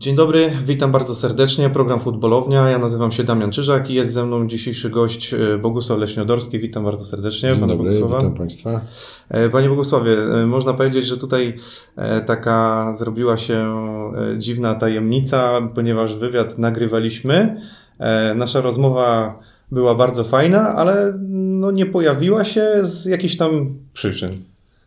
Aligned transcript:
Dzień 0.00 0.16
dobry, 0.16 0.50
witam 0.64 0.92
bardzo 0.92 1.14
serdecznie. 1.14 1.70
Program 1.70 2.00
Futbolownia. 2.00 2.68
Ja 2.70 2.78
nazywam 2.78 3.12
się 3.12 3.24
Damian 3.24 3.50
Czyżak 3.50 3.90
i 3.90 3.94
jest 3.94 4.12
ze 4.12 4.26
mną 4.26 4.46
dzisiejszy 4.46 4.90
gość 4.90 5.34
e, 5.34 5.58
Bogusław 5.58 5.98
Leśniodorski. 5.98 6.58
Witam 6.58 6.84
bardzo 6.84 7.04
serdecznie. 7.04 7.48
Dzień 7.56 7.60
dobry, 7.68 7.76
Bogusława. 7.76 8.16
witam 8.18 8.34
Państwa. 8.34 8.80
E, 9.28 9.48
Panie 9.50 9.68
Bogusławie, 9.68 10.12
e, 10.42 10.46
można 10.46 10.72
powiedzieć, 10.74 11.06
że 11.06 11.16
tutaj 11.16 11.54
taka 12.26 12.92
zrobiła 12.98 13.36
się 13.36 13.74
dziwna 14.38 14.74
tajemnica, 14.74 15.68
ponieważ 15.74 16.14
wywiad 16.14 16.58
nagrywaliśmy. 16.58 17.60
Nasza 18.36 18.60
rozmowa 18.60 19.38
była 19.72 19.94
bardzo 19.94 20.24
fajna, 20.24 20.68
ale 20.68 21.18
no 21.28 21.70
nie 21.70 21.86
pojawiła 21.86 22.44
się 22.44 22.70
z 22.82 23.04
jakichś 23.06 23.36
tam 23.36 23.74
przyczyn. 23.92 24.30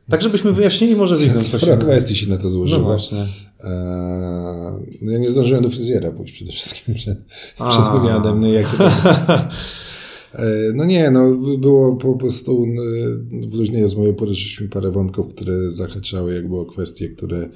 Tak, 0.10 0.22
żebyśmy 0.22 0.52
wyjaśnili 0.52 0.96
może 0.96 1.16
widzę, 1.16 1.40
co 1.40 1.58
Spora 1.58 2.00
się... 2.02 2.30
na 2.30 2.38
to 2.38 2.44
No 2.44 2.50
złożyło. 2.50 2.84
właśnie. 2.84 3.26
Eee, 3.64 5.00
no 5.02 5.12
ja 5.12 5.18
nie 5.18 5.30
zdążyłem 5.30 5.64
do 5.64 5.70
fryzjera 5.70 6.12
pójść 6.12 6.34
przede 6.34 6.52
wszystkim 6.52 6.96
przed, 6.96 7.18
A. 7.60 7.70
przed 7.70 8.02
wywiadem. 8.02 8.40
No, 8.40 8.48
jak 8.48 8.78
to... 8.78 8.90
Eee, 10.34 10.74
no 10.76 10.86
nie, 10.86 11.12
no 11.12 11.36
było 11.58 11.96
po 11.96 12.16
prostu 12.16 12.66
w 13.50 13.54
luźnej 13.54 13.82
rozmowie 13.82 14.14
poruszyliśmy 14.14 14.70
parę 14.70 14.92
wątków, 14.92 15.34
które 15.34 15.70
zahaczały 15.70 16.34
jakby 16.34 16.60
o 16.60 16.66
kwestie, 16.66 17.10
które 17.10 17.50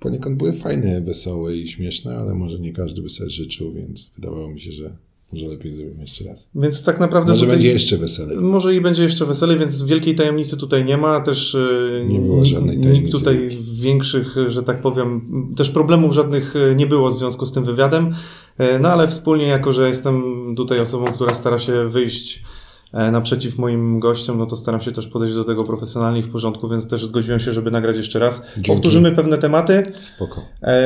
poniekąd 0.00 0.36
były 0.36 0.52
fajne, 0.52 1.00
wesołe 1.00 1.56
i 1.56 1.68
śmieszne, 1.68 2.16
ale 2.16 2.34
może 2.34 2.58
nie 2.58 2.72
każdy 2.72 3.02
by 3.02 3.10
sobie 3.10 3.30
życzył, 3.30 3.72
więc 3.72 4.10
wydawało 4.16 4.50
mi 4.50 4.60
się, 4.60 4.72
że 4.72 4.96
może 5.34 5.48
lepiej 5.48 5.72
zrobimy 5.74 6.00
jeszcze 6.02 6.24
raz. 6.24 6.50
Więc 6.54 6.84
tak 6.84 7.00
naprawdę 7.00 7.30
Może 7.32 7.40
tutaj... 7.42 7.56
będzie 7.56 7.72
jeszcze 7.72 7.96
weselej. 7.96 8.36
Może 8.38 8.74
i 8.74 8.80
będzie 8.80 9.02
jeszcze 9.02 9.26
weselej, 9.26 9.58
więc 9.58 9.82
wielkiej 9.82 10.14
tajemnicy 10.14 10.56
tutaj 10.56 10.84
nie 10.84 10.96
ma. 10.96 11.20
Też 11.20 11.54
e, 11.54 12.04
Nie 12.06 12.20
było 12.20 12.36
nikt- 12.36 12.48
żadnej 12.48 12.76
Nikt 12.76 12.88
tajemnicy. 12.88 13.18
tutaj 13.18 13.48
większych, 13.80 14.34
że 14.46 14.62
tak 14.62 14.82
powiem, 14.82 15.20
też 15.56 15.70
problemów 15.70 16.14
żadnych 16.14 16.54
e, 16.56 16.74
nie 16.74 16.86
było 16.86 17.10
w 17.10 17.18
związku 17.18 17.46
z 17.46 17.52
tym 17.52 17.64
wywiadem. 17.64 18.14
E, 18.58 18.78
No 18.78 18.88
ale 18.88 19.08
wspólnie, 19.08 19.46
jako 19.46 19.72
że 19.72 19.88
jestem 19.88 20.22
tutaj 20.56 20.78
osobą, 20.80 21.04
która 21.04 21.34
stara 21.34 21.58
się 21.58 21.88
wyjść 21.88 22.42
e, 22.92 23.10
naprzeciw 23.10 23.58
moim 23.58 24.00
gościom, 24.00 24.38
no 24.38 24.46
to 24.46 24.56
staram 24.56 24.80
się 24.80 24.92
też 24.92 25.06
podejść 25.06 25.34
do 25.34 25.44
tego 25.44 25.64
profesjonalnie 25.64 26.20
i 26.20 26.22
w 26.22 26.30
porządku, 26.30 26.68
więc 26.68 26.88
też 26.88 27.06
zgodziłem 27.06 27.40
się, 27.40 27.52
żeby 27.52 27.70
nagrać 27.70 27.96
jeszcze 27.96 28.18
raz. 28.18 28.46
Dzięki. 28.54 28.68
Powtórzymy 28.72 29.12
pewne 29.12 29.38
tematy. 29.38 29.82
Spoko. 29.98 30.40
E, 30.62 30.84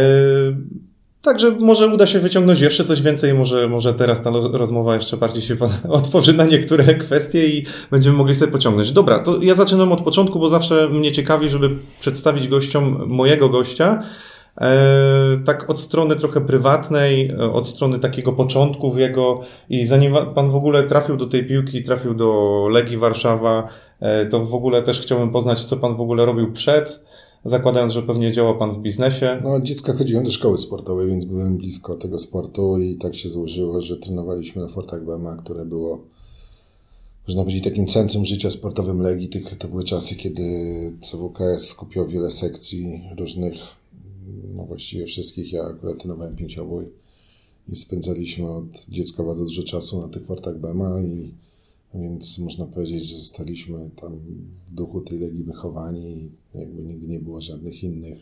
Także 1.22 1.50
może 1.50 1.88
uda 1.88 2.06
się 2.06 2.19
wyciągnąć 2.19 2.61
jeszcze 2.61 2.84
coś 2.84 3.02
więcej, 3.02 3.34
może, 3.34 3.69
może 3.69 3.94
teraz 3.94 4.22
ta 4.22 4.30
rozmowa 4.52 4.94
jeszcze 4.94 5.16
bardziej 5.16 5.42
się 5.42 5.56
otworzy 5.88 6.33
na 6.33 6.44
niektóre 6.44 6.84
kwestie 6.84 7.47
i 7.47 7.66
będziemy 7.91 8.16
mogli 8.16 8.34
sobie 8.34 8.52
pociągnąć. 8.52 8.92
Dobra, 8.92 9.19
to 9.19 9.42
ja 9.42 9.55
zaczynam 9.55 9.92
od 9.92 10.00
początku, 10.00 10.39
bo 10.39 10.48
zawsze 10.48 10.89
mnie 10.89 11.12
ciekawi, 11.12 11.48
żeby 11.48 11.70
przedstawić 12.00 12.48
gościom 12.48 13.05
mojego 13.06 13.48
gościa. 13.48 14.02
E, 14.61 15.41
tak 15.44 15.70
od 15.70 15.80
strony 15.80 16.16
trochę 16.16 16.41
prywatnej, 16.41 17.30
e, 17.30 17.52
od 17.52 17.69
strony 17.69 17.98
takiego 17.98 18.33
początków 18.33 18.98
jego 18.98 19.41
i 19.70 19.86
zanim 19.86 20.14
pan 20.34 20.50
w 20.50 20.56
ogóle 20.56 20.83
trafił 20.83 21.16
do 21.16 21.27
tej 21.27 21.46
piłki, 21.46 21.83
trafił 21.83 22.14
do 22.14 22.69
Legii 22.70 22.96
Warszawa, 22.96 23.69
e, 24.00 24.27
to 24.27 24.41
w 24.41 24.55
ogóle 24.55 24.83
też 24.83 25.00
chciałbym 25.00 25.30
poznać, 25.30 25.64
co 25.64 25.77
pan 25.77 25.96
w 25.96 26.00
ogóle 26.00 26.24
robił 26.24 26.52
przed, 26.52 27.05
zakładając, 27.44 27.92
że 27.92 28.03
pewnie 28.03 28.33
działa 28.33 28.55
pan 28.55 28.72
w 28.72 28.81
biznesie. 28.81 29.41
No, 29.44 29.61
dziecka 29.61 29.92
chodziłem 29.92 30.25
do 30.25 30.31
szkoły 30.31 30.58
sportowej, 30.58 31.08
więc 31.08 31.25
byłem 31.25 31.56
blisko 31.56 31.95
tego 31.95 32.19
sportu 32.19 32.78
i 32.78 32.97
tak 32.97 33.14
się 33.14 33.28
złożyło, 33.28 33.83
że 33.83 33.97
trenowaliśmy 33.97 34.62
na 34.62 34.69
Fortach 34.69 35.05
Bema, 35.05 35.36
które 35.36 35.64
było, 35.64 36.05
można 37.28 37.42
powiedzieć, 37.42 37.64
takim 37.64 37.86
centrum 37.86 38.25
życia 38.25 38.50
sportowym 38.50 39.00
Legii. 39.00 39.28
Tych, 39.28 39.56
to 39.56 39.69
były 39.69 39.84
czasy, 39.84 40.17
kiedy 40.17 40.42
CWKS 41.00 41.69
skupiał 41.69 42.08
wiele 42.08 42.30
sekcji 42.30 43.08
różnych, 43.19 43.55
no 44.55 44.64
właściwie 44.64 45.06
wszystkich. 45.06 45.52
Ja 45.52 45.62
akurat 45.64 45.98
trenowałem 45.98 46.36
pięciobój 46.36 46.84
i 47.69 47.77
spędzaliśmy 47.77 48.50
od 48.50 48.86
dziecka 48.89 49.23
bardzo 49.23 49.45
dużo 49.45 49.62
czasu 49.62 50.00
na 50.00 50.08
tych 50.08 50.27
Fortach 50.27 50.58
Bema 50.58 51.00
i 51.00 51.34
więc 51.94 52.39
można 52.39 52.67
powiedzieć, 52.67 53.05
że 53.08 53.17
zostaliśmy 53.17 53.91
tam 53.97 54.18
w 54.67 54.74
duchu 54.74 55.01
tej 55.01 55.18
Legii 55.18 55.45
wychowani 55.45 56.30
i 56.55 56.58
jakby 56.58 56.85
nigdy 56.85 57.07
nie 57.07 57.20
było 57.20 57.40
żadnych 57.40 57.83
innych 57.83 58.18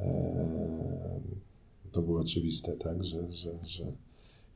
Eee, 0.00 1.20
to 1.92 2.02
było 2.02 2.20
oczywiste, 2.20 2.76
tak, 2.76 3.04
że, 3.04 3.32
że, 3.32 3.58
że 3.66 3.92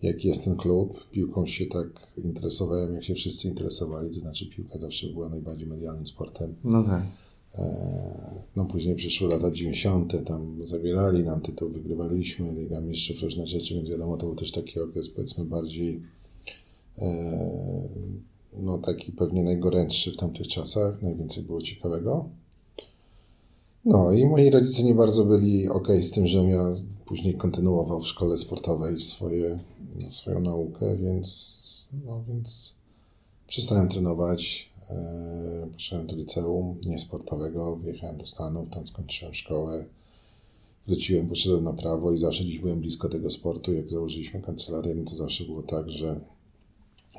jak 0.02 0.24
jest 0.24 0.44
ten 0.44 0.56
klub, 0.56 1.10
piłką 1.10 1.46
się 1.46 1.66
tak 1.66 2.12
interesowałem, 2.16 2.94
jak 2.94 3.04
się 3.04 3.14
wszyscy 3.14 3.48
interesowali, 3.48 4.10
to 4.10 4.20
znaczy 4.20 4.46
piłka 4.46 4.78
zawsze 4.78 5.06
była 5.06 5.28
najbardziej 5.28 5.66
medialnym 5.66 6.06
sportem. 6.06 6.54
No 6.64 6.82
tak. 6.82 7.02
Eee, 7.54 7.64
No 8.56 8.64
później 8.64 8.94
przyszły 8.94 9.28
lata 9.28 9.50
90., 9.50 10.24
tam 10.26 10.64
zabierali 10.64 11.24
nam 11.24 11.40
tytuł, 11.40 11.70
wygrywaliśmy 11.70 12.54
Liga 12.54 12.80
Mistrzów, 12.80 13.22
różne 13.22 13.46
rzeczy, 13.46 13.74
więc 13.74 13.88
wiadomo, 13.88 14.16
to 14.16 14.26
był 14.26 14.36
też 14.36 14.52
taki 14.52 14.80
okres 14.80 15.08
powiedzmy 15.08 15.44
bardziej 15.44 16.02
no 18.52 18.78
taki 18.78 19.12
pewnie 19.12 19.42
najgorętszy 19.42 20.12
w 20.12 20.16
tamtych 20.16 20.48
czasach, 20.48 21.02
najwięcej 21.02 21.42
było 21.42 21.62
ciekawego. 21.62 22.28
No 23.84 24.12
i 24.12 24.26
moi 24.26 24.50
rodzice 24.50 24.82
nie 24.82 24.94
bardzo 24.94 25.24
byli 25.24 25.68
ok 25.68 25.88
z 26.00 26.10
tym, 26.10 26.26
żebym 26.26 26.48
ja 26.50 26.64
później 27.06 27.34
kontynuował 27.34 28.00
w 28.00 28.08
szkole 28.08 28.38
sportowej 28.38 29.00
swoje, 29.00 29.58
swoją 30.10 30.40
naukę, 30.40 30.96
więc, 30.96 31.88
no, 32.06 32.22
więc 32.28 32.78
przestałem 33.46 33.88
trenować. 33.88 34.70
E, 34.90 35.68
poszedłem 35.72 36.06
do 36.06 36.16
liceum 36.16 36.80
niesportowego, 36.86 37.76
wyjechałem 37.76 38.16
do 38.16 38.26
Stanów, 38.26 38.70
tam 38.70 38.86
skończyłem 38.86 39.34
szkołę. 39.34 39.84
Wróciłem, 40.86 41.28
poszedłem 41.28 41.64
na 41.64 41.72
prawo 41.72 42.12
i 42.12 42.18
zawsze 42.18 42.44
gdzieś 42.44 42.58
byłem 42.58 42.80
blisko 42.80 43.08
tego 43.08 43.30
sportu. 43.30 43.72
Jak 43.72 43.90
założyliśmy 43.90 44.40
kancelarię, 44.40 44.94
no 44.94 45.04
to 45.04 45.16
zawsze 45.16 45.44
było 45.44 45.62
tak, 45.62 45.90
że 45.90 46.20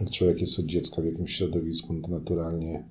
jak 0.01 0.11
człowiek 0.11 0.41
jest 0.41 0.59
od 0.59 0.65
dziecka 0.65 1.01
w 1.01 1.05
jakimś 1.05 1.35
środowisku, 1.35 1.93
no 1.93 2.01
to 2.01 2.11
naturalnie 2.11 2.83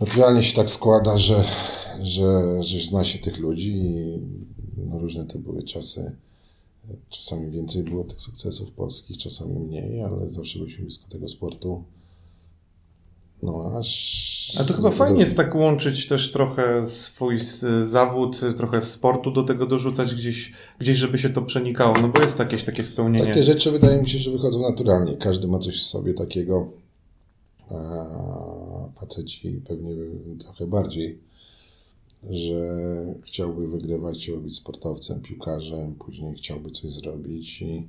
naturalnie 0.00 0.42
się 0.42 0.56
tak 0.56 0.70
składa, 0.70 1.18
że, 1.18 1.44
że, 2.02 2.62
że 2.62 2.88
zna 2.88 3.04
się 3.04 3.18
tych 3.18 3.38
ludzi 3.38 3.76
i 3.76 4.18
no 4.76 4.98
różne 4.98 5.26
to 5.26 5.38
były 5.38 5.62
czasy. 5.62 6.16
Czasami 7.08 7.50
więcej 7.50 7.82
było 7.82 8.04
tych 8.04 8.20
sukcesów 8.20 8.72
polskich, 8.72 9.18
czasami 9.18 9.58
mniej, 9.58 10.02
ale 10.02 10.30
zawsze 10.30 10.58
byliśmy 10.58 10.84
blisko 10.84 11.08
tego 11.08 11.28
sportu. 11.28 11.84
No 13.42 13.72
aż... 13.78 14.56
A 14.60 14.64
to 14.64 14.74
chyba 14.74 14.90
fajnie 14.90 15.20
jest 15.20 15.36
tak 15.36 15.54
łączyć 15.54 16.08
też 16.08 16.32
trochę 16.32 16.86
swój 16.86 17.38
zawód, 17.80 18.40
trochę 18.56 18.80
sportu 18.80 19.30
do 19.30 19.42
tego 19.42 19.66
dorzucać 19.66 20.14
gdzieś, 20.14 20.52
gdzieś 20.78 20.96
żeby 20.96 21.18
się 21.18 21.30
to 21.30 21.42
przenikało, 21.42 21.94
no 22.02 22.08
bo 22.08 22.20
jest 22.20 22.38
jakieś 22.38 22.64
takie 22.64 22.84
spełnienie. 22.84 23.26
Takie 23.26 23.44
rzeczy 23.44 23.70
wydaje 23.70 24.02
mi 24.02 24.10
się, 24.10 24.18
że 24.18 24.30
wychodzą 24.30 24.62
naturalnie. 24.62 25.16
Każdy 25.16 25.48
ma 25.48 25.58
coś 25.58 25.82
w 25.82 25.86
sobie 25.86 26.14
takiego. 26.14 26.68
A 27.70 28.88
faceci 29.00 29.60
pewnie 29.68 29.90
trochę 30.38 30.66
bardziej, 30.66 31.18
że 32.30 32.54
chciałby 33.22 33.68
wygrywać, 33.68 34.18
chciałby 34.18 34.42
być 34.42 34.56
sportowcem, 34.56 35.20
piłkarzem, 35.20 35.94
później 35.94 36.34
chciałby 36.34 36.70
coś 36.70 36.92
zrobić 36.92 37.62
i 37.62 37.88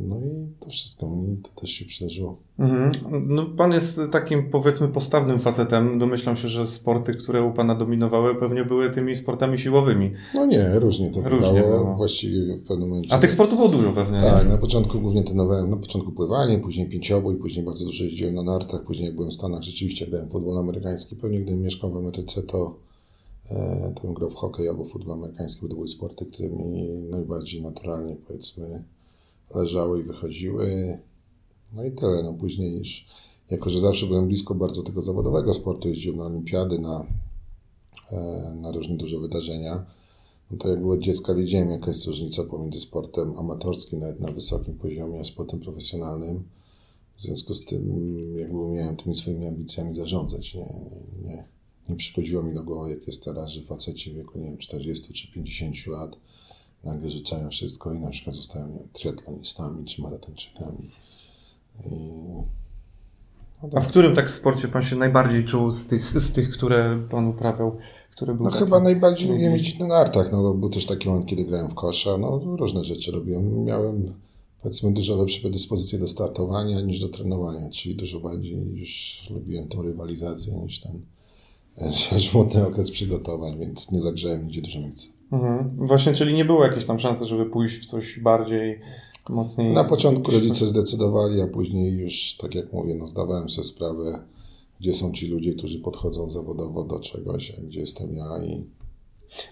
no 0.00 0.16
i 0.20 0.48
to 0.60 0.70
wszystko 0.70 1.08
mi 1.10 1.36
to 1.36 1.60
też 1.60 1.70
się 1.70 1.84
przydarzyło. 1.84 2.36
Mhm. 2.58 2.90
No, 3.26 3.46
pan 3.46 3.72
jest 3.72 4.00
takim 4.12 4.50
powiedzmy 4.50 4.88
postawnym 4.88 5.38
facetem. 5.40 5.98
Domyślam 5.98 6.36
się, 6.36 6.48
że 6.48 6.66
sporty, 6.66 7.14
które 7.14 7.42
u 7.42 7.52
pana 7.52 7.74
dominowały, 7.74 8.34
pewnie 8.34 8.64
były 8.64 8.90
tymi 8.90 9.16
sportami 9.16 9.58
siłowymi. 9.58 10.10
No 10.34 10.46
nie, 10.46 10.78
różnie 10.78 11.10
to 11.10 11.20
Różnie 11.22 11.52
bywało. 11.62 11.82
było. 11.84 11.96
Właściwie 11.96 12.56
w 12.56 12.62
pewnym 12.62 12.88
momencie. 12.88 13.12
A 13.14 13.18
tych 13.18 13.32
sportów 13.32 13.58
było 13.58 13.68
dużo 13.70 13.92
pewnie. 13.92 14.18
nie? 14.18 14.24
Tak, 14.24 14.48
na 14.48 14.58
początku 14.58 15.00
głównie 15.00 15.24
trenowałem, 15.24 15.70
na 15.70 15.76
początku 15.76 16.12
pływanie, 16.12 16.58
później 16.58 16.88
pięciobój, 16.88 17.36
później 17.36 17.64
bardzo 17.64 17.84
dużo 17.84 18.04
jeździłem 18.04 18.34
na 18.34 18.42
nartach, 18.42 18.82
później 18.82 19.06
jak 19.06 19.14
byłem 19.14 19.30
w 19.30 19.34
Stanach, 19.34 19.62
rzeczywiście 19.62 20.06
grałem 20.06 20.30
futbol 20.30 20.58
amerykański. 20.58 21.16
Pewnie 21.16 21.40
gdybym 21.40 21.62
mieszkał 21.62 21.92
w 21.92 21.96
Ameryce, 21.96 22.42
to, 22.42 22.76
e, 23.50 23.92
to 23.96 24.02
bym 24.02 24.14
grał 24.14 24.30
w 24.30 24.34
hokej 24.34 24.68
albo 24.68 24.84
futbol 24.84 25.14
amerykański, 25.14 25.62
bo 25.62 25.68
to 25.68 25.74
były 25.74 25.88
sporty, 25.88 26.26
które 26.26 26.48
mi 26.48 26.88
najbardziej 27.10 27.62
naturalnie, 27.62 28.16
powiedzmy, 28.26 28.84
leżały 29.54 30.00
i 30.00 30.02
wychodziły. 30.02 30.98
No 31.72 31.84
i 31.84 31.92
tyle, 31.92 32.22
no 32.22 32.34
później 32.34 32.78
już, 32.78 33.06
jako 33.50 33.70
że 33.70 33.80
zawsze 33.80 34.06
byłem 34.06 34.26
blisko 34.26 34.54
bardzo 34.54 34.82
tego 34.82 35.00
zawodowego 35.00 35.54
sportu, 35.54 35.88
jeździłem 35.88 36.18
na 36.18 36.24
olimpiady, 36.24 36.78
na, 36.78 37.06
e, 38.12 38.54
na 38.54 38.72
różne 38.72 38.96
duże 38.96 39.18
wydarzenia, 39.18 39.86
no 40.50 40.56
to 40.56 40.68
jak 40.68 40.80
było 40.80 40.98
dziecka 40.98 41.34
wiedziałem, 41.34 41.70
jaka 41.70 41.88
jest 41.88 42.06
różnica 42.06 42.44
pomiędzy 42.44 42.80
sportem 42.80 43.38
amatorskim, 43.38 44.00
nawet 44.00 44.20
na 44.20 44.32
wysokim 44.32 44.78
poziomie, 44.78 45.20
a 45.20 45.24
sportem 45.24 45.60
profesjonalnym. 45.60 46.44
W 47.16 47.20
związku 47.20 47.54
z 47.54 47.64
tym, 47.64 47.82
jakby 48.38 48.58
umiałem 48.58 48.96
tymi 48.96 49.14
swoimi 49.14 49.46
ambicjami 49.46 49.94
zarządzać. 49.94 50.54
Nie, 50.54 50.60
nie, 50.60 51.28
nie, 51.28 51.44
nie 51.88 51.96
przychodziło 51.96 52.42
mi 52.42 52.54
do 52.54 52.64
głowy, 52.64 52.90
jak 52.90 53.06
jest 53.06 53.24
teraz, 53.24 53.50
że 53.50 53.62
faceci 53.62 54.10
w 54.10 54.14
wieku, 54.14 54.38
nie 54.38 54.44
wiem, 54.44 54.58
40 54.58 55.12
czy 55.12 55.32
50 55.32 55.86
lat 55.86 56.16
nagle 56.84 57.10
rzucają 57.10 57.50
wszystko 57.50 57.92
i 57.92 58.00
na 58.00 58.10
przykład 58.10 58.36
zostają 58.36 58.68
nie 58.68 58.80
triatlonistami 58.92 59.84
czy 59.84 60.02
maratończykami. 60.02 60.88
I 61.86 61.90
A 63.76 63.80
w 63.80 63.88
którym 63.88 64.14
tak 64.16 64.30
sporcie 64.30 64.68
pan 64.68 64.82
się 64.82 64.96
najbardziej 64.96 65.44
czuł 65.44 65.70
z 65.70 65.86
tych, 65.86 66.20
z 66.20 66.32
tych 66.32 66.50
które 66.50 66.98
pan 67.10 67.26
uprawiał? 67.28 67.76
Który 68.10 68.34
był 68.34 68.44
No 68.44 68.50
taki- 68.50 68.64
chyba 68.64 68.80
najbardziej 68.80 69.28
lubiłem 69.28 69.52
jeździć 69.52 69.78
na 69.78 69.86
nartach, 69.86 70.32
no 70.32 70.42
bo 70.42 70.54
był 70.54 70.68
też 70.68 70.86
taki 70.86 71.08
moment, 71.08 71.26
kiedy 71.26 71.44
grałem 71.44 71.70
w 71.70 71.74
kosza, 71.74 72.18
no 72.18 72.38
różne 72.38 72.84
rzeczy 72.84 73.12
robiłem. 73.12 73.64
Miałem 73.64 74.14
powiedzmy 74.62 74.92
dużo 74.92 75.16
lepsze 75.16 75.40
predyspozycje 75.40 75.98
do 75.98 76.08
startowania 76.08 76.80
niż 76.80 77.00
do 77.00 77.08
trenowania, 77.08 77.70
czyli 77.70 77.94
dużo 77.94 78.20
bardziej 78.20 78.52
już 78.76 79.22
lubiłem 79.30 79.68
tą 79.68 79.82
rywalizację 79.82 80.54
niż 80.54 80.80
ten 80.80 81.00
żmudny 82.30 82.66
okres 82.66 82.90
przygotowań, 82.90 83.58
więc 83.58 83.92
nie 83.92 84.00
zagrzałem 84.00 84.42
nigdzie 84.42 84.62
dużo 84.62 84.80
miejsca. 84.80 85.17
Mhm. 85.32 85.76
Właśnie, 85.76 86.12
czyli 86.12 86.34
nie 86.34 86.44
było 86.44 86.64
jakiejś 86.64 86.84
tam 86.84 86.98
szansy, 86.98 87.26
żeby 87.26 87.46
pójść 87.46 87.78
w 87.78 87.86
coś 87.86 88.20
bardziej 88.20 88.80
mocniej. 89.28 89.72
Na 89.72 89.84
początku 89.84 90.30
rodzice 90.30 90.68
zdecydowali, 90.68 91.40
a 91.40 91.46
później 91.46 91.92
już, 91.92 92.36
tak 92.40 92.54
jak 92.54 92.72
mówię, 92.72 92.94
no 92.94 93.06
zdawałem 93.06 93.48
sobie 93.48 93.64
sprawę, 93.64 94.24
gdzie 94.80 94.94
są 94.94 95.12
ci 95.12 95.26
ludzie, 95.26 95.54
którzy 95.54 95.78
podchodzą 95.78 96.30
zawodowo 96.30 96.84
do 96.84 97.00
czegoś, 97.00 97.54
a 97.58 97.62
gdzie 97.62 97.80
jestem 97.80 98.14
ja 98.14 98.44
i 98.44 98.64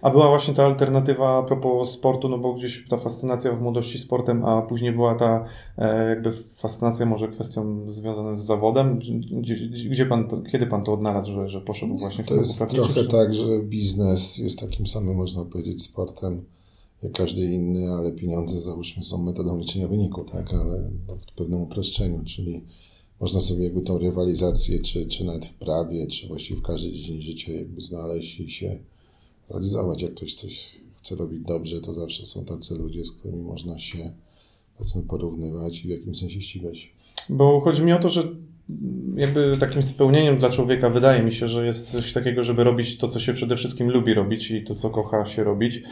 A 0.02 0.10
była 0.10 0.28
właśnie 0.28 0.54
ta 0.54 0.64
alternatywa 0.66 1.38
a 1.38 1.42
propos 1.42 1.90
sportu, 1.90 2.28
no 2.28 2.38
bo 2.38 2.54
gdzieś 2.54 2.84
ta 2.88 2.96
fascynacja 2.96 3.52
w 3.52 3.62
młodości 3.62 3.98
sportem, 3.98 4.44
a 4.44 4.62
później 4.62 4.92
była 4.92 5.14
ta 5.14 5.44
e, 5.78 6.08
jakby 6.08 6.32
fascynacja 6.32 7.06
może 7.06 7.28
kwestią 7.28 7.90
związaną 7.90 8.36
z 8.36 8.40
zawodem. 8.44 8.98
Gdzie, 9.32 9.54
gdzie 9.66 10.06
pan 10.06 10.28
to, 10.28 10.42
kiedy 10.42 10.66
pan 10.66 10.84
to 10.84 10.92
odnalazł, 10.92 11.32
że, 11.32 11.48
że 11.48 11.60
poszedł 11.60 11.96
właśnie 11.96 12.24
w 12.24 12.26
To 12.26 12.34
jest 12.34 12.58
trochę 12.70 12.94
czy- 12.94 13.08
tak, 13.08 13.34
że 13.34 13.62
biznes 13.62 14.38
jest 14.38 14.60
takim 14.60 14.86
samym, 14.86 15.16
można 15.16 15.44
powiedzieć, 15.44 15.82
sportem 15.82 16.44
jak 17.02 17.12
każdy 17.12 17.44
inny, 17.44 17.92
ale 17.92 18.12
pieniądze, 18.12 18.60
załóżmy, 18.60 19.02
są 19.04 19.22
metodą 19.22 19.58
liczenia 19.58 19.88
wyniku, 19.88 20.24
tak, 20.24 20.54
ale 20.54 20.90
to 21.06 21.16
w 21.16 21.26
pewnym 21.26 21.60
uproszczeniu, 21.62 22.24
czyli 22.24 22.64
można 23.20 23.40
sobie 23.40 23.64
jakby 23.64 23.82
tą 23.82 23.98
rywalizację, 23.98 24.78
czy, 24.80 25.06
czy 25.06 25.24
nawet 25.24 25.46
w 25.46 25.54
prawie, 25.54 26.06
czy 26.06 26.28
właściwie 26.28 26.60
w 26.60 26.62
każdej 26.62 26.92
dziedzinie 26.92 27.22
życia 27.22 27.52
jakby 27.52 27.80
znaleźć 27.80 28.40
i 28.40 28.50
się 28.50 28.78
realizować. 29.50 30.02
Jak 30.02 30.14
ktoś 30.14 30.34
coś 30.34 30.80
chce 30.94 31.16
robić 31.16 31.40
dobrze, 31.46 31.80
to 31.80 31.92
zawsze 31.92 32.26
są 32.26 32.44
tacy 32.44 32.74
ludzie, 32.74 33.04
z 33.04 33.12
którymi 33.12 33.42
można 33.42 33.78
się, 33.78 34.12
powiedzmy, 34.78 35.02
porównywać 35.02 35.84
i 35.84 35.88
w 35.88 35.90
jakimś 35.90 36.18
sensie 36.18 36.40
ścigać. 36.40 36.92
Bo 37.28 37.60
chodzi 37.60 37.82
mi 37.82 37.92
o 37.92 37.98
to, 37.98 38.08
że 38.08 38.22
jakby 39.16 39.56
takim 39.60 39.82
spełnieniem 39.82 40.38
dla 40.38 40.50
człowieka 40.50 40.90
wydaje 40.90 41.22
mi 41.22 41.32
się, 41.32 41.48
że 41.48 41.66
jest 41.66 41.90
coś 41.90 42.12
takiego, 42.12 42.42
żeby 42.42 42.64
robić 42.64 42.98
to, 42.98 43.08
co 43.08 43.20
się 43.20 43.34
przede 43.34 43.56
wszystkim 43.56 43.90
lubi 43.90 44.14
robić 44.14 44.50
i 44.50 44.62
to, 44.62 44.74
co 44.74 44.90
kocha 44.90 45.24
się 45.24 45.44
robić. 45.44 45.82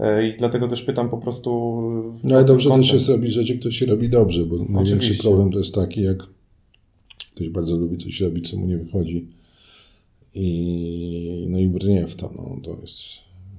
E, 0.00 0.28
I 0.28 0.36
dlatego 0.38 0.68
też 0.68 0.82
pytam 0.82 1.10
po 1.10 1.18
prostu. 1.18 1.80
No 2.24 2.34
ale 2.36 2.44
dobrze 2.44 2.68
kątem. 2.68 2.84
też 2.84 2.92
jest 2.92 3.08
robić 3.08 3.32
rzeczy, 3.32 3.58
które 3.58 3.74
się 3.74 3.86
robi 3.86 4.08
dobrze, 4.08 4.46
bo 4.46 4.56
największy 4.56 4.94
Oczywiście. 4.94 5.22
problem 5.22 5.52
to 5.52 5.58
jest 5.58 5.74
taki, 5.74 6.02
jak 6.02 6.18
ktoś 7.34 7.48
bardzo 7.48 7.76
lubi 7.76 7.96
coś 7.96 8.20
robić, 8.20 8.50
co 8.50 8.56
mu 8.56 8.66
nie 8.66 8.78
wychodzi 8.78 9.28
i 10.34 11.46
no 11.50 11.58
i 11.58 11.68
brnie 11.68 12.06
w 12.06 12.16
to, 12.16 12.32
no 12.36 12.60
to 12.62 12.80
jest 12.80 12.98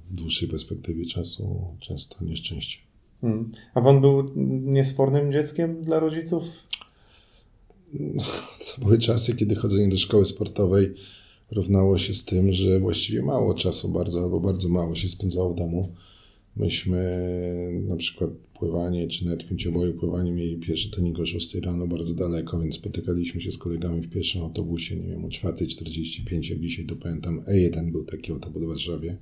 w 0.05 0.13
dłuższej 0.13 0.49
perspektywie 0.49 1.05
czasu 1.05 1.67
często 1.79 2.25
nieszczęście. 2.25 2.79
Hmm. 3.21 3.51
A 3.73 3.81
pan 3.81 4.01
był 4.01 4.31
niesfornym 4.63 5.31
dzieckiem 5.31 5.81
dla 5.81 5.99
rodziców? 5.99 6.43
To 8.75 8.81
były 8.81 8.97
czasy, 8.97 9.35
kiedy 9.35 9.55
chodzenie 9.55 9.89
do 9.89 9.97
szkoły 9.97 10.25
sportowej 10.25 10.93
równało 11.51 11.97
się 11.97 12.13
z 12.13 12.25
tym, 12.25 12.53
że 12.53 12.79
właściwie 12.79 13.21
mało 13.21 13.53
czasu 13.53 13.89
bardzo 13.89 14.23
albo 14.23 14.39
bardzo 14.39 14.69
mało 14.69 14.95
się 14.95 15.09
spędzało 15.09 15.53
w 15.53 15.55
domu. 15.55 15.89
Myśmy 16.55 17.01
na 17.87 17.95
przykład 17.95 18.29
pływanie, 18.59 19.07
czy 19.07 19.25
nawet 19.25 19.47
pięcioboju 19.47 19.93
pływanie 19.93 20.31
mieli 20.31 20.57
pierwszy 20.57 20.91
trening 20.91 21.19
o 21.19 21.25
6 21.25 21.55
rano 21.55 21.87
bardzo 21.87 22.13
daleko, 22.13 22.59
więc 22.59 22.75
spotykaliśmy 22.75 23.41
się 23.41 23.51
z 23.51 23.57
kolegami 23.57 24.01
w 24.01 24.09
pierwszym 24.09 24.41
autobusie, 24.41 24.95
nie 24.95 25.07
wiem, 25.07 25.25
o 25.25 25.27
4.45, 25.27 26.49
jak 26.49 26.59
dzisiaj 26.59 26.85
to 26.85 26.95
pamiętam. 26.95 27.41
E1 27.41 27.91
był 27.91 28.03
taki 28.03 28.31
autobus 28.31 28.63
w 28.63 28.67
Warszawie. 28.67 29.17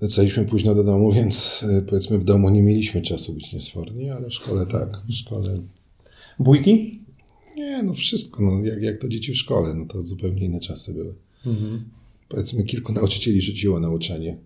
Wracaliśmy 0.00 0.44
późno 0.44 0.74
do 0.74 0.84
domu, 0.84 1.12
więc 1.12 1.64
e, 1.68 1.82
powiedzmy 1.82 2.18
w 2.18 2.24
domu 2.24 2.50
nie 2.50 2.62
mieliśmy 2.62 3.02
czasu 3.02 3.34
być 3.34 3.52
niesforni, 3.52 4.10
ale 4.10 4.28
w 4.28 4.34
szkole 4.34 4.66
tak. 4.66 5.00
W 5.08 5.12
szkole 5.12 5.60
Bójki? 6.38 7.06
nie, 7.56 7.82
no 7.82 7.94
wszystko, 7.94 8.42
no 8.42 8.64
jak, 8.64 8.82
jak 8.82 9.00
to 9.00 9.08
dzieci 9.08 9.32
w 9.32 9.36
szkole, 9.36 9.74
no 9.74 9.86
to 9.86 10.02
zupełnie 10.02 10.46
inne 10.46 10.60
czasy 10.60 10.94
były. 10.94 11.14
Powiedzmy, 12.28 12.64
kilku 12.64 12.92
nauczycieli 12.92 13.42
rzuciło 13.42 13.80
nauczanie. 13.80 14.38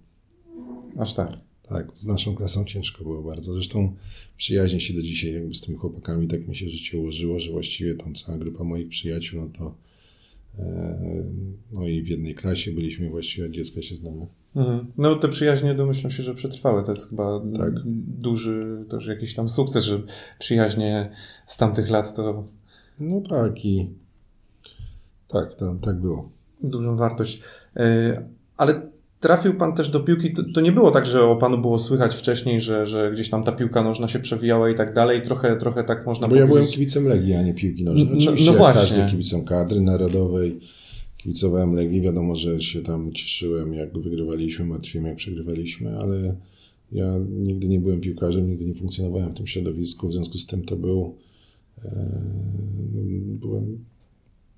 Aż 0.99 1.15
tak. 1.15 1.50
Tak, 1.70 1.87
z 1.94 2.06
naszą 2.06 2.34
klasą 2.34 2.64
ciężko 2.64 3.05
było 3.05 3.22
bardzo. 3.22 3.52
Zresztą 3.52 3.94
przyjaźnię 4.37 4.81
się 4.81 4.94
do 4.94 5.02
dzisiaj 5.02 5.32
jakby 5.32 5.55
z 5.55 5.61
tymi 5.61 5.78
chłopakami, 5.78 6.28
tak 6.28 6.49
mi 6.49 6.56
się 6.56 6.70
życie 6.70 6.99
ułożyło, 6.99 7.38
że 7.40 7.52
właściwie 7.52 7.94
tą 7.94 8.12
cała 8.12 8.38
grupa 8.38 8.64
moich 8.64 8.88
przyjaciół, 8.88 9.40
no 9.40 9.49
to 9.58 9.75
e, 10.58 11.25
no 11.72 11.88
i 11.88 12.02
w 12.02 12.08
jednej 12.08 12.34
klasie 12.34 12.72
byliśmy 12.72 13.11
właściwie 13.11 13.46
od 13.46 13.52
dziecka 13.52 13.82
się 13.82 13.96
znamy. 13.96 14.26
Mhm. 14.56 14.93
No 14.99 15.14
te 15.17 15.28
przyjaźnie 15.28 15.75
domyślam 15.75 16.11
się, 16.11 16.22
że 16.22 16.34
przetrwały. 16.34 16.84
To 16.84 16.93
jest 16.93 17.08
chyba 17.11 17.40
Tak. 17.56 17.75
duży 18.19 18.84
też 18.88 19.06
jakiś 19.06 19.34
tam 19.34 19.49
sukces, 19.49 19.84
że 19.84 20.02
przyjaźnie 20.38 21.11
z 21.46 21.56
tamtych 21.56 21.90
lat 21.90 22.14
to 22.16 22.44
No 23.00 23.20
tak 23.20 23.64
i 23.64 23.90
tak, 25.28 25.55
to, 25.55 25.75
tak 25.75 26.00
było. 26.00 26.31
dużą 26.62 26.96
wartość. 26.96 27.40
E, 27.76 28.25
Ale 28.56 28.90
trafił 29.20 29.55
pan 29.55 29.75
też 29.75 29.88
do 29.88 30.00
piłki. 30.00 30.32
To, 30.32 30.43
to 30.55 30.61
nie 30.61 30.72
było 30.72 30.90
tak, 30.90 31.06
że 31.06 31.25
o 31.25 31.37
panu 31.37 31.58
było 31.58 31.78
słychać 31.78 32.14
wcześniej, 32.14 32.61
że, 32.61 32.87
że 32.87 33.11
gdzieś 33.11 33.31
tam 33.31 33.44
ta 33.44 33.52
piłka 33.52 33.82
nożna 33.82 34.08
się 34.08 34.19
przewijała 34.19 34.70
i 34.70 34.75
tak 34.75 34.94
dalej. 34.94 35.22
Trochę, 35.22 35.56
trochę 35.56 35.84
tak 35.84 36.06
można 36.06 36.28
Bo 36.28 36.34
ja 36.37 36.46
byłem 36.46 36.50
powiedzieć. 36.50 36.75
kibicem 36.75 37.05
Legii, 37.06 37.34
a 37.34 37.43
nie 37.43 37.55
piłki 37.55 37.84
nożnej. 37.84 38.05
No- 38.05 38.12
no 38.12 38.19
Oczywiście 38.19 38.46
jak 38.50 38.56
właśnie. 38.56 38.81
każdy 38.81 39.11
kibicem 39.11 39.44
kadry 39.44 39.81
narodowej. 39.81 40.61
Kibicowałem 41.17 41.75
Legii, 41.75 42.00
wiadomo, 42.00 42.34
że 42.37 42.61
się 42.61 42.82
tam 42.82 43.12
cieszyłem, 43.12 43.75
jak 43.75 43.99
wygrywaliśmy, 43.99 44.64
martwiłem, 44.64 45.06
jak 45.06 45.17
przegrywaliśmy, 45.17 45.99
ale 45.99 46.37
ja 46.93 47.14
nigdy 47.31 47.69
nie 47.69 47.81
byłem 47.81 48.00
piłkarzem, 48.00 48.46
nigdy 48.49 48.64
nie 48.66 48.75
funkcjonowałem 48.75 49.31
w 49.31 49.37
tym 49.37 49.46
środowisku, 49.46 50.08
w 50.08 50.12
związku 50.12 50.38
z 50.38 50.46
tym 50.46 50.64
to 50.64 50.76
był, 50.76 51.14
e, 51.84 51.90
byłem, 53.40 53.84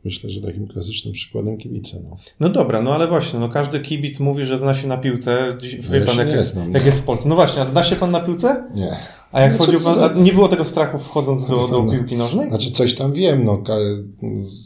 myślę, 0.05 0.31
że 0.31 0.41
takim 0.41 0.67
klasycznym 0.69 1.15
przykładem 1.15 1.57
kibica. 1.59 1.97
No. 2.05 2.17
No 2.41 2.49
dobra, 2.49 2.83
no 2.83 2.95
ale 2.95 3.09
właśnie, 3.09 3.39
no 3.39 3.49
każdy 3.49 3.81
kibic 3.81 4.21
mówi, 4.21 4.45
że 4.45 4.59
zna 4.59 4.75
się 4.75 4.89
na 4.89 4.97
piłce. 4.97 5.57
Dziś, 5.61 5.77
wie 5.77 5.99
ja 5.99 6.07
pan, 6.07 6.19
jak, 6.19 6.29
jest, 6.29 6.53
znam, 6.53 6.73
jak 6.73 6.83
no. 6.83 6.87
jest 6.87 7.01
w 7.01 7.05
Polsce. 7.05 7.29
No 7.29 7.35
właśnie, 7.35 7.63
a 7.63 7.65
zna 7.65 7.83
się 7.83 7.97
pan 7.97 8.11
na 8.11 8.21
piłce? 8.21 8.65
Nie. 8.75 8.97
A 9.33 9.41
jak 9.41 9.59
No 9.59 9.67
to 9.67 9.73
pan, 9.73 9.95
za- 9.95 10.15
nie 10.15 10.33
było 10.33 10.49
tego 10.49 10.65
strachu 10.65 10.99
wchodząc 10.99 11.47
do, 11.47 11.69
do 11.69 11.83
No. 11.83 11.93
piłki 11.93 12.17
nożnej? 12.17 12.49
Znaczy 12.49 12.71
coś 12.71 12.95
tam 12.95 13.13
wiem, 13.13 13.45
no 13.45 13.63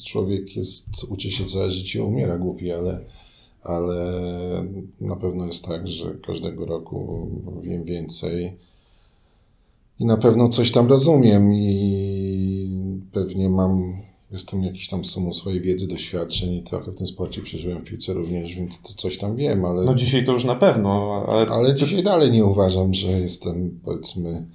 człowiek 0.06 0.56
jest, 0.56 0.88
uczy 1.10 1.30
się 1.30 1.44
całe 1.44 1.70
życie, 1.70 2.04
umiera 2.04 2.38
głupi, 2.38 2.72
ale, 2.72 3.00
ale 3.62 4.12
na 5.00 5.16
pewno 5.16 5.46
jest 5.46 5.64
tak, 5.64 5.88
że 5.88 6.14
każdego 6.26 6.66
roku 6.66 7.28
wiem 7.62 7.84
więcej 7.84 8.56
i 10.00 10.04
na 10.06 10.16
pewno 10.16 10.48
coś 10.48 10.70
tam 10.72 10.88
rozumiem 10.88 11.52
i 11.54 13.06
pewnie 13.12 13.48
mam, 13.48 14.02
jestem 14.30 14.64
jakiś 14.64 14.88
tam 14.88 15.04
sumą 15.04 15.32
swojej 15.32 15.60
wiedzy, 15.60 15.88
doświadczeń 15.88 16.52
i 16.52 16.62
trochę 16.62 16.92
w 16.92 16.96
tym 16.96 17.06
sporcie 17.06 17.42
przeżyłem 17.42 17.80
w 17.80 17.84
piłce 17.84 18.12
również, 18.12 18.54
więc 18.54 18.80
coś 18.80 19.18
tam 19.18 19.36
wiem, 19.36 19.64
ale... 19.64 19.84
No 19.84 19.94
dzisiaj 19.94 20.24
to 20.24 20.32
już 20.32 20.44
na 20.44 20.54
pewno, 20.54 21.24
ale, 21.28 21.50
Ale 21.50 21.74
dzisiaj 21.74 22.02
dalej 22.02 22.30
nie 22.30 22.44
uważam, 22.44 22.94
że 22.94 23.08
jestem, 23.08 23.80
powiedzmy, 23.84 24.46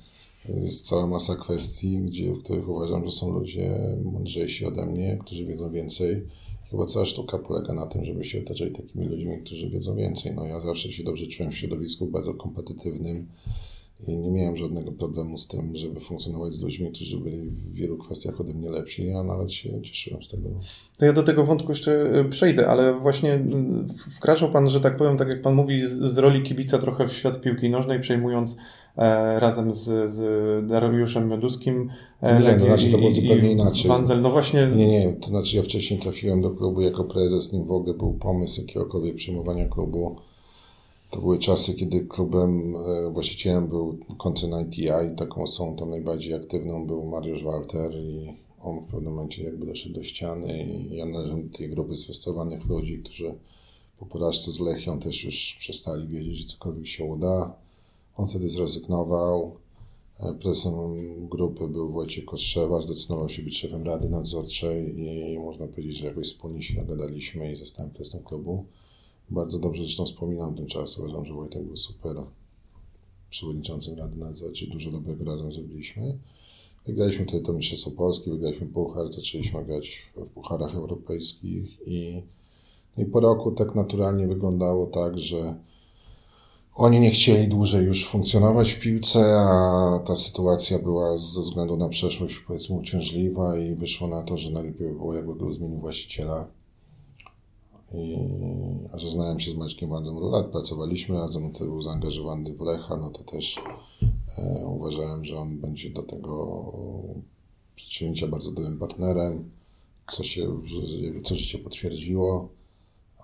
jest 0.50 0.88
cała 0.88 1.08
masa 1.08 1.36
kwestii, 1.36 2.02
gdzie, 2.02 2.34
w 2.34 2.44
których 2.44 2.70
uważam, 2.70 3.06
że 3.06 3.12
są 3.12 3.32
ludzie 3.32 3.78
mądrzejsi 4.04 4.66
ode 4.66 4.86
mnie, 4.86 5.18
którzy 5.22 5.46
wiedzą 5.46 5.72
więcej. 5.72 6.26
Chyba 6.72 6.86
cała 6.86 7.06
sztuka 7.06 7.38
polega 7.38 7.74
na 7.74 7.88
tym, 7.88 8.06
żeby 8.06 8.26
się 8.26 8.40
otaczać 8.40 8.70
takimi 8.78 9.06
ludźmi, 9.06 9.38
którzy 9.46 9.70
wiedzą 9.70 9.96
więcej. 9.96 10.34
No 10.36 10.46
ja 10.46 10.60
zawsze 10.60 10.92
się 10.92 11.04
dobrze 11.04 11.28
czułem 11.28 11.52
w 11.52 11.58
środowisku 11.58 12.08
bardzo 12.08 12.34
kompetytywnym 12.34 13.28
i 14.08 14.18
nie 14.18 14.32
miałem 14.32 14.58
żadnego 14.58 14.92
problemu 14.92 15.38
z 15.38 15.48
tym, 15.48 15.76
żeby 15.76 16.00
funkcjonować 16.00 16.54
z 16.54 16.62
ludźmi, 16.62 16.92
którzy 16.92 17.18
byli 17.18 17.50
w 17.50 17.74
wielu 17.74 17.98
kwestiach 17.98 18.42
ode 18.42 18.54
mnie 18.54 18.70
lepsi. 18.70 19.08
Ja 19.08 19.24
nawet 19.24 19.52
się 19.52 19.82
cieszyłem 19.82 20.24
z 20.24 20.30
tego. 20.30 20.50
To 21.00 21.06
ja 21.06 21.14
do 21.14 21.24
tego 21.24 21.44
wątku 21.44 21.72
jeszcze 21.72 22.20
y, 22.20 22.26
przejdę, 22.30 22.68
ale 22.68 22.94
właśnie 22.94 23.34
y, 23.34 23.40
wkraczał 24.18 24.52
Pan, 24.52 24.70
że 24.70 24.80
tak 24.80 24.98
powiem, 24.98 25.18
tak 25.18 25.30
jak 25.30 25.42
Pan 25.42 25.56
mówi, 25.56 25.82
z, 25.82 25.92
z 25.92 26.18
roli 26.18 26.44
kibica 26.44 26.78
trochę 26.78 27.08
w 27.08 27.14
świat 27.14 27.42
piłki 27.42 27.70
nożnej, 27.70 28.00
przejmując 28.00 28.58
e, 28.98 29.40
razem 29.40 29.72
z, 29.72 30.10
z 30.12 30.22
Dariuszem 30.68 31.30
Mioduskim 31.30 31.90
e, 32.22 32.42
Nie, 32.42 32.58
no 32.58 32.66
znaczy 32.66 32.92
to 32.92 32.98
było 32.98 33.12
zupełnie 33.12 33.52
inaczej. 33.52 33.88
Wanzel, 33.88 34.22
no 34.22 34.30
właśnie, 34.30 34.68
Nie, 34.76 34.88
nie, 34.88 35.14
to 35.14 35.28
znaczy 35.28 35.58
ja 35.58 35.64
wcześniej 35.64 36.00
trafiłem 36.00 36.42
do 36.42 36.50
klubu 36.50 36.82
jako 36.82 37.04
prezes, 37.04 37.54
nim 37.54 37.66
w 37.66 37.72
ogóle 37.72 37.94
był 37.94 38.14
pomysł 38.14 38.62
jakiegokolwiek 38.62 39.16
przejmowania 39.16 39.66
klubu. 39.66 40.16
To 41.12 41.22
były 41.22 41.40
czasy, 41.40 41.74
kiedy 41.74 42.06
klubem, 42.06 42.76
e, 42.76 43.10
właścicielem 43.10 43.68
był 43.68 43.98
koncern 44.18 44.54
ITI, 44.68 45.16
taką 45.18 45.44
osobą 45.44 45.76
tam 45.76 45.90
najbardziej 45.90 46.34
aktywną 46.34 46.88
był 46.88 47.06
Mariusz 47.06 47.44
Walter 47.44 47.92
i 47.96 48.34
on 48.62 48.82
w 48.82 48.88
pewnym 48.88 49.14
momencie 49.14 49.44
jakby 49.44 49.66
doszedł 49.66 49.96
do 49.96 50.04
ściany 50.04 50.64
i 50.64 50.96
ja 50.96 51.06
należę 51.06 51.44
do 51.44 51.58
tej 51.58 51.70
grupy 51.70 51.98
sfrustrowanych 51.98 52.66
ludzi, 52.66 53.02
którzy 53.04 53.34
po 54.00 54.06
porażce 54.06 54.52
z 54.52 54.60
Lechią 54.60 55.00
też 55.00 55.24
już 55.24 55.56
przestali 55.60 56.08
wiedzieć, 56.08 56.38
że 56.38 56.48
cokolwiek 56.48 56.88
się 56.88 57.06
uda. 57.06 57.56
On 58.16 58.28
wtedy 58.28 58.50
zrezygnował. 58.50 59.56
E, 60.20 60.34
Prezesem 60.34 60.74
grupy 61.30 61.68
był 61.68 61.92
Wojciech 61.92 62.26
Kostrzewa, 62.26 62.82
zdecydował 62.82 63.30
się 63.30 63.44
być 63.44 63.58
szefem 63.58 63.84
Rady 63.84 64.10
Nadzorczej 64.10 65.00
i 65.34 65.40
można 65.40 65.68
powiedzieć, 65.68 65.98
że 65.98 66.06
jakoś 66.06 66.28
wspólnie 66.28 66.64
się 66.64 66.74
dogadaliśmy 66.74 67.52
i 67.52 67.56
zostałem 67.56 67.92
prezesem 67.92 68.24
klubu. 68.24 68.66
Bardzo 69.32 69.60
dobrze 69.60 69.84
zresztą 69.84 70.06
wspominam 70.06 70.56
ten 70.56 70.68
czas, 70.68 71.00
uważam, 71.00 71.26
że 71.26 71.34
Wojtek 71.34 71.64
był 71.64 71.78
super 71.78 72.16
przewodniczącym 73.30 73.98
Rady 73.98 74.18
Nadzorczej, 74.18 74.68
dużo 74.68 74.92
dobrego 74.92 75.26
razem 75.26 75.52
zrobiliśmy. 75.52 76.18
Wygraliśmy 76.86 77.26
wtedy 77.26 77.44
to 77.44 77.54
Mistrzostwo 77.54 77.92
Polskie, 77.92 78.32
wygraliśmy 78.32 78.68
Puchar, 78.68 79.14
zaczęliśmy 79.14 79.66
grać 79.66 80.12
w, 80.16 80.30
Pucharach 80.30 80.76
Europejskich 80.76 81.88
i, 81.88 82.24
i 82.98 83.06
po 83.06 83.20
roku 83.20 83.52
tak 83.52 83.76
naturalnie 83.76 84.28
wyglądało 84.28 84.88
tak, 84.88 85.20
że 85.20 85.56
oni 86.76 87.00
nie 87.00 87.12
chcieli 87.12 87.48
dłużej 87.48 87.86
już 87.86 88.08
funkcjonować 88.08 88.72
w 88.72 88.80
piłce, 88.80 89.40
a 89.40 90.00
ta 90.06 90.16
sytuacja 90.16 90.80
była 90.80 91.18
ze 91.18 91.42
względu 91.42 91.78
na 91.78 91.90
przeszłość 91.90 92.40
powiedzmy 92.48 92.80
uciążliwa 92.80 93.58
i 93.58 93.76
wyszło 93.76 94.08
na 94.08 94.24
to, 94.24 94.38
że 94.38 94.52
najlepiej 94.52 94.88
by 94.88 94.96
było 94.96 95.16
jakby 95.16 95.54
zmienił 95.54 95.80
właściciela. 95.80 96.61
I, 97.94 98.18
a 98.94 99.00
że 99.00 99.10
znałem 99.10 99.40
się 99.40 99.52
z 99.52 99.56
Maćkiem 99.56 99.90
bardzo 99.90 100.14
wiele 100.14 100.30
lat, 100.30 100.46
pracowaliśmy 100.46 101.16
razem, 101.16 101.54
wtedy 101.54 101.70
był 101.70 101.82
zaangażowany 101.82 102.54
w 102.54 102.62
Lecha, 102.62 102.98
no 102.98 103.10
to 103.10 103.24
też 103.24 103.56
e, 104.38 104.66
uważałem, 104.66 105.26
że 105.26 105.38
on 105.38 105.60
będzie 105.60 105.90
do 105.90 106.04
tego 106.04 106.74
przedsięwzięcia 107.76 108.28
bardzo 108.28 108.52
dobrym 108.52 108.80
partnerem, 108.80 109.52
co 110.08 110.24
się, 110.24 110.62
co 111.24 111.36
życie 111.36 111.58
potwierdziło. 111.60 112.50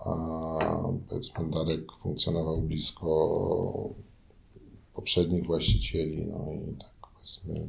A 0.04 0.14
powiedzmy 1.08 1.50
Darek 1.50 1.92
funkcjonował 1.92 2.62
blisko 2.62 3.94
poprzednich 4.94 5.46
właścicieli, 5.46 6.26
no 6.26 6.52
i 6.52 6.76
tak 6.76 6.94
powiedzmy 7.14 7.68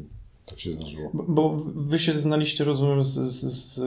tak 0.49 0.59
się 0.59 0.73
zdarzyło. 0.73 1.09
Bo, 1.13 1.23
bo 1.23 1.55
wy 1.75 1.99
się 1.99 2.13
znaliście, 2.13 2.63
rozumiem, 2.63 3.03
z, 3.03 3.09
z, 3.09 3.43
z 3.43 3.81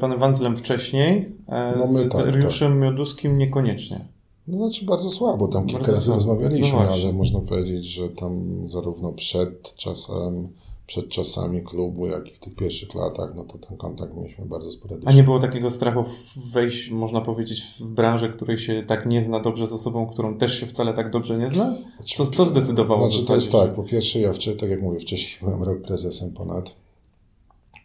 panem 0.00 0.18
Wandzlem 0.18 0.56
wcześniej, 0.56 1.32
no 1.76 1.86
z 1.86 2.08
tak, 2.08 2.24
Dariuszem 2.24 2.72
tak. 2.72 2.80
Mioduskim 2.80 3.38
niekoniecznie. 3.38 4.08
No 4.46 4.56
znaczy 4.58 4.84
bardzo 4.84 5.10
słabo, 5.10 5.48
tam 5.48 5.66
kilka 5.66 5.78
bardzo 5.78 5.92
razy 5.92 6.04
słabo. 6.04 6.16
rozmawialiśmy, 6.16 6.78
no 6.78 6.92
ale 6.92 7.12
można 7.12 7.40
powiedzieć, 7.40 7.86
że 7.86 8.08
tam 8.08 8.62
zarówno 8.68 9.12
przed 9.12 9.74
czasem 9.76 10.48
przed 10.88 11.08
czasami 11.08 11.62
klubu, 11.62 12.06
jak 12.06 12.28
i 12.28 12.30
w 12.30 12.38
tych 12.38 12.54
pierwszych 12.54 12.94
latach, 12.94 13.34
no 13.34 13.44
to 13.44 13.58
ten 13.58 13.76
kontakt 13.76 14.14
mieliśmy 14.14 14.46
bardzo 14.46 14.70
sporadyczny. 14.70 15.12
A 15.12 15.14
nie 15.14 15.22
było 15.22 15.38
takiego 15.38 15.70
strachu 15.70 16.04
wejść, 16.52 16.90
można 16.90 17.20
powiedzieć, 17.20 17.62
w 17.80 17.90
branżę, 17.92 18.28
której 18.28 18.58
się 18.58 18.82
tak 18.82 19.06
nie 19.06 19.22
zna 19.22 19.40
dobrze 19.40 19.66
ze 19.66 19.78
sobą, 19.78 20.06
którą 20.06 20.38
też 20.38 20.60
się 20.60 20.66
wcale 20.66 20.94
tak 20.94 21.10
dobrze 21.10 21.38
nie 21.38 21.48
zna? 21.48 21.76
Co, 22.16 22.26
co 22.26 22.44
zdecydowało? 22.44 23.10
Znaczy, 23.10 23.26
to 23.26 23.34
jest 23.34 23.52
tak, 23.52 23.74
po 23.74 23.82
pierwsze 23.82 24.20
ja 24.20 24.32
wcześniej, 24.32 24.56
tak 24.56 24.70
jak 24.70 24.82
mówię, 24.82 25.00
wcześniej 25.00 25.38
byłem 25.42 25.62
rok 25.62 25.82
prezesem 25.82 26.32
ponad 26.32 26.74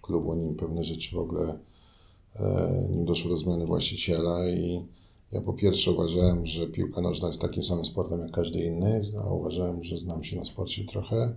klubu, 0.01 0.33
nim 0.33 0.55
pewne 0.55 0.83
rzeczy 0.83 1.15
w 1.15 1.19
ogóle, 1.19 1.60
e, 2.36 2.88
nim 2.91 3.05
doszło 3.05 3.29
do 3.29 3.38
zmiany 3.38 3.65
właściciela 3.65 4.50
i 4.50 4.86
ja 5.31 5.41
po 5.41 5.53
pierwsze 5.53 5.91
uważałem, 5.91 6.45
że 6.45 6.67
piłka 6.67 7.01
nożna 7.01 7.27
jest 7.27 7.41
takim 7.41 7.63
samym 7.63 7.86
sportem 7.86 8.19
jak 8.19 8.31
każdy 8.31 8.60
inny, 8.60 9.01
a 9.24 9.33
uważałem, 9.33 9.83
że 9.83 9.98
znam 9.98 10.24
się 10.24 10.36
na 10.36 10.45
sporcie 10.45 10.83
trochę 10.83 11.33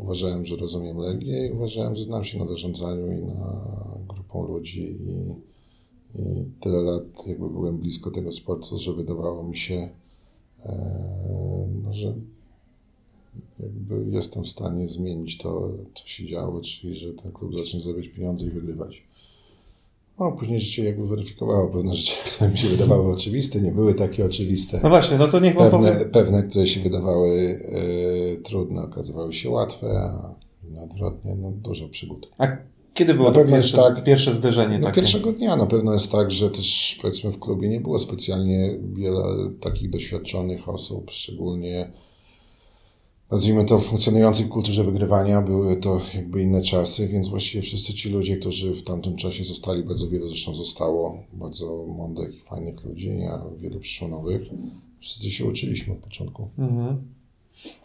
uważałem, 0.00 0.46
że 0.46 0.56
rozumiem 0.56 0.98
Legię 0.98 1.46
i 1.46 1.52
uważałem, 1.52 1.96
że 1.96 2.02
znam 2.02 2.24
się 2.24 2.38
na 2.38 2.46
zarządzaniu 2.46 3.12
i 3.12 3.22
na 3.22 3.64
grupą 4.08 4.46
ludzi 4.48 4.82
i, 4.82 5.34
i 6.20 6.44
tyle 6.60 6.80
lat 6.82 7.26
jakby 7.26 7.50
byłem 7.50 7.78
blisko 7.78 8.10
tego 8.10 8.32
sportu, 8.32 8.78
że 8.78 8.92
wydawało 8.92 9.42
mi 9.42 9.56
się, 9.56 9.88
e, 10.64 11.68
no, 11.84 11.94
że 11.94 12.14
jakby 13.60 14.06
jestem 14.10 14.44
w 14.44 14.48
stanie 14.48 14.88
zmienić 14.88 15.38
to, 15.38 15.72
co 15.94 16.08
się 16.08 16.26
działo, 16.26 16.60
czyli 16.60 16.94
że 16.94 17.12
ten 17.12 17.32
klub 17.32 17.58
zacznie 17.58 17.80
zarabiać 17.80 18.08
pieniądze 18.08 18.46
i 18.46 18.50
wygrywać. 18.50 19.02
No, 20.20 20.32
później 20.32 20.60
życie 20.60 20.84
jakby 20.84 21.06
weryfikowało 21.06 21.68
pewne 21.68 21.94
rzeczy, 21.94 22.12
które 22.30 22.50
mi 22.50 22.58
się 22.58 22.68
wydawały 22.68 23.12
oczywiste, 23.12 23.60
nie 23.60 23.72
były 23.72 23.94
takie 23.94 24.24
oczywiste. 24.24 24.80
No 24.82 24.88
właśnie, 24.88 25.18
no 25.18 25.28
to 25.28 25.40
niech 25.40 25.56
pan 25.56 25.70
pewne, 25.70 25.92
powie... 25.92 26.04
pewne, 26.04 26.42
które 26.42 26.66
się 26.66 26.80
wydawały 26.80 27.30
y, 27.30 28.40
trudne, 28.44 28.82
okazywały 28.82 29.32
się 29.32 29.50
łatwe, 29.50 29.86
a 29.86 30.34
inne 30.68 30.82
odwrotnie, 30.82 31.34
no 31.34 31.50
dużo 31.50 31.88
przygód. 31.88 32.30
A 32.38 32.46
kiedy 32.94 33.14
było 33.14 33.30
to 33.30 33.44
pierwsze, 33.44 33.76
tak, 33.76 34.04
pierwsze 34.04 34.32
zderzenie 34.32 34.78
no, 34.78 34.84
takie? 34.84 35.00
Pierwszego 35.00 35.32
dnia 35.32 35.56
na 35.56 35.66
pewno 35.66 35.94
jest 35.94 36.12
tak, 36.12 36.30
że 36.30 36.50
też 36.50 36.98
powiedzmy 37.02 37.30
w 37.30 37.38
klubie 37.38 37.68
nie 37.68 37.80
było 37.80 37.98
specjalnie 37.98 38.74
wiele 38.92 39.22
takich 39.60 39.90
doświadczonych 39.90 40.68
osób, 40.68 41.10
szczególnie 41.10 41.90
nazwijmy 43.30 43.64
to, 43.64 43.78
funkcjonującej 43.78 44.46
kulturze 44.46 44.84
wygrywania. 44.84 45.42
Były 45.42 45.76
to 45.76 46.00
jakby 46.14 46.42
inne 46.42 46.62
czasy, 46.62 47.08
więc 47.08 47.28
właściwie 47.28 47.62
wszyscy 47.62 47.94
ci 47.94 48.08
ludzie, 48.08 48.36
którzy 48.36 48.74
w 48.74 48.82
tamtym 48.82 49.16
czasie 49.16 49.44
zostali, 49.44 49.82
bardzo 49.82 50.08
wiele 50.08 50.28
zresztą 50.28 50.54
zostało, 50.54 51.22
bardzo 51.32 51.86
mądrych 51.86 52.36
i 52.36 52.40
fajnych 52.40 52.84
ludzi, 52.84 53.10
a 53.10 53.42
wielu 53.60 53.80
przyszło 53.80 54.08
nowych. 54.08 54.42
Wszyscy 55.00 55.30
się 55.30 55.44
uczyliśmy 55.44 55.92
od 55.92 55.98
początku. 55.98 56.48
Mhm. 56.58 57.08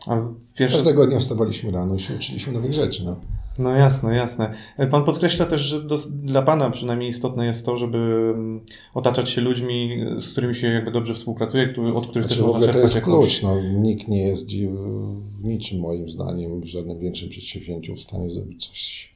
A 0.08 0.22
pierwsze... 0.58 0.78
Każdego 0.78 1.08
dnia 1.08 1.20
wstawaliśmy 1.20 1.72
rano 1.72 1.96
i 1.96 2.00
się 2.00 2.16
uczyliśmy 2.16 2.54
nowych 2.54 2.74
rzeczy. 2.74 3.06
No. 3.06 3.20
No 3.60 3.70
jasne, 3.70 4.16
jasne. 4.16 4.54
Pan 4.92 5.04
podkreśla 5.04 5.46
też, 5.46 5.62
że 5.62 5.84
do, 5.84 5.98
dla 6.24 6.42
Pana 6.42 6.70
przynajmniej 6.70 7.10
istotne 7.10 7.46
jest 7.46 7.66
to, 7.66 7.78
żeby 7.78 7.98
mm, 7.98 8.62
otaczać 8.94 9.30
się 9.30 9.42
ludźmi, 9.42 10.06
z 10.18 10.32
którymi 10.32 10.56
się 10.56 10.68
jakby 10.68 10.92
dobrze 10.92 11.14
współpracuje, 11.14 11.68
który, 11.68 11.94
od 11.94 12.08
których 12.08 12.28
znaczy, 12.28 12.42
też 12.42 12.52
można 12.52 12.66
czerpać 12.74 12.92
To 12.92 12.98
jest 12.98 13.06
klucz. 13.06 13.42
No, 13.42 13.62
nikt 13.62 14.08
nie 14.08 14.28
jest 14.28 14.50
w 14.52 15.44
niczym 15.44 15.80
moim 15.80 16.10
zdaniem, 16.10 16.62
w 16.62 16.66
żadnym 16.66 17.00
większym 17.00 17.30
przedsięwzięciu 17.30 17.96
w 17.96 18.02
stanie 18.02 18.30
zrobić 18.30 18.68
coś 18.68 19.16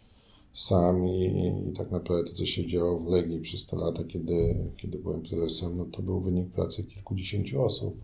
sam 0.53 1.05
i, 1.05 1.25
i 1.69 1.72
tak 1.72 1.91
naprawdę 1.91 2.31
to, 2.31 2.38
co 2.38 2.46
się 2.46 2.67
działo 2.67 3.00
w 3.00 3.08
Legii 3.08 3.39
przez 3.39 3.65
te 3.65 3.77
lata, 3.77 4.03
kiedy, 4.03 4.55
kiedy 4.77 4.98
byłem 4.98 5.22
prezesem, 5.22 5.77
no 5.77 5.86
to 5.86 6.01
był 6.01 6.22
wynik 6.22 6.50
pracy 6.50 6.84
kilkudziesięciu 6.84 7.63
osób. 7.63 7.96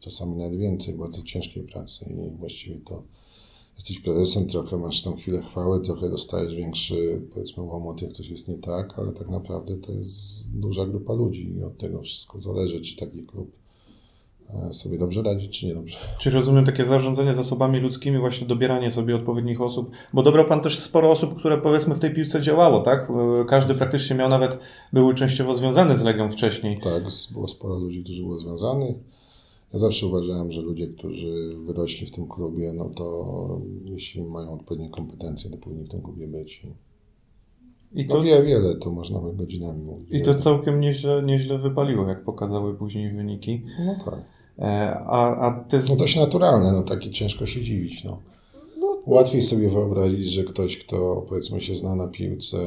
Czasami 0.00 0.36
nawet 0.36 0.58
więcej, 0.58 0.94
bardzo 0.94 1.22
ciężkiej 1.22 1.62
pracy 1.62 2.04
i 2.10 2.36
właściwie 2.38 2.76
to 2.76 3.02
jesteś 3.76 4.00
prezesem, 4.00 4.46
trochę 4.46 4.78
masz 4.78 5.02
tą 5.02 5.16
chwilę 5.16 5.42
chwały, 5.42 5.80
trochę 5.80 6.10
dostajesz 6.10 6.54
większy, 6.54 7.22
powiedzmy, 7.34 7.62
łomot, 7.62 8.02
jak 8.02 8.12
coś 8.12 8.28
jest 8.28 8.48
nie 8.48 8.58
tak, 8.58 8.98
ale 8.98 9.12
tak 9.12 9.28
naprawdę 9.28 9.76
to 9.76 9.92
jest 9.92 10.56
duża 10.58 10.86
grupa 10.86 11.12
ludzi 11.12 11.54
i 11.58 11.64
od 11.64 11.78
tego 11.78 12.02
wszystko 12.02 12.38
zależy, 12.38 12.80
czy 12.80 12.96
taki 12.96 13.22
klub 13.22 13.56
e, 14.50 14.72
sobie 14.72 14.98
dobrze 14.98 15.22
radzi, 15.22 15.48
czy 15.48 15.66
niedobrze. 15.66 15.98
Czy 16.18 16.30
rozumiem 16.30 16.64
takie 16.64 16.84
zarządzanie 16.84 17.34
zasobami 17.34 17.80
ludzkimi, 17.80 18.18
właśnie 18.18 18.46
dobieranie 18.46 18.90
sobie 18.90 19.16
odpowiednich 19.16 19.60
osób, 19.60 19.90
bo 20.12 20.22
dobrał 20.22 20.44
Pan 20.44 20.60
też 20.60 20.78
sporo 20.78 21.10
osób, 21.10 21.38
które 21.38 21.58
powiedzmy 21.58 21.94
w 21.94 21.98
tej 21.98 22.14
piłce 22.14 22.40
działało, 22.40 22.80
tak? 22.80 23.10
E, 23.10 23.44
każdy 23.44 23.74
praktycznie 23.74 24.16
miał 24.16 24.28
nawet, 24.28 24.58
były 24.92 25.14
częściowo 25.14 25.54
związane 25.54 25.96
z 25.96 26.02
Legią 26.02 26.28
wcześniej. 26.28 26.80
Tak, 26.80 27.02
było 27.32 27.48
sporo 27.48 27.78
ludzi, 27.78 28.04
którzy 28.04 28.22
były 28.22 28.38
związanych 28.38 28.96
ja 29.72 29.78
zawsze 29.78 30.06
uważałem, 30.06 30.52
że 30.52 30.60
ludzie, 30.60 30.88
którzy 30.88 31.56
wyrośli 31.66 32.06
w 32.06 32.10
tym 32.10 32.28
klubie, 32.28 32.72
no 32.72 32.88
to 32.88 33.60
jeśli 33.84 34.22
mają 34.22 34.52
odpowiednie 34.52 34.90
kompetencje, 34.90 35.50
to 35.50 35.58
powinni 35.58 35.84
w 35.84 35.88
tym 35.88 36.02
klubie 36.02 36.28
być. 36.28 36.62
I 37.94 38.06
no 38.06 38.14
to, 38.14 38.22
wie, 38.22 38.42
wiele, 38.42 38.74
to 38.74 38.90
można 38.90 39.20
by 39.20 39.34
godzinami 39.34 39.84
mówić. 39.84 40.08
I 40.10 40.22
to 40.22 40.34
całkiem 40.34 40.80
nieźle, 40.80 41.22
nieźle 41.22 41.58
wypaliło, 41.58 42.08
jak 42.08 42.24
pokazały 42.24 42.74
później 42.74 43.12
wyniki. 43.12 43.62
No 43.86 43.94
tak. 44.04 44.24
E, 44.58 44.98
a, 45.06 45.36
a 45.36 45.64
ty... 45.64 45.78
No 45.88 45.96
dość 45.96 46.16
naturalne, 46.16 46.72
no 46.72 46.82
takie 46.82 47.10
ciężko 47.10 47.46
się 47.46 47.62
dziwić, 47.62 48.04
no. 48.04 48.22
no. 48.80 48.86
Łatwiej 49.06 49.42
sobie 49.42 49.68
wyobrazić, 49.68 50.32
że 50.32 50.44
ktoś, 50.44 50.78
kto 50.78 51.26
powiedzmy 51.28 51.60
się 51.60 51.76
zna 51.76 51.96
na 51.96 52.08
piłce 52.08 52.58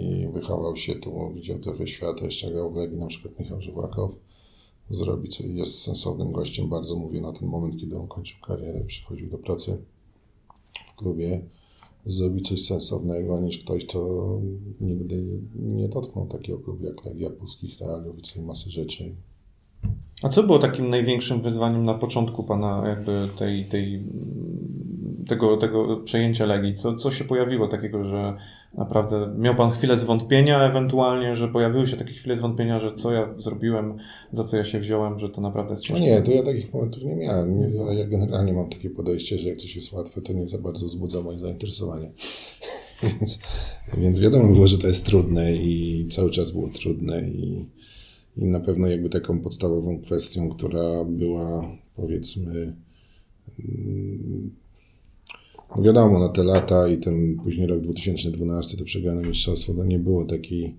i 0.00 0.28
wychował 0.32 0.76
się 0.76 0.94
tu, 0.94 1.32
widział 1.34 1.58
trochę 1.58 1.86
świata, 1.86 2.24
jeszcze 2.24 2.50
grał 2.50 2.72
w 2.72 2.76
Legii, 2.76 2.98
na 2.98 3.06
przykład 3.06 3.38
Michał 3.40 3.60
Żywakow, 3.60 4.10
zrobi, 4.90 5.28
co 5.28 5.44
jest 5.46 5.78
sensownym 5.78 6.32
gościem. 6.32 6.68
Bardzo 6.68 6.96
mówię 6.96 7.20
na 7.20 7.32
ten 7.32 7.48
moment, 7.48 7.80
kiedy 7.80 7.98
on 7.98 8.08
kończył 8.08 8.40
karierę, 8.40 8.84
przychodził 8.84 9.30
do 9.30 9.38
pracy 9.38 9.78
w 10.86 10.94
klubie, 10.94 11.40
zrobi 12.06 12.42
coś 12.42 12.64
sensownego, 12.64 13.40
niż 13.40 13.58
ktoś, 13.58 13.84
kto 13.84 14.40
nigdy 14.80 15.24
nie 15.54 15.88
dotknął 15.88 16.26
takiego 16.26 16.58
klubu 16.58 16.84
jak 16.84 17.04
Legia 17.04 17.30
Polskich 17.30 17.80
Realiów 17.80 18.18
i 18.18 18.22
całej 18.22 18.46
masy 18.46 18.70
rzeczy. 18.70 19.14
A 20.22 20.28
co 20.28 20.42
było 20.42 20.58
takim 20.58 20.90
największym 20.90 21.42
wyzwaniem 21.42 21.84
na 21.84 21.94
początku 21.94 22.44
pana 22.44 22.88
jakby 22.88 23.28
tej, 23.38 23.64
tej 23.64 24.02
tego, 25.28 25.56
tego 25.56 25.96
przejęcia 25.96 26.46
Legii? 26.46 26.74
Co, 26.74 26.94
co 26.94 27.10
się 27.10 27.24
pojawiło 27.24 27.68
takiego, 27.68 28.04
że 28.04 28.36
naprawdę 28.74 29.34
miał 29.38 29.54
Pan 29.54 29.70
chwilę 29.70 29.96
zwątpienia 29.96 30.62
ewentualnie, 30.62 31.34
że 31.34 31.48
pojawiły 31.48 31.86
się 31.86 31.96
takie 31.96 32.12
chwile 32.12 32.36
zwątpienia, 32.36 32.78
że 32.78 32.94
co 32.94 33.12
ja 33.12 33.34
zrobiłem, 33.36 33.96
za 34.30 34.44
co 34.44 34.56
ja 34.56 34.64
się 34.64 34.78
wziąłem, 34.78 35.18
że 35.18 35.28
to 35.28 35.40
naprawdę 35.40 35.72
jest 35.72 35.82
ciężkie? 35.82 36.06
No 36.06 36.10
nie, 36.10 36.22
to 36.22 36.32
ja 36.32 36.42
takich 36.42 36.74
momentów 36.74 37.04
nie 37.04 37.16
miałem. 37.16 37.74
Ja, 37.74 37.92
ja 37.92 38.06
generalnie 38.06 38.52
mam 38.52 38.70
takie 38.70 38.90
podejście, 38.90 39.38
że 39.38 39.48
jak 39.48 39.58
coś 39.58 39.76
jest 39.76 39.92
łatwe, 39.92 40.20
to 40.20 40.32
nie 40.32 40.46
za 40.46 40.58
bardzo 40.58 40.86
wzbudza 40.86 41.20
moje 41.20 41.38
zainteresowanie. 41.38 42.10
więc, 43.02 43.38
więc 43.98 44.20
wiadomo 44.20 44.48
było, 44.54 44.66
że 44.66 44.78
to 44.78 44.86
jest 44.86 45.06
trudne 45.06 45.52
i 45.52 46.06
cały 46.10 46.30
czas 46.30 46.50
było 46.50 46.68
trudne 46.68 47.20
i, 47.28 47.68
i 48.36 48.46
na 48.46 48.60
pewno 48.60 48.86
jakby 48.86 49.08
taką 49.08 49.40
podstawową 49.40 50.00
kwestią, 50.00 50.48
która 50.48 51.04
była 51.04 51.68
powiedzmy 51.96 52.74
No 53.58 54.63
wiadomo, 55.82 56.18
na 56.18 56.28
te 56.28 56.44
lata 56.44 56.88
i 56.88 56.98
ten 56.98 57.36
później 57.36 57.66
rok 57.66 57.80
2012, 57.80 58.76
to 58.76 58.84
przegrane 58.84 59.28
mistrzostwo, 59.28 59.74
to 59.74 59.84
nie 59.84 59.98
było 59.98 60.24
takiej, 60.24 60.74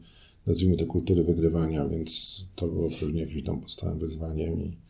nazwijmy 0.48 0.76
to, 0.76 0.86
kultury 0.86 1.24
wygrywania, 1.24 1.88
więc 1.88 2.42
to 2.56 2.68
było 2.68 2.90
pewnie 3.00 3.22
jakimś 3.22 3.44
tam 3.44 3.62
podstawowym 3.62 4.00
wyzwaniem 4.00 4.62
i 4.62 4.86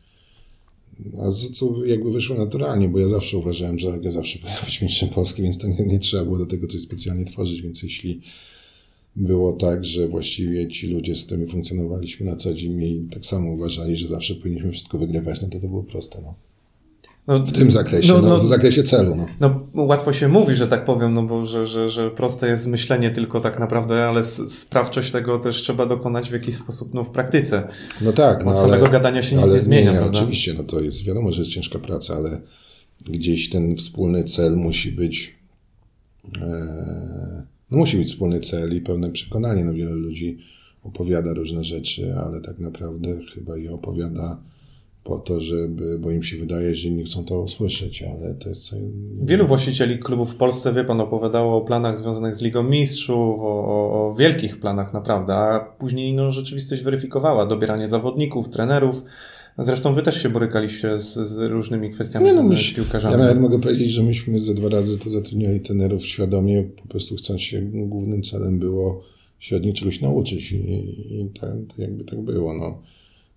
a 1.18 1.30
co 1.30 1.84
jakby 1.84 2.12
wyszło 2.12 2.36
naturalnie, 2.36 2.88
bo 2.88 2.98
ja 2.98 3.08
zawsze 3.08 3.38
uważałem, 3.38 3.78
że 3.78 3.98
ja 4.02 4.10
zawsze 4.10 4.38
powinien 4.42 4.64
być 4.64 4.82
mistrzem 4.82 5.08
Polski, 5.08 5.42
więc 5.42 5.58
to 5.58 5.68
nie, 5.68 5.86
nie 5.86 5.98
trzeba 5.98 6.24
było 6.24 6.38
do 6.38 6.46
tego 6.46 6.66
coś 6.66 6.80
specjalnie 6.80 7.24
tworzyć, 7.24 7.62
więc 7.62 7.82
jeśli 7.82 8.20
było 9.16 9.52
tak, 9.52 9.84
że 9.84 10.08
właściwie 10.08 10.68
ci 10.68 10.86
ludzie, 10.86 11.16
z 11.16 11.24
którymi 11.24 11.46
funkcjonowaliśmy 11.46 12.26
na 12.26 12.36
co 12.36 12.54
dzień 12.54 12.82
i 12.82 13.08
tak 13.10 13.26
samo 13.26 13.52
uważali, 13.52 13.96
że 13.96 14.08
zawsze 14.08 14.34
powinniśmy 14.34 14.72
wszystko 14.72 14.98
wygrywać, 14.98 15.42
no 15.42 15.48
to 15.48 15.60
to 15.60 15.68
było 15.68 15.82
proste. 15.82 16.22
No. 16.22 16.34
No, 17.26 17.38
w 17.38 17.52
tym 17.52 17.70
zakresie, 17.70 18.08
no, 18.08 18.18
no, 18.18 18.38
w 18.38 18.46
zakresie 18.46 18.82
celu. 18.82 19.14
No. 19.14 19.26
no. 19.40 19.84
łatwo 19.84 20.12
się 20.12 20.28
mówi, 20.28 20.54
że 20.54 20.66
tak 20.66 20.84
powiem, 20.84 21.14
no 21.14 21.22
bo 21.22 21.46
że, 21.46 21.66
że, 21.66 21.88
że 21.88 22.10
proste 22.10 22.48
jest 22.48 22.66
myślenie 22.66 23.10
tylko 23.10 23.40
tak 23.40 23.58
naprawdę, 23.58 24.04
ale 24.04 24.24
sprawczość 24.24 25.12
tego 25.12 25.38
też 25.38 25.56
trzeba 25.56 25.86
dokonać 25.86 26.30
w 26.30 26.32
jakiś 26.32 26.56
sposób 26.56 26.94
no, 26.94 27.04
w 27.04 27.10
praktyce. 27.10 27.68
No 28.00 28.12
tak. 28.12 28.44
No, 28.44 28.50
Od 28.50 28.58
samego 28.58 28.82
ale, 28.82 28.92
gadania 28.92 29.22
się 29.22 29.36
nic 29.36 29.54
nie 29.54 29.60
zmienia. 29.60 29.92
Nie, 29.92 29.98
prawda? 29.98 30.18
oczywiście, 30.18 30.54
no 30.54 30.64
to 30.64 30.80
jest 30.80 31.04
wiadomo, 31.04 31.32
że 31.32 31.42
jest 31.42 31.52
ciężka 31.52 31.78
praca, 31.78 32.14
ale 32.14 32.40
gdzieś 33.10 33.50
ten 33.50 33.76
wspólny 33.76 34.24
cel 34.24 34.56
musi 34.56 34.92
być 34.92 35.36
e, 36.42 37.46
no 37.70 37.78
musi 37.78 37.96
być 37.96 38.08
wspólny 38.08 38.40
cel 38.40 38.76
i 38.76 38.80
pełne 38.80 39.10
przekonanie. 39.10 39.64
No 39.64 39.74
wiele 39.74 39.90
ludzi 39.90 40.38
opowiada 40.82 41.34
różne 41.34 41.64
rzeczy, 41.64 42.14
ale 42.16 42.40
tak 42.40 42.58
naprawdę 42.58 43.18
chyba 43.34 43.56
je 43.56 43.72
opowiada 43.72 44.42
po 45.06 45.18
to, 45.18 45.40
żeby, 45.40 45.98
bo 45.98 46.10
im 46.10 46.22
się 46.22 46.36
wydaje, 46.36 46.74
że 46.74 46.88
inni 46.88 47.04
chcą 47.04 47.24
to 47.24 47.40
usłyszeć, 47.40 48.02
ale 48.02 48.34
to 48.34 48.48
jest 48.48 48.68
co 48.68 48.76
Wielu 49.22 49.46
właścicieli 49.46 49.98
klubów 49.98 50.32
w 50.32 50.36
Polsce, 50.36 50.72
wie 50.72 50.84
pan, 50.84 51.00
opowiadało 51.00 51.56
o 51.56 51.60
planach 51.60 51.98
związanych 51.98 52.36
z 52.36 52.42
Ligą 52.42 52.62
Mistrzów, 52.62 53.40
o, 53.40 53.64
o, 53.64 54.08
o 54.08 54.14
wielkich 54.14 54.60
planach 54.60 54.92
naprawdę, 54.92 55.34
a 55.34 55.74
później 55.78 56.14
no, 56.14 56.32
rzeczywistość 56.32 56.82
weryfikowała 56.82 57.46
dobieranie 57.46 57.88
zawodników, 57.88 58.48
trenerów. 58.48 59.04
Zresztą 59.58 59.94
wy 59.94 60.02
też 60.02 60.22
się 60.22 60.28
borykaliście 60.28 60.96
z, 60.96 61.14
z 61.14 61.40
różnymi 61.40 61.90
kwestiami 61.90 62.32
no, 62.34 62.56
z 62.56 62.74
piłkarzami. 62.74 63.12
Ja 63.12 63.18
nawet 63.18 63.40
mogę 63.40 63.60
powiedzieć, 63.60 63.90
że 63.90 64.02
myśmy 64.02 64.38
ze 64.38 64.54
dwa 64.54 64.68
razy 64.68 64.98
to 64.98 65.10
zatrudniali 65.10 65.60
trenerów 65.60 66.06
świadomie, 66.06 66.64
po 66.82 66.88
prostu 66.88 67.16
chcąc 67.16 67.40
się, 67.40 67.62
głównym 67.62 68.22
celem 68.22 68.58
było 68.58 69.02
się 69.38 69.56
od 69.56 69.64
nich 69.64 69.74
czegoś 69.74 70.00
nauczyć 70.00 70.52
i, 70.52 71.20
i 71.20 71.30
tak, 71.40 71.78
jakby 71.78 72.04
tak 72.04 72.20
było, 72.20 72.54
no. 72.54 72.78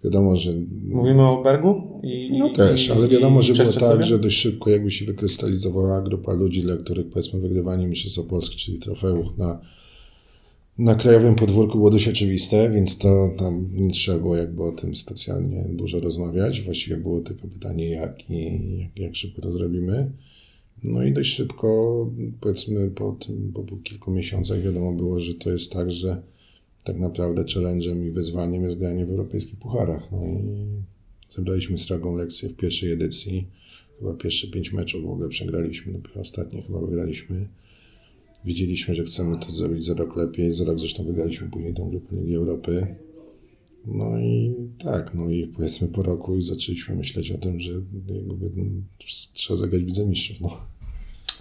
Wiadomo, 0.03 0.35
że... 0.35 0.53
Mówimy 0.85 1.27
o 1.27 1.43
Bergu? 1.43 1.99
I, 2.03 2.37
no 2.37 2.49
też, 2.49 2.89
ale 2.89 3.07
wiadomo, 3.07 3.41
że 3.41 3.53
było 3.53 3.73
tak, 3.73 3.81
sobie? 3.81 4.03
że 4.03 4.19
dość 4.19 4.37
szybko 4.37 4.69
jakby 4.69 4.91
się 4.91 5.05
wykrystalizowała 5.05 6.01
grupa 6.01 6.33
ludzi, 6.33 6.61
dla 6.61 6.77
których 6.77 7.09
powiedzmy 7.09 7.39
wygrywanie 7.39 7.87
Mistrzostwa 7.87 8.23
Polski, 8.23 8.57
czyli 8.57 8.79
trofeów 8.79 9.37
na, 9.37 9.59
na 10.77 10.95
krajowym 10.95 11.35
podwórku 11.35 11.77
było 11.77 11.89
dość 11.89 12.07
oczywiste, 12.07 12.71
więc 12.71 12.97
to 12.97 13.31
tam 13.37 13.69
nie 13.73 13.91
trzeba 13.91 14.17
było 14.19 14.35
jakby 14.35 14.63
o 14.63 14.71
tym 14.71 14.95
specjalnie 14.95 15.65
dużo 15.69 15.99
rozmawiać. 15.99 16.61
Właściwie 16.61 16.97
było 16.97 17.21
tylko 17.21 17.47
pytanie 17.47 17.89
jak 17.89 18.29
i 18.29 18.79
jak, 18.79 18.99
jak 18.99 19.15
szybko 19.15 19.41
to 19.41 19.51
zrobimy. 19.51 20.11
No 20.83 21.03
i 21.03 21.13
dość 21.13 21.33
szybko, 21.33 22.09
powiedzmy 22.41 22.89
po 22.89 23.11
tym, 23.11 23.53
po 23.53 23.77
kilku 23.83 24.11
miesiącach 24.11 24.61
wiadomo 24.61 24.93
było, 24.93 25.19
że 25.19 25.33
to 25.33 25.51
jest 25.51 25.73
tak, 25.73 25.91
że 25.91 26.21
tak 26.83 26.99
naprawdę 26.99 27.43
challenge'em 27.43 28.07
i 28.07 28.11
wyzwaniem 28.11 28.63
jest 28.63 28.77
granie 28.77 29.05
w 29.05 29.09
europejskich 29.09 29.59
pucharach. 29.59 30.11
No 30.11 30.25
i 30.25 30.43
zebraliśmy 31.29 31.77
stragą 31.77 32.15
lekcję 32.15 32.49
w 32.49 32.55
pierwszej 32.55 32.91
edycji. 32.91 33.47
Chyba 33.99 34.13
pierwsze 34.13 34.47
pięć 34.47 34.73
meczów 34.73 35.03
w 35.03 35.09
ogóle 35.09 35.29
przegraliśmy, 35.29 35.93
dopiero 35.93 36.21
ostatnie 36.21 36.61
chyba 36.61 36.81
wygraliśmy. 36.81 37.47
Wiedzieliśmy, 38.45 38.95
że 38.95 39.03
chcemy 39.03 39.37
to 39.39 39.51
zrobić 39.51 39.85
za 39.85 39.93
rok 39.93 40.15
lepiej. 40.15 40.53
Za 40.53 40.65
rok 40.65 40.79
zresztą 40.79 41.03
wygraliśmy 41.03 41.49
później 41.49 41.73
tą 41.73 41.89
grupę 41.89 42.15
Ligi 42.15 42.35
Europy. 42.35 42.95
No 43.85 44.19
i 44.19 44.55
tak, 44.83 45.13
no 45.13 45.29
i 45.29 45.47
powiedzmy 45.47 45.87
po 45.87 46.03
roku 46.03 46.41
zaczęliśmy 46.41 46.95
myśleć 46.95 47.31
o 47.31 47.37
tym, 47.37 47.59
że 47.59 47.71
jakby, 47.71 48.23
no, 48.25 48.35
trzeba 49.33 49.59
zagrać 49.59 49.83
widzę 49.83 50.07
mistrzów. 50.07 50.41
No. 50.41 50.49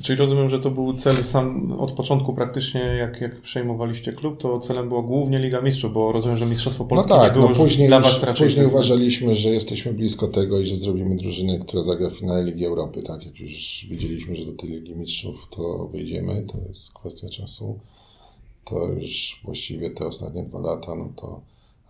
Czyli 0.03 0.19
rozumiem, 0.19 0.51
że 0.51 0.59
to 0.59 0.71
był 0.71 0.93
cel 0.93 1.25
sam 1.25 1.73
od 1.79 1.93
początku 1.93 2.35
praktycznie, 2.35 2.81
jak, 2.81 3.21
jak 3.21 3.41
przejmowaliście 3.41 4.13
klub, 4.13 4.41
to 4.41 4.59
celem 4.59 4.89
była 4.89 5.03
głównie 5.03 5.39
Liga 5.39 5.61
Mistrzów, 5.61 5.93
bo 5.93 6.13
rozumiem, 6.13 6.37
że 6.37 6.47
Mistrzostwo 6.47 6.85
no 6.85 6.89
Polskie 6.91 7.15
no 7.15 7.21
tak, 7.21 7.33
nie 7.33 7.41
było 7.41 7.49
no 7.49 7.57
później 7.57 7.89
dla 7.89 8.01
Was 8.01 8.23
raczej... 8.23 8.47
Później 8.47 8.67
uważaliśmy, 8.67 9.35
że 9.35 9.49
jesteśmy 9.49 9.93
blisko 9.93 10.29
tego 10.29 10.61
i 10.61 10.67
że 10.67 10.77
zrobimy 10.77 11.17
drużynę, 11.17 11.59
która 11.59 11.83
zagra 11.83 12.11
w 12.11 12.13
finale 12.13 12.45
Ligi 12.45 12.65
Europy, 12.65 13.03
tak? 13.03 13.27
Jak 13.27 13.41
już 13.41 13.87
widzieliśmy, 13.91 14.37
że 14.37 14.45
do 14.45 14.53
tej 14.53 14.71
Ligi 14.71 14.97
Mistrzów 14.97 15.49
to 15.51 15.89
wyjdziemy, 15.93 16.43
to 16.53 16.59
jest 16.69 16.93
kwestia 16.95 17.29
czasu. 17.29 17.79
To 18.65 18.89
już 18.89 19.41
właściwie 19.45 19.91
te 19.91 20.07
ostatnie 20.07 20.43
dwa 20.43 20.61
lata, 20.61 20.95
no 20.95 21.13
to 21.17 21.41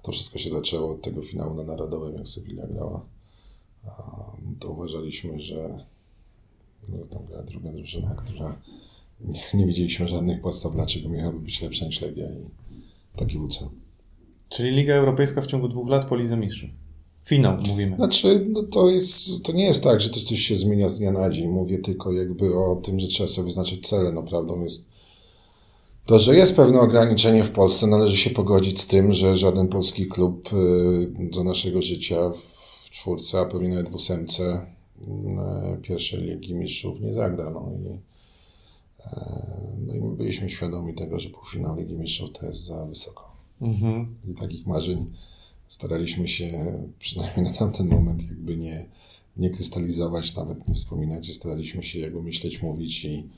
to 0.02 0.12
wszystko 0.12 0.38
się 0.38 0.50
zaczęło 0.50 0.92
od 0.92 1.02
tego 1.02 1.22
finału 1.22 1.54
na 1.54 1.64
Narodowym, 1.64 2.14
jak 2.14 2.28
Sevilla 2.28 2.66
grała. 2.66 3.04
To 4.61 4.70
uważaliśmy, 4.70 5.40
że 5.40 5.54
no, 5.56 5.97
tam 7.10 7.22
druga 7.46 7.72
drużyna, 7.72 8.14
która 8.14 8.60
nie, 9.20 9.40
nie 9.54 9.66
widzieliśmy 9.66 10.08
żadnych 10.08 10.40
podstaw, 10.40 10.72
dlaczego 10.72 11.08
miałaby 11.08 11.40
być 11.40 11.62
lepsza 11.62 11.86
niż 11.86 12.00
Legia 12.00 12.26
i 12.26 12.50
taki 13.18 13.38
był 13.38 13.48
cel. 13.48 13.68
Czyli 14.48 14.70
Liga 14.70 14.94
Europejska 14.94 15.40
w 15.40 15.46
ciągu 15.46 15.68
dwóch 15.68 15.88
lat 15.88 16.08
po 16.08 16.16
Lidze 16.16 16.36
Mistrzów. 16.36 16.70
Finał, 17.24 17.58
mówimy. 17.66 17.96
Znaczy, 17.96 18.46
no 18.48 18.62
to, 18.62 18.90
jest, 18.90 19.42
to 19.42 19.52
nie 19.52 19.64
jest 19.64 19.84
tak, 19.84 20.00
że 20.00 20.10
to 20.10 20.20
coś 20.20 20.40
się 20.40 20.56
zmienia 20.56 20.88
z 20.88 20.98
dnia 20.98 21.12
na 21.12 21.30
dzień. 21.30 21.48
Mówię 21.48 21.78
tylko 21.78 22.12
jakby 22.12 22.58
o 22.58 22.76
tym, 22.76 23.00
że 23.00 23.08
trzeba 23.08 23.28
sobie 23.28 23.46
wyznaczyć 23.46 23.88
cele. 23.88 24.12
No 24.12 24.22
prawdą 24.22 24.62
jest 24.62 24.90
to, 26.06 26.18
że 26.18 26.36
jest 26.36 26.56
pewne 26.56 26.80
ograniczenie 26.80 27.44
w 27.44 27.50
Polsce, 27.50 27.86
należy 27.86 28.16
się 28.16 28.30
pogodzić 28.30 28.80
z 28.80 28.86
tym, 28.86 29.12
że 29.12 29.36
żaden 29.36 29.68
polski 29.68 30.06
klub 30.06 30.52
y, 30.52 31.30
do 31.30 31.44
naszego 31.44 31.82
życia 31.82 32.16
w 32.86 32.90
czwórce, 32.90 33.40
a 33.40 33.44
pewnie 33.44 33.68
nawet 33.68 33.88
w 33.88 33.94
ósemce 33.94 34.66
pierwszej 35.82 36.22
Ligi 36.22 36.54
Mistrzów 36.54 37.00
nie 37.00 37.12
zagra. 37.12 37.50
No 37.50 37.72
i, 37.72 37.98
e, 39.00 39.37
no 39.87 39.94
i 39.94 40.00
my 40.00 40.16
byliśmy 40.16 40.50
świadomi 40.50 40.94
tego, 40.94 41.18
że 41.18 41.30
półfinał 41.30 41.76
Ligi 41.76 41.98
Mistrzów 41.98 42.32
to 42.32 42.46
jest 42.46 42.64
za 42.64 42.87
wysoko. 42.87 43.32
Mhm. 43.61 44.16
I 44.28 44.34
takich 44.34 44.66
marzeń 44.66 45.06
staraliśmy 45.66 46.28
się 46.28 46.78
przynajmniej 46.98 47.46
na 47.46 47.52
tamten 47.52 47.88
moment 47.88 48.28
jakby 48.28 48.56
nie, 48.56 48.87
nie 49.37 49.50
krystalizować, 49.50 50.34
nawet 50.34 50.68
nie 50.68 50.74
wspominać. 50.74 51.34
Staraliśmy 51.34 51.82
się 51.82 51.98
jakby 51.98 52.22
myśleć, 52.22 52.62
mówić 52.62 53.04
i 53.04 53.28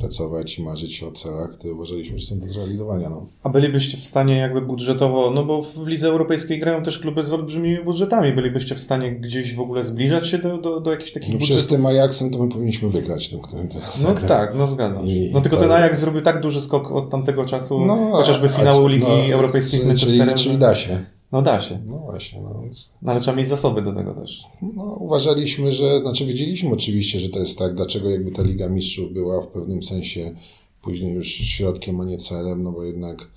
pracować 0.00 0.58
i 0.58 0.62
marzyć 0.62 1.02
o 1.02 1.12
celach, 1.12 1.50
które 1.52 1.74
uważaliśmy, 1.74 2.18
że 2.18 2.26
są 2.26 2.40
do 2.40 2.46
zrealizowania. 2.46 3.10
No. 3.10 3.26
A 3.42 3.48
bylibyście 3.48 3.96
w 3.96 4.04
stanie 4.04 4.36
jakby 4.36 4.60
budżetowo, 4.60 5.30
no 5.30 5.44
bo 5.44 5.62
w 5.62 5.88
Lidze 5.88 6.08
Europejskiej 6.08 6.58
grają 6.58 6.82
też 6.82 6.98
kluby 6.98 7.22
z 7.22 7.32
olbrzymimi 7.32 7.84
budżetami, 7.84 8.32
bylibyście 8.32 8.74
w 8.74 8.80
stanie 8.80 9.12
gdzieś 9.12 9.54
w 9.54 9.60
ogóle 9.60 9.82
zbliżać 9.82 10.28
się 10.28 10.38
do, 10.38 10.58
do, 10.58 10.80
do 10.80 10.90
jakichś 10.90 11.12
takich 11.12 11.32
no 11.32 11.38
budżetów? 11.38 11.56
Przez 11.56 11.68
tym 11.76 11.86
Ajaxem 11.86 12.30
to 12.30 12.38
my 12.38 12.48
powinniśmy 12.48 12.88
wygrać 12.88 13.28
tym, 13.28 13.40
którym 13.40 13.68
teraz 13.68 14.02
No 14.02 14.14
tak, 14.14 14.54
no 14.54 14.66
zgadzam 14.66 15.08
się. 15.08 15.14
no 15.32 15.40
tylko 15.40 15.56
to... 15.56 15.62
ten 15.62 15.72
Ajax 15.72 15.98
zrobił 15.98 16.20
tak 16.20 16.40
duży 16.40 16.60
skok 16.60 16.92
od 16.92 17.10
tamtego 17.10 17.44
czasu, 17.44 17.86
no, 17.86 17.96
chociażby 18.12 18.48
finału 18.48 18.86
Ligi 18.86 19.06
no, 19.28 19.34
Europejskiej 19.34 19.80
z 19.80 19.84
Manchesterem. 19.84 20.28
Czyli, 20.28 20.40
czyli 20.40 20.58
da 20.58 20.74
się. 20.74 20.98
No 21.32 21.42
da 21.42 21.60
się. 21.60 21.78
No 21.86 21.98
właśnie. 21.98 22.40
No. 22.40 22.62
no 23.02 23.12
ale 23.12 23.20
trzeba 23.20 23.36
mieć 23.36 23.48
zasoby 23.48 23.82
do 23.82 23.92
tego 23.92 24.14
też. 24.14 24.44
No 24.62 24.96
uważaliśmy, 25.00 25.72
że, 25.72 26.00
znaczy 26.00 26.26
wiedzieliśmy 26.26 26.70
oczywiście, 26.70 27.20
że 27.20 27.28
to 27.28 27.38
jest 27.38 27.58
tak, 27.58 27.74
dlaczego 27.74 28.10
jakby 28.10 28.30
ta 28.30 28.42
Liga 28.42 28.68
Mistrzów 28.68 29.12
była 29.12 29.42
w 29.42 29.48
pewnym 29.48 29.82
sensie 29.82 30.34
później 30.82 31.14
już 31.14 31.28
środkiem, 31.28 32.00
a 32.00 32.04
nie 32.04 32.18
celem, 32.18 32.62
no 32.62 32.72
bo 32.72 32.84
jednak 32.84 33.30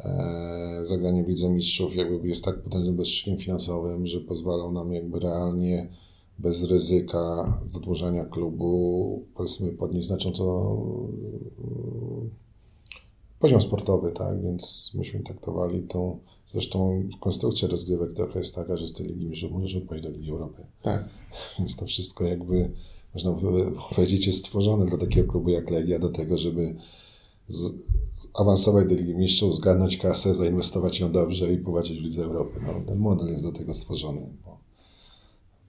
e, 0.00 0.80
zagranie 0.82 1.24
w 1.24 1.28
Lidze 1.28 1.48
Mistrzów 1.48 1.96
jakby 1.96 2.28
jest 2.28 2.44
tak 2.44 2.62
potężnym 2.62 2.96
bezstrzykiem 2.96 3.38
finansowym, 3.38 4.06
że 4.06 4.20
pozwalał 4.20 4.72
nam 4.72 4.92
jakby 4.92 5.18
realnie 5.18 5.88
bez 6.38 6.64
ryzyka 6.64 7.54
zadłużania 7.66 8.24
klubu, 8.24 9.22
powiedzmy, 9.34 9.72
podnieść 9.72 10.08
znacząco 10.08 10.72
e, 11.24 11.66
poziom 13.38 13.62
sportowy, 13.62 14.12
tak, 14.12 14.42
więc 14.42 14.92
myśmy 14.94 15.20
traktowali 15.20 15.82
tą 15.82 16.18
Zresztą 16.56 17.08
konstrukcja 17.20 17.68
rozgrywek 17.68 18.12
trochę 18.12 18.38
jest 18.38 18.54
taka, 18.54 18.76
że 18.76 18.88
z 18.88 18.92
tej 18.92 19.06
Ligi 19.06 19.26
Mistrzów 19.26 19.52
możesz 19.52 19.76
odpaść 19.76 20.02
do 20.02 20.10
Ligi 20.10 20.30
Europy. 20.30 20.66
Tak. 20.82 21.08
Więc 21.58 21.76
to 21.76 21.86
wszystko 21.86 22.24
jakby, 22.24 22.70
można 23.14 23.34
powiedzieć, 23.90 24.26
jest 24.26 24.38
stworzone 24.38 24.86
dla 24.86 24.98
takiego 24.98 25.32
klubu 25.32 25.50
jak 25.50 25.70
Legia 25.70 25.98
do 25.98 26.08
tego, 26.08 26.38
żeby 26.38 26.74
z, 27.48 27.74
awansować 28.34 28.88
do 28.88 28.94
Ligi 28.94 29.14
Mistrzów, 29.14 29.56
zgarnąć 29.56 29.96
kasę, 29.96 30.34
zainwestować 30.34 31.00
ją 31.00 31.12
dobrze 31.12 31.52
i 31.52 31.58
powalczyć 31.58 32.00
w 32.00 32.04
Lidze 32.04 32.24
Europy. 32.24 32.60
No, 32.66 32.72
ten 32.86 32.98
model 32.98 33.28
jest 33.28 33.44
do 33.44 33.52
tego 33.52 33.74
stworzony. 33.74 34.32
Bo 34.44 34.58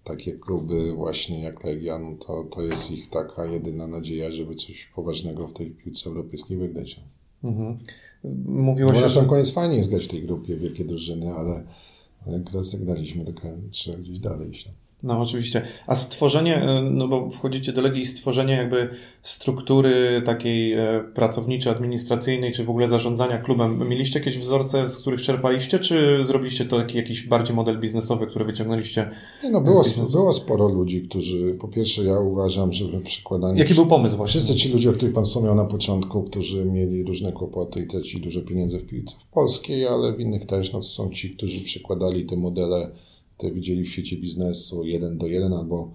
takie 0.03 0.33
kluby 0.33 0.93
właśnie 0.93 1.41
jak 1.41 1.63
Legia, 1.63 1.99
no 1.99 2.17
to, 2.17 2.43
to 2.43 2.61
jest 2.61 2.91
ich 2.91 3.09
taka 3.09 3.45
jedyna 3.45 3.87
nadzieja, 3.87 4.31
żeby 4.31 4.55
coś 4.55 4.85
poważnego 4.95 5.47
w 5.47 5.53
tej 5.53 5.71
piłce 5.71 6.09
europejskiej 6.09 6.57
wygrać. 6.57 6.99
Mhm. 7.43 7.77
Mówiło 8.45 8.93
się, 8.93 9.01
na 9.01 9.09
sam 9.09 9.27
koniec 9.27 9.51
fajnie 9.51 9.77
jest 9.77 9.89
grać 9.89 10.05
w 10.05 10.07
tej 10.07 10.21
grupie, 10.21 10.57
wielkie 10.57 10.85
drużyny, 10.85 11.33
ale 11.33 11.63
grę 12.39 12.63
zagraliśmy, 12.63 13.25
tylko 13.25 13.47
trzeba 13.71 13.97
gdzieś 13.97 14.19
dalej 14.19 14.51
iść. 14.51 14.69
No 15.03 15.21
oczywiście. 15.21 15.61
A 15.87 15.95
stworzenie, 15.95 16.55
e, 16.55 16.81
no 16.81 17.07
bo 17.07 17.29
wchodzicie 17.29 17.73
do 17.73 17.81
Legii 17.81 18.01
i 18.01 18.05
stworzenie 18.05 18.53
jakby 18.53 18.89
struktury 19.21 20.21
takiej 20.25 20.73
e, 20.73 21.03
pracowniczej, 21.13 21.71
administracyjnej, 21.71 22.53
czy 22.53 22.63
w 22.63 22.69
ogóle 22.69 22.87
zarządzania 22.87 23.37
klubem, 23.37 23.89
mieliście 23.89 24.19
jakieś 24.19 24.37
wzorce, 24.37 24.87
z 24.87 24.97
których 24.97 25.21
czerpaliście, 25.21 25.79
czy 25.79 26.19
zrobiliście 26.23 26.65
to 26.65 26.77
taki 26.77 26.97
jakiś 26.97 27.27
bardziej 27.27 27.55
model 27.55 27.79
biznesowy, 27.79 28.27
który 28.27 28.45
wyciągnęliście? 28.45 29.09
Nie, 29.43 29.49
no 29.49 29.61
było, 29.61 29.83
było 30.11 30.33
sporo 30.33 30.67
ludzi, 30.67 31.01
którzy, 31.01 31.53
po 31.53 31.67
pierwsze 31.67 32.03
ja 32.03 32.19
uważam, 32.19 32.73
że 32.73 32.85
przykładanie... 33.01 33.59
Jaki 33.59 33.73
był 33.73 33.87
pomysł 33.87 34.17
właśnie? 34.17 34.41
Wszyscy 34.41 34.55
ci 34.55 34.69
ludzie, 34.69 34.89
o 34.89 34.93
których 34.93 35.13
Pan 35.13 35.25
wspomniał 35.25 35.55
na 35.55 35.65
początku, 35.65 36.23
którzy 36.23 36.65
mieli 36.65 37.03
różne 37.03 37.31
kłopoty 37.31 37.81
i 37.81 37.87
tracili 37.87 38.23
dużo 38.23 38.41
pieniędzy 38.41 38.79
w 38.79 38.85
piłce 38.85 39.15
w 39.19 39.27
polskiej, 39.27 39.87
ale 39.87 40.13
w 40.13 40.19
innych 40.19 40.45
też, 40.45 40.73
no 40.73 40.79
to 40.79 40.85
są 40.85 41.09
ci, 41.09 41.29
którzy 41.29 41.63
przykładali 41.63 42.25
te 42.25 42.35
modele 42.35 42.91
te 43.37 43.51
widzieli 43.51 43.83
w 43.83 43.89
świecie 43.89 44.17
biznesu 44.17 44.83
jeden 44.83 45.17
do 45.17 45.27
jeden 45.27 45.53
albo 45.53 45.91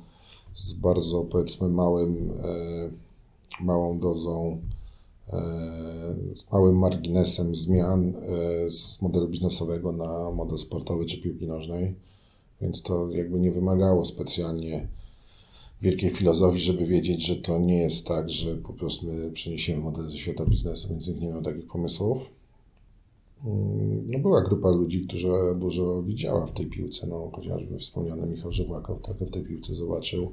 z 0.55 0.73
bardzo 0.73 1.25
powiedzmy 1.25 1.69
małym, 1.69 2.31
e, 2.31 2.91
małą 3.61 4.01
dozą, 4.01 4.61
e, 5.29 5.41
z 6.35 6.53
małym 6.53 6.79
marginesem 6.79 7.55
zmian 7.55 8.15
e, 8.17 8.71
z 8.71 9.03
modelu 9.03 9.29
biznesowego 9.29 9.93
na 9.93 10.31
model 10.31 10.59
sportowy 10.59 11.07
czy 11.07 11.21
piłki 11.21 11.47
nożnej. 11.47 11.95
Więc 12.61 12.83
to 12.83 13.11
jakby 13.11 13.41
nie 13.41 13.53
wymagało 13.53 14.05
specjalnie 14.05 14.89
wielkiej 15.81 16.11
filozofii, 16.11 16.61
żeby 16.61 16.87
wiedzieć, 16.87 17.27
że 17.27 17.37
to 17.37 17.59
nie 17.59 17.79
jest 17.79 18.07
tak, 18.07 18.31
że 18.31 18.57
po 18.57 18.73
prostu 18.73 19.07
my 19.07 19.31
przeniesiemy 19.31 19.83
model 19.83 20.09
ze 20.09 20.17
świata 20.17 20.47
biznesu, 20.47 20.89
więc 20.89 21.09
nikt 21.09 21.21
nie 21.21 21.29
miał 21.29 21.43
takich 21.43 21.67
pomysłów. 21.67 22.33
Mm, 23.45 24.11
no 24.11 24.19
była 24.19 24.43
grupa 24.43 24.71
ludzi, 24.71 25.07
która 25.07 25.55
dużo 25.55 26.03
widziała 26.03 26.47
w 26.47 26.53
tej 26.53 26.67
piłce, 26.67 27.07
no 27.07 27.31
chociażby 27.35 27.79
wspomniany 27.79 28.27
Michał 28.27 28.53
Żywłakow 28.53 29.01
trochę 29.01 29.27
w 29.27 29.31
tej 29.31 29.43
piłce 29.43 29.75
zobaczył, 29.75 30.33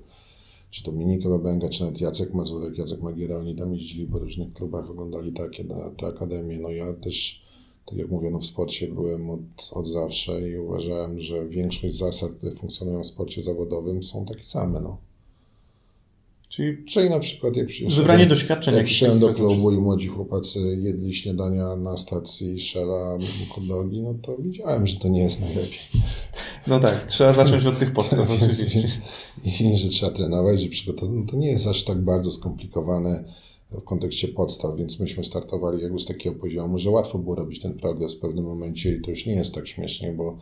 czy 0.70 0.84
to 0.84 0.92
Minika 0.92 1.30
Babęga, 1.30 1.70
czy 1.70 1.84
nawet 1.84 2.02
Jacek 2.02 2.34
Mazurek, 2.34 2.78
Jacek 2.78 3.02
Magiera, 3.02 3.38
oni 3.38 3.56
tam 3.56 3.74
jeździli 3.74 4.08
po 4.08 4.20
różnych 4.20 4.54
klubach, 4.54 4.90
oglądali 4.90 5.34
takie, 5.34 5.66
te 5.98 6.08
akademie, 6.08 6.60
no 6.60 6.70
ja 6.70 6.94
też, 6.94 7.42
tak 7.86 7.98
jak 7.98 8.10
mówiono 8.10 8.40
w 8.40 8.46
sporcie, 8.46 8.88
byłem 8.88 9.30
od, 9.30 9.72
od 9.74 9.88
zawsze 9.88 10.50
i 10.50 10.58
uważałem, 10.58 11.20
że 11.20 11.48
większość 11.48 11.96
zasad, 11.96 12.32
które 12.32 12.52
funkcjonują 12.52 13.04
w 13.04 13.08
sporcie 13.08 13.42
zawodowym 13.42 14.04
są 14.04 14.26
takie 14.26 14.44
same, 14.44 14.80
no. 14.80 15.09
Czyli, 16.50 16.86
Czyli 16.86 17.10
na 17.10 17.20
przykład 17.20 17.56
jak 17.56 17.68
zebranie 17.88 18.26
doświadczeń. 18.26 18.76
Jak 18.76 18.86
przyszedłem 18.86 19.20
do 19.20 19.30
klubu 19.34 19.72
i 19.72 19.78
młodzi 19.78 20.08
chłopacy 20.08 20.60
jedli 20.82 21.16
śniadania 21.16 21.76
na 21.76 21.98
stacji 21.98 22.62
Shella 22.62 23.18
hot 23.50 23.68
dogi, 23.68 24.02
no 24.02 24.14
to 24.14 24.38
widziałem, 24.38 24.88
że 24.88 24.96
to 24.96 25.08
nie 25.08 25.24
jest 25.24 25.42
najlepiej. 25.42 25.80
No 26.68 26.80
tak, 26.80 27.08
trzeba 27.08 27.34
zacząć 27.34 27.66
od 27.66 27.80
tych 27.80 27.94
podstaw 27.94 28.32
oczywiście. 28.32 28.88
I, 29.46 29.78
że 29.78 29.90
trzeba 29.90 30.12
trenować, 30.12 30.62
że 30.62 30.70
przygotować. 30.70 31.16
No 31.16 31.32
to 31.32 31.38
nie 31.38 31.48
jest 31.48 31.68
aż 31.68 31.84
tak 31.84 32.02
bardzo 32.02 32.32
skomplikowane 32.32 33.24
w 33.72 33.84
kontekście 33.84 34.28
podstaw, 34.28 34.78
więc 34.78 35.00
myśmy 35.00 35.24
startowali 35.24 35.84
jakby 35.84 36.00
z 36.00 36.06
takiego 36.06 36.36
poziomu, 36.36 36.80
że 36.80 36.90
łatwo 36.90 37.20
było 37.20 37.36
robić 37.36 37.62
ten 37.62 37.74
progres 37.74 38.16
w 38.16 38.20
pewnym 38.20 38.46
momencie 38.46 38.96
i 38.96 39.02
to 39.02 39.10
już 39.10 39.26
nie 39.26 39.34
jest 39.34 39.56
tak 39.56 39.68
śmiesznie, 39.68 40.14
bo 40.14 40.38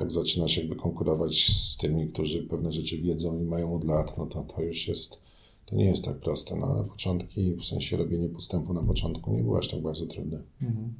jak 0.00 0.12
zaczynasz 0.12 0.56
jakby 0.56 0.76
konkurować 0.76 1.46
z 1.46 1.76
tymi, 1.76 2.08
którzy 2.08 2.42
pewne 2.42 2.72
rzeczy 2.72 2.98
wiedzą 2.98 3.40
i 3.40 3.44
mają 3.44 3.74
od 3.74 3.84
lat, 3.84 4.18
no 4.18 4.26
to 4.26 4.42
to 4.42 4.62
już 4.62 4.88
jest 4.88 5.31
to 5.72 5.76
nie 5.76 5.84
jest 5.84 6.04
tak 6.04 6.16
proste, 6.16 6.56
no 6.56 6.66
ale 6.66 6.84
początki, 6.84 7.56
w 7.56 7.64
sensie 7.64 7.96
robienie 7.96 8.28
postępu 8.28 8.72
na 8.72 8.82
początku 8.82 9.32
nie 9.32 9.42
było 9.42 9.58
aż 9.58 9.68
tak 9.68 9.80
bardzo 9.80 10.06
trudne. 10.06 10.38
Mhm. 10.62 10.94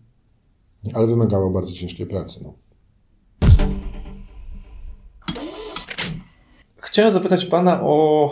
Ale 0.95 1.07
wymagało 1.07 1.51
bardzo 1.51 1.73
ciężkiej 1.73 2.07
pracy, 2.07 2.45
no. 2.45 2.55
Chciałem 6.77 7.13
zapytać 7.13 7.45
Pana 7.45 7.83
o, 7.83 8.31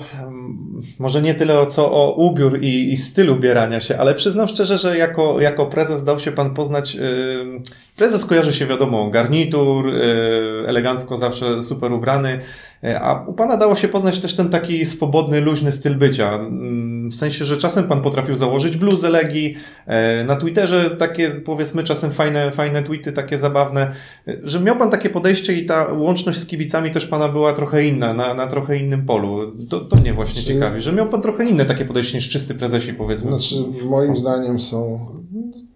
może 0.99 1.23
nie 1.23 1.35
tyle 1.35 1.61
o 1.61 1.67
co 1.67 1.93
o 1.93 2.15
ubiór 2.15 2.63
i, 2.63 2.93
i 2.93 2.97
styl 2.97 3.31
ubierania 3.31 3.81
się, 3.81 3.99
ale 3.99 4.15
przyznam 4.15 4.49
szczerze, 4.49 4.79
że 4.79 4.99
jako, 4.99 5.41
jako 5.41 5.67
prezes 5.67 6.05
dał 6.05 6.19
się 6.19 6.33
Pan 6.33 6.55
poznać. 6.55 6.95
Yy, 6.95 7.63
prezes 8.01 8.27
kojarzy 8.27 8.53
się 8.53 8.67
wiadomo, 8.67 9.11
garnitur, 9.11 9.87
yy, 9.87 10.65
elegancko 10.67 11.19
zawsze 11.19 11.63
super 11.63 11.93
ubrany. 11.93 12.39
E, 12.85 13.01
a 13.01 13.25
u 13.27 13.33
Pana 13.33 13.57
dało 13.57 13.75
się 13.75 13.89
poznać 13.89 14.19
też 14.19 14.35
ten 14.35 14.49
taki 14.49 14.87
swobodny, 14.87 15.41
luźny 15.41 15.73
styl 15.73 15.95
bycia. 15.97 16.35
Mm, 16.35 17.11
w 17.11 17.15
sensie, 17.15 17.45
że 17.45 17.57
czasem 17.57 17.85
Pan 17.85 18.03
potrafił 18.03 18.37
założyć 18.37 18.77
bluzę 18.77 19.11
Legii, 19.11 19.57
e, 19.87 20.25
na 20.25 20.37
Twitterze 20.37 20.91
takie, 20.91 21.31
powiedzmy, 21.31 21.85
czasem 21.85 22.11
fajne, 22.11 22.51
fajne 22.51 22.83
tweety, 22.83 23.13
takie 23.13 23.39
zabawne, 23.39 23.93
że 24.43 24.61
miał 24.61 24.77
Pan 24.77 24.91
takie 24.91 25.11
podejście 25.11 25.53
i 25.53 25.67
ta 25.67 25.93
łączność 25.93 26.39
z 26.39 26.47
kibicami 26.47 26.91
też 26.91 27.07
Pana 27.07 27.29
była 27.29 27.53
trochę 27.53 27.85
inna, 27.85 28.15
na, 28.15 28.35
na 28.35 28.47
trochę 28.47 28.77
innym 28.77 29.07
polu. 29.07 29.53
To, 29.71 29.81
to 29.81 29.97
mnie 29.97 30.15
właśnie 30.15 30.43
Czy... 30.43 30.47
ciekawi, 30.47 30.81
że 30.81 30.93
miał 30.93 31.09
Pan 31.09 31.23
trochę 31.23 31.45
inne 31.45 31.65
takie 31.65 31.85
podejście 31.85 32.19
niż 32.19 32.29
wszyscy 32.29 32.55
prezesi, 32.55 32.95
powiedzmy. 32.95 33.31
Znaczy, 33.31 33.55
moim 33.85 34.17
zdaniem 34.17 34.61
są, 34.61 35.07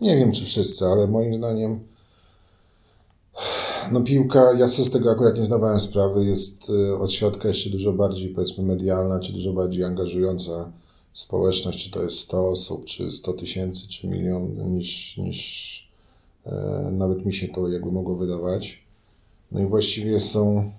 nie 0.00 0.16
wiem 0.16 0.32
czy 0.32 0.44
wszyscy, 0.44 0.84
ale 0.84 1.06
moim 1.06 1.34
zdaniem 1.34 1.93
no 3.92 4.00
piłka, 4.00 4.52
ja 4.52 4.68
sobie 4.68 4.88
z 4.88 4.90
tego 4.90 5.10
akurat 5.10 5.36
nie 5.36 5.46
zdawałem 5.46 5.80
sprawy, 5.80 6.24
jest 6.24 6.70
y, 6.70 6.98
od 6.98 7.12
środka 7.12 7.48
jeszcze 7.48 7.70
dużo 7.70 7.92
bardziej 7.92 8.28
powiedzmy 8.28 8.64
medialna, 8.64 9.20
czy 9.20 9.32
dużo 9.32 9.52
bardziej 9.52 9.84
angażująca 9.84 10.72
społeczność, 11.12 11.84
czy 11.84 11.90
to 11.90 12.02
jest 12.02 12.18
100 12.18 12.48
osób, 12.48 12.84
czy 12.84 13.12
100 13.12 13.32
tysięcy, 13.32 13.88
czy 13.88 14.06
milion, 14.06 14.72
niż, 14.72 15.16
niż 15.16 15.90
e, 16.46 16.90
nawet 16.92 17.26
mi 17.26 17.34
się 17.34 17.48
to 17.48 17.68
jakby 17.68 17.92
mogło 17.92 18.16
wydawać. 18.16 18.84
No 19.52 19.60
i 19.60 19.66
właściwie 19.66 20.20
są 20.20 20.70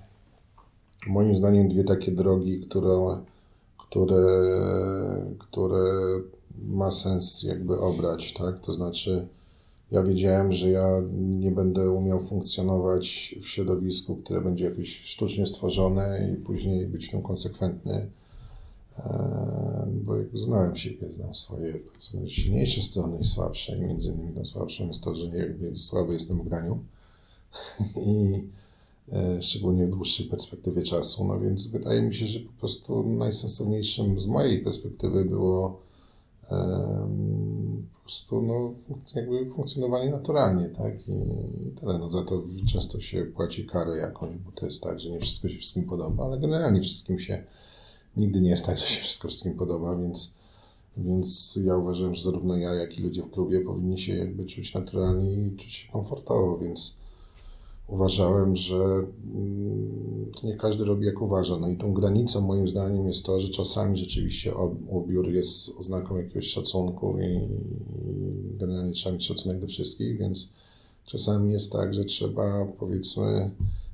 moim 1.08 1.36
zdaniem 1.36 1.70
dwie 1.70 1.84
takie 1.84 2.12
drogi, 2.12 2.62
które, 2.62 3.20
które, 3.78 4.26
które 5.39 5.84
ma 6.68 6.91
sens 6.91 7.44
jakby 7.44 7.80
obrać, 7.80 8.34
tak? 8.34 8.60
To 8.60 8.74
znaczy 8.74 9.28
ja 9.91 10.04
wiedziałem, 10.04 10.54
że 10.54 10.69
ja 10.69 11.02
nie 11.13 11.52
będę 11.52 11.89
umiał 11.89 12.19
funkcjonować 12.19 13.36
w 13.41 13.48
środowisku, 13.48 14.15
które 14.15 14.41
będzie 14.41 14.65
jakoś 14.65 15.02
sztucznie 15.02 15.48
stworzone 15.48 16.34
i 16.34 16.36
później 16.41 16.88
być 16.88 17.08
w 17.08 17.12
tym 17.12 17.21
konsekwentny, 17.21 18.10
e, 19.00 19.88
bo 20.04 20.13
znałem 20.34 20.76
siebie, 20.76 21.12
znam 21.12 21.36
swoje 21.36 21.80
silniejsze 22.28 22.82
strony 22.82 23.19
i 23.19 23.26
słabsze 23.26 23.78
i 23.78 23.82
między 23.82 24.12
innymi 24.12 24.34
tą 24.34 24.45
słabszą 24.45 24.88
jest 24.88 25.04
to, 25.04 25.15
że 25.15 25.28
jakby 25.38 25.76
słaby 25.76 26.13
jestem 26.13 26.39
w 26.39 26.43
graniu. 26.43 26.80
I 28.08 28.43
e, 29.13 29.41
szczególnie 29.41 29.86
w 29.86 29.89
dłuższej 29.89 30.26
perspektywie 30.26 30.84
czasu, 30.84 31.26
no 31.26 31.39
więc 31.39 31.67
wydaje 31.67 32.02
mi 32.02 32.15
się, 32.15 32.28
że 32.28 32.39
po 32.39 32.52
prostu 32.52 33.04
najsensowniejszym 33.04 34.19
z 34.19 34.26
mojej 34.26 34.63
perspektywy 34.63 35.26
było 35.26 35.85
prostu 38.06 38.42
no, 38.42 38.74
jakby 39.16 39.50
funkcjonowanie 39.50 40.12
naturalnie, 40.12 40.70
tak? 40.70 40.94
I 41.08 41.72
tyle. 41.72 41.98
No, 42.00 42.10
za 42.10 42.24
to 42.24 42.44
często 42.72 43.00
się 43.00 43.26
płaci 43.26 43.66
karę 43.66 43.98
jakąś, 43.98 44.38
bo 44.38 44.52
to 44.52 44.66
jest 44.66 44.84
tak, 44.84 45.00
że 45.00 45.10
nie 45.10 45.20
wszystko 45.20 45.50
się 45.50 45.58
wszystkim 45.58 45.86
podoba, 45.86 46.26
ale 46.26 46.40
generalnie 46.40 46.82
wszystkim 46.82 47.20
się 47.20 47.44
nigdy 48.18 48.42
nie 48.42 48.50
jest 48.50 48.66
tak, 48.66 48.78
że 48.78 48.86
się 48.86 49.02
wszystko 49.02 49.28
wszystkim 49.28 49.54
podoba, 49.54 49.98
więc, 49.98 50.34
więc 50.98 51.60
ja 51.64 51.78
uważam, 51.78 52.16
że 52.16 52.24
zarówno 52.24 52.58
ja, 52.58 52.74
jak 52.74 52.98
i 52.98 53.02
ludzie 53.02 53.24
w 53.24 53.30
klubie 53.30 53.62
powinni 53.62 54.00
się 54.00 54.16
jakby 54.16 54.46
czuć 54.46 54.74
naturalnie 54.74 55.48
i 55.48 55.56
czuć 55.56 55.74
się 55.74 55.92
komfortowo, 55.92 56.58
więc 56.58 56.98
uważałem, 57.88 58.56
że 58.56 58.76
mm, 59.36 60.32
nie 60.43 60.56
każdy 60.56 60.86
robi 60.86 61.06
jak 61.06 61.21
uważa. 61.21 61.58
No 61.58 61.69
i 61.69 61.78
tą 61.78 61.93
granicą 61.93 62.41
moim 62.41 62.67
zdaniem 62.67 63.08
jest 63.08 63.26
to, 63.26 63.39
że 63.39 63.50
czasami 63.50 63.98
rzeczywiście 63.98 64.54
ubiór 64.88 65.30
jest 65.30 65.69
oznaką 65.78 66.17
jakiegoś 66.17 66.48
szacunku 66.48 67.19
i 67.19 67.39
generalnie 68.58 68.91
trzeba 68.91 69.13
mieć 69.13 69.26
szacunek 69.26 69.60
do 69.60 69.67
wszystkich, 69.67 70.17
więc 70.17 70.50
czasami 71.06 71.52
jest 71.52 71.71
tak, 71.71 71.93
że 71.93 72.06
trzeba 72.06 72.65
powiedzmy, 72.65 73.52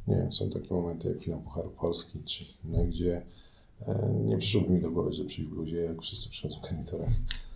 nie 0.07 0.15
wiem, 0.15 0.31
są 0.31 0.49
takie 0.49 0.73
momenty 0.73 1.09
jak 1.09 1.21
finał 1.21 1.41
Pucharu 1.41 1.69
Polski 1.69 2.19
czy 2.25 2.45
inne, 2.65 2.85
gdzie 2.85 3.21
e, 3.87 4.13
nie 4.25 4.37
przyszłoby 4.37 4.69
mi 4.69 4.81
do 4.81 4.91
głowy, 4.91 5.13
że 5.13 5.25
przyjść 5.25 5.49
w 5.51 5.53
bluzie, 5.53 5.77
jak 5.77 6.01
wszyscy 6.01 6.29
przychodzą 6.29 6.57
w 6.59 6.61
garniturach. 6.61 7.09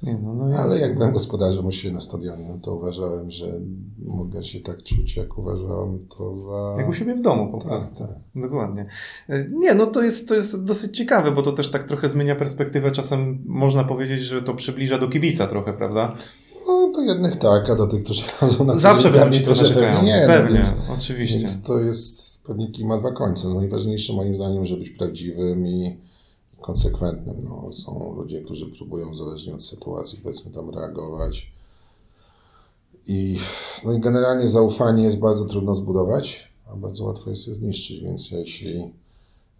Nie, 0.05 0.17
no, 0.23 0.33
no 0.33 0.57
Ale 0.57 0.79
jak 0.79 0.95
byłem 0.95 1.13
gospodarzem 1.13 1.65
u 1.65 1.71
siebie 1.71 1.93
na 1.93 2.01
stadionie, 2.01 2.45
no 2.49 2.57
to 2.57 2.75
uważałem, 2.75 3.31
że 3.31 3.45
mogę 4.05 4.43
się 4.43 4.59
tak 4.59 4.83
czuć, 4.83 5.15
jak 5.15 5.37
uważałem 5.37 6.07
to 6.17 6.35
za... 6.35 6.75
Jak 6.77 6.89
u 6.89 6.93
siebie 6.93 7.15
w 7.15 7.21
domu 7.21 7.51
po 7.51 7.57
tak, 7.57 7.67
prostu. 7.67 8.07
Tak. 8.07 8.15
Dokładnie. 8.35 8.85
Nie, 9.49 9.73
no 9.73 9.85
to 9.85 10.03
jest, 10.03 10.27
to 10.27 10.35
jest 10.35 10.63
dosyć 10.63 10.97
ciekawe, 10.97 11.31
bo 11.31 11.41
to 11.41 11.51
też 11.51 11.71
tak 11.71 11.87
trochę 11.87 12.09
zmienia 12.09 12.35
perspektywę. 12.35 12.91
Czasem 12.91 13.43
można 13.45 13.83
powiedzieć, 13.83 14.21
że 14.21 14.41
to 14.41 14.53
przybliża 14.53 14.97
do 14.97 15.09
kibica 15.09 15.47
trochę, 15.47 15.73
prawda? 15.73 16.15
No, 16.67 16.91
do 16.95 17.01
jednych 17.01 17.35
tak, 17.35 17.69
a 17.69 17.75
do 17.75 17.87
tych, 17.87 18.03
którzy 18.03 18.23
chodzą 18.39 18.65
na 18.65 18.73
Zawsze 18.73 19.11
będą 19.11 19.31
ci, 19.31 19.43
co 19.43 19.53
pewnie 19.55 20.01
nie. 20.01 20.21
No 20.21 20.27
pewnie, 20.27 20.59
no, 20.59 20.65
więc, 20.65 20.73
oczywiście. 20.97 21.39
Więc 21.39 21.63
to 21.63 21.79
jest, 21.79 22.43
pewnie 22.43 22.67
ma 22.85 22.97
dwa 22.97 23.11
końce. 23.11 23.47
No, 23.47 23.55
najważniejsze 23.55 24.13
moim 24.13 24.35
zdaniem, 24.35 24.65
żeby 24.65 24.81
być 24.81 24.89
prawdziwym 24.89 25.67
i 25.67 25.97
konsekwentnym. 26.65 27.43
No, 27.43 27.71
są 27.71 28.13
ludzie, 28.15 28.41
którzy 28.41 28.65
próbują 28.65 29.13
zależnie 29.13 29.53
od 29.53 29.63
sytuacji, 29.63 30.19
powiedzmy 30.23 30.51
tam 30.51 30.69
reagować. 30.69 31.51
I, 33.07 33.39
no 33.85 33.93
i 33.93 33.99
generalnie 33.99 34.47
zaufanie 34.47 35.03
jest 35.03 35.19
bardzo 35.19 35.45
trudno 35.45 35.75
zbudować, 35.75 36.53
a 36.65 36.75
bardzo 36.75 37.05
łatwo 37.05 37.29
jest 37.29 37.47
je 37.47 37.55
zniszczyć, 37.55 37.99
więc 37.99 38.31
jeśli 38.31 38.93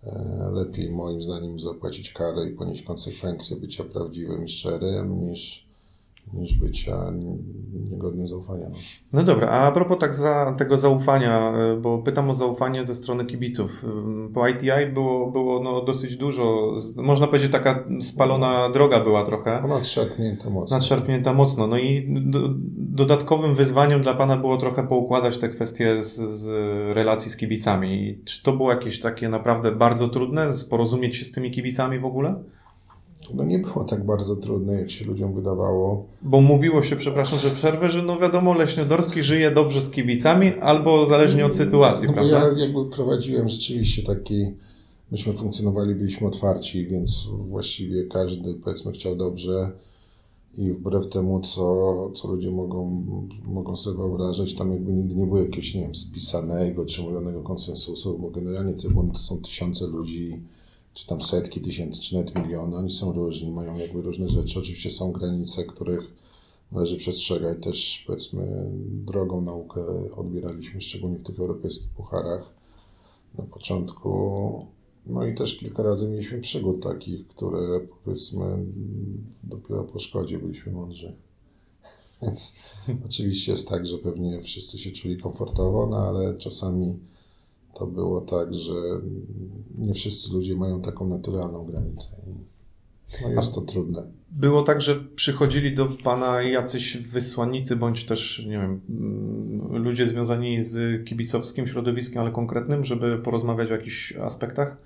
e, 0.04 0.52
lepiej 0.54 0.92
moim 0.92 1.22
zdaniem 1.22 1.60
zapłacić 1.60 2.14
karę 2.14 2.48
i 2.48 2.56
ponieść 2.56 2.84
konsekwencje 2.84 3.58
bycia 3.58 3.84
prawdziwym 3.84 4.46
i 4.46 4.48
szczerym 4.48 5.20
niż, 5.20 5.65
niż 6.34 6.56
bycia 6.56 7.14
niegodnym 7.90 8.28
zaufania. 8.28 8.70
No. 8.70 8.76
no 9.14 9.24
dobra, 9.24 9.50
a 9.50 9.72
propos 9.72 9.98
tak 10.00 10.16
za, 10.16 10.56
tego 10.58 10.78
zaufania, 10.78 11.54
y, 11.74 11.82
bo 11.82 11.98
pytam 11.98 12.30
o 12.30 12.34
zaufanie 12.34 12.84
ze 12.84 12.96
strony 12.96 13.26
kibiców. 13.26 13.84
Y, 14.30 14.34
po 14.34 14.48
ITI 14.48 14.94
było, 14.94 15.32
było 15.32 15.64
no 15.64 15.82
dosyć 15.82 16.18
dużo, 16.18 16.74
można 16.96 17.28
powiedzieć 17.28 17.52
taka 17.52 17.84
spalona 18.02 18.70
droga 18.70 19.04
była 19.04 19.26
trochę. 19.26 19.58
Ona 19.58 19.68
nadszarpnięta 19.68 20.50
mocno. 20.50 20.78
Nadszarpnięta 20.78 21.34
mocno. 21.34 21.68
No 21.68 21.78
i 21.78 22.08
do, 22.10 22.40
dodatkowym 22.78 23.56
wyzwaniem 23.56 24.02
dla 24.02 24.14
Pana 24.14 24.38
było 24.38 24.58
trochę 24.58 24.88
poukładać 24.88 25.38
te 25.38 25.50
kwestie 25.50 26.04
z, 26.04 26.16
z 26.16 26.50
relacji 26.96 27.32
z 27.32 27.38
kibicami. 27.38 28.22
Czy 28.26 28.44
to 28.44 28.54
było 28.54 28.72
jakieś 28.72 29.00
takie 29.00 29.30
naprawdę 29.30 29.72
bardzo 29.72 30.08
trudne, 30.08 30.54
porozumieć 30.70 31.16
się 31.16 31.26
z 31.26 31.32
tymi 31.32 31.52
kibicami 31.52 32.00
w 32.00 32.06
ogóle? 32.06 32.44
No 33.34 33.44
nie 33.44 33.60
było 33.60 33.84
tak 33.84 34.06
bardzo 34.06 34.36
trudne, 34.36 34.74
jak 34.74 34.92
się 34.92 35.06
ludziom 35.06 35.34
wydawało. 35.34 36.06
Bo 36.22 36.42
mówiło 36.42 36.82
się, 36.82 36.96
przepraszam, 36.96 37.40
że 37.40 37.50
przerwę, 37.50 37.90
że 37.90 38.04
no 38.04 38.20
wiadomo, 38.20 38.54
Leśniodorski 38.54 39.24
żyje 39.24 39.52
dobrze 39.52 39.82
z 39.82 39.90
kibicami, 39.90 40.54
albo 40.54 41.06
zależnie 41.06 41.46
od 41.46 41.56
sytuacji, 41.56 42.08
no, 42.08 42.14
prawda? 42.14 42.40
Ja 42.40 42.58
jakby 42.58 42.86
prowadziłem 42.86 43.50
rzeczywiście 43.50 44.04
taki, 44.04 44.46
myśmy 45.12 45.34
funkcjonowali, 45.34 45.96
byliśmy 45.96 46.28
otwarci, 46.28 46.88
więc 46.88 47.30
właściwie 47.50 48.04
każdy, 48.04 48.54
powiedzmy, 48.54 48.92
chciał 48.92 49.16
dobrze 49.16 49.72
i 50.58 50.72
wbrew 50.72 51.10
temu, 51.10 51.40
co, 51.40 52.12
co 52.14 52.28
ludzie 52.28 52.52
mogą, 52.52 53.06
mogą 53.44 53.76
sobie 53.76 53.98
wyobrażać, 53.98 54.54
tam 54.54 54.72
jakby 54.72 54.94
nigdy 54.94 55.16
nie 55.16 55.26
było 55.26 55.40
jakiegoś, 55.40 55.76
nie 55.76 55.82
wiem, 55.82 55.96
spisanego 55.96 56.86
czy 56.86 57.02
mówionego 57.02 57.44
konsensusu, 57.44 58.20
bo 58.20 58.30
generalnie 58.30 58.74
to 58.74 59.20
są 59.20 59.38
tysiące 59.38 59.88
ludzi, 59.88 60.42
czy 60.96 61.08
tam 61.08 61.22
setki 61.22 61.62
tysięcy, 61.62 62.02
czy 62.02 62.16
nawet 62.16 62.40
miliony, 62.40 62.78
oni 62.78 62.92
są 62.92 63.14
różni, 63.14 63.52
mają 63.52 63.78
jakby 63.78 64.02
różne 64.02 64.30
rzeczy. 64.30 64.60
Oczywiście 64.60 64.92
są 64.92 65.12
granice, 65.12 65.64
których 65.64 66.14
należy 66.72 66.98
przestrzegać. 66.98 67.58
Też 67.64 68.04
powiedzmy 68.08 68.72
drogą 69.06 69.42
naukę 69.42 69.82
odbieraliśmy, 70.16 70.82
szczególnie 70.82 71.20
w 71.20 71.24
tych 71.24 71.40
europejskich 71.40 71.90
pucharach 71.90 72.54
na 73.38 73.44
początku. 73.44 74.66
No 75.06 75.28
i 75.28 75.36
też 75.36 75.58
kilka 75.58 75.84
razy 75.84 76.08
mieliśmy 76.08 76.40
przygód 76.40 76.84
takich, 76.84 77.28
które 77.28 77.80
powiedzmy 78.04 78.66
dopiero 79.44 79.84
po 79.84 80.00
szkodzie 80.00 80.40
byliśmy 80.40 80.72
mądrzy. 80.72 81.16
Więc 82.22 82.56
oczywiście 83.06 83.52
jest 83.52 83.70
tak, 83.70 83.86
że 83.86 83.98
pewnie 83.98 84.42
wszyscy 84.42 84.80
się 84.80 84.92
czuli 84.92 85.18
komfortowo, 85.18 85.88
no 85.88 85.98
ale 85.98 86.38
czasami 86.38 87.00
to 87.76 87.88
było 87.88 88.22
tak, 88.22 88.54
że 88.54 88.74
nie 89.78 89.94
wszyscy 89.94 90.34
ludzie 90.34 90.56
mają 90.56 90.82
taką 90.82 91.08
naturalną 91.08 91.66
granicę. 91.66 92.08
No 93.24 93.42
jest 93.42 93.56
to 93.56 93.62
trudne. 93.62 94.08
Było 94.32 94.62
tak, 94.62 94.82
że 94.82 94.96
przychodzili 94.96 95.76
do 95.76 95.88
Pana 96.04 96.42
jacyś 96.42 96.98
wysłannicy, 96.98 97.76
bądź 97.76 98.06
też, 98.06 98.46
nie 98.46 98.58
wiem, 98.58 98.82
mm, 98.90 99.84
ludzie 99.84 100.08
związani 100.08 100.62
z 100.64 101.06
kibicowskim 101.06 101.68
środowiskiem, 101.68 102.22
ale 102.22 102.32
konkretnym, 102.32 102.84
żeby 102.84 103.20
porozmawiać 103.20 103.72
o 103.72 103.76
jakichś 103.76 104.16
aspektach? 104.16 104.78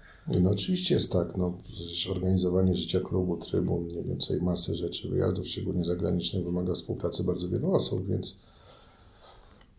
No 0.41 0.49
oczywiście 0.51 0.95
jest 0.95 1.11
tak, 1.11 1.37
no 1.37 1.57
przecież 1.63 2.07
organizowanie 2.07 2.75
życia 2.75 2.99
klubu, 2.99 3.37
trybun, 3.37 3.87
nie 3.87 4.03
wiem, 4.03 4.19
całej 4.19 4.41
masy 4.41 4.75
rzeczy, 4.75 5.09
wyjazdów, 5.09 5.47
szczególnie 5.47 5.85
zagranicznych, 5.85 6.43
wymaga 6.43 6.73
współpracy 6.73 7.23
bardzo 7.23 7.49
wielu 7.49 7.71
osób, 7.71 8.07
więc 8.07 8.35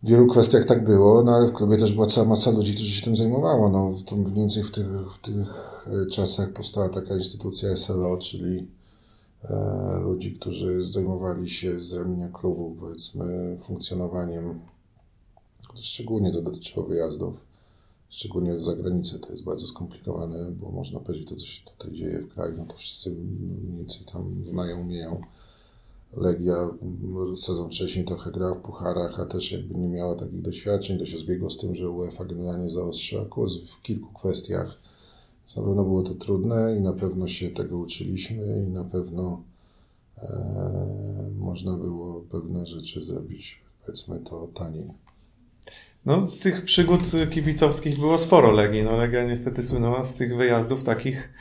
w 0.03 0.07
wielu 0.07 0.27
kwestiach 0.27 0.65
tak 0.65 0.83
było, 0.83 1.23
no 1.23 1.35
ale 1.35 1.47
w 1.47 1.53
klubie 1.53 1.77
też 1.77 1.93
była 1.93 2.05
cała 2.05 2.27
masa 2.27 2.51
ludzi, 2.51 2.73
którzy 2.75 2.91
się 2.91 3.05
tym 3.05 3.15
zajmowało. 3.15 3.69
No, 3.69 3.93
to 4.05 4.15
mniej 4.15 4.33
więcej 4.33 4.63
w 4.63 4.71
tych, 4.71 4.87
w 4.87 5.19
tych 5.19 5.47
e, 5.87 6.05
czasach 6.05 6.53
powstała 6.53 6.89
taka 6.89 7.15
instytucja 7.15 7.77
SLO, 7.77 8.17
czyli 8.17 8.67
e, 9.43 9.99
ludzi, 10.03 10.33
którzy 10.33 10.81
zajmowali 10.81 11.49
się 11.49 11.79
z 11.79 11.93
ramienia 11.93 12.29
klubu, 12.29 12.75
powiedzmy, 12.79 13.57
funkcjonowaniem. 13.61 14.59
Szczególnie 15.81 16.31
to 16.31 16.41
dotyczyło 16.41 16.85
wyjazdów, 16.85 17.45
szczególnie 18.09 18.57
za 18.57 18.75
granicę. 18.75 19.19
To 19.19 19.31
jest 19.31 19.43
bardzo 19.43 19.67
skomplikowane, 19.67 20.51
bo 20.51 20.71
można 20.71 20.99
powiedzieć, 20.99 21.29
to 21.29 21.35
co 21.35 21.45
się 21.45 21.65
tutaj 21.65 21.91
dzieje 21.91 22.19
w 22.21 22.33
kraju, 22.33 22.55
no 22.57 22.65
to 22.65 22.73
wszyscy 22.73 23.11
mniej 23.11 23.77
więcej 23.77 24.01
tam 24.13 24.45
znają, 24.45 24.81
umieją. 24.81 25.21
Legia 26.13 26.69
sezon 27.37 27.69
wcześniej 27.69 28.05
trochę 28.05 28.31
grała 28.31 28.53
w 28.53 28.61
pucharach, 28.61 29.19
a 29.19 29.25
też 29.25 29.51
jakby 29.51 29.75
nie 29.75 29.87
miała 29.87 30.15
takich 30.15 30.41
doświadczeń. 30.41 30.99
To 30.99 31.05
się 31.05 31.17
zbiegło 31.17 31.49
z 31.49 31.57
tym, 31.57 31.75
że 31.75 31.89
UEFA 31.89 32.25
generalnie 32.25 32.69
zaostrzyła 32.69 33.25
kurs 33.25 33.53
w 33.57 33.81
kilku 33.81 34.13
kwestiach. 34.13 34.79
Więc 35.39 35.57
na 35.57 35.63
pewno 35.63 35.83
było 35.83 36.03
to 36.03 36.13
trudne 36.13 36.75
i 36.77 36.81
na 36.81 36.93
pewno 36.93 37.27
się 37.27 37.49
tego 37.49 37.77
uczyliśmy 37.77 38.65
i 38.67 38.71
na 38.71 38.83
pewno 38.83 39.43
e, 40.17 41.31
można 41.39 41.77
było 41.77 42.21
pewne 42.21 42.65
rzeczy 42.65 43.01
zrobić, 43.01 43.61
powiedzmy 43.85 44.19
to 44.19 44.47
taniej. 44.47 44.93
No, 46.05 46.27
tych 46.41 46.65
przygód 46.65 47.01
kibicowskich 47.31 47.99
było 47.99 48.17
sporo 48.17 48.51
Legii. 48.51 48.83
No, 48.83 48.97
Legia 48.97 49.23
niestety 49.23 49.63
słynęła 49.63 50.03
z 50.03 50.15
tych 50.15 50.37
wyjazdów 50.37 50.83
takich 50.83 51.33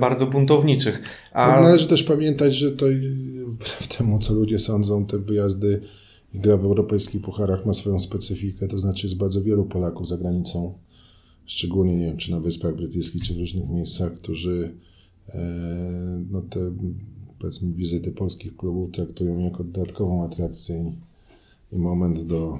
bardzo 0.00 0.26
buntowniczych. 0.26 1.02
A... 1.32 1.60
Należy 1.60 1.88
też 1.88 2.02
pamiętać, 2.02 2.54
że 2.54 2.72
to 2.72 2.86
wbrew 3.46 3.96
temu, 3.98 4.18
co 4.18 4.34
ludzie 4.34 4.58
sądzą, 4.58 5.06
te 5.06 5.18
wyjazdy 5.18 5.80
i 6.34 6.40
gra 6.40 6.56
w 6.56 6.64
europejskich 6.64 7.22
pucharach 7.22 7.66
ma 7.66 7.72
swoją 7.72 7.98
specyfikę, 7.98 8.68
to 8.68 8.78
znaczy 8.78 9.06
jest 9.06 9.18
bardzo 9.18 9.42
wielu 9.42 9.64
Polaków 9.64 10.08
za 10.08 10.16
granicą, 10.16 10.74
szczególnie, 11.46 11.96
nie 11.96 12.04
wiem, 12.04 12.16
czy 12.16 12.30
na 12.30 12.40
Wyspach 12.40 12.76
Brytyjskich, 12.76 13.22
czy 13.22 13.34
w 13.34 13.38
różnych 13.38 13.68
miejscach, 13.68 14.12
którzy 14.12 14.74
e, 15.28 16.24
no 16.30 16.40
te, 16.40 16.72
powiedzmy, 17.38 17.72
wizyty 17.72 18.12
polskich 18.12 18.56
klubów 18.56 18.90
traktują 18.92 19.38
jako 19.38 19.64
dodatkową 19.64 20.24
atrakcję 20.24 20.92
i 21.72 21.76
moment 21.76 22.22
do 22.22 22.58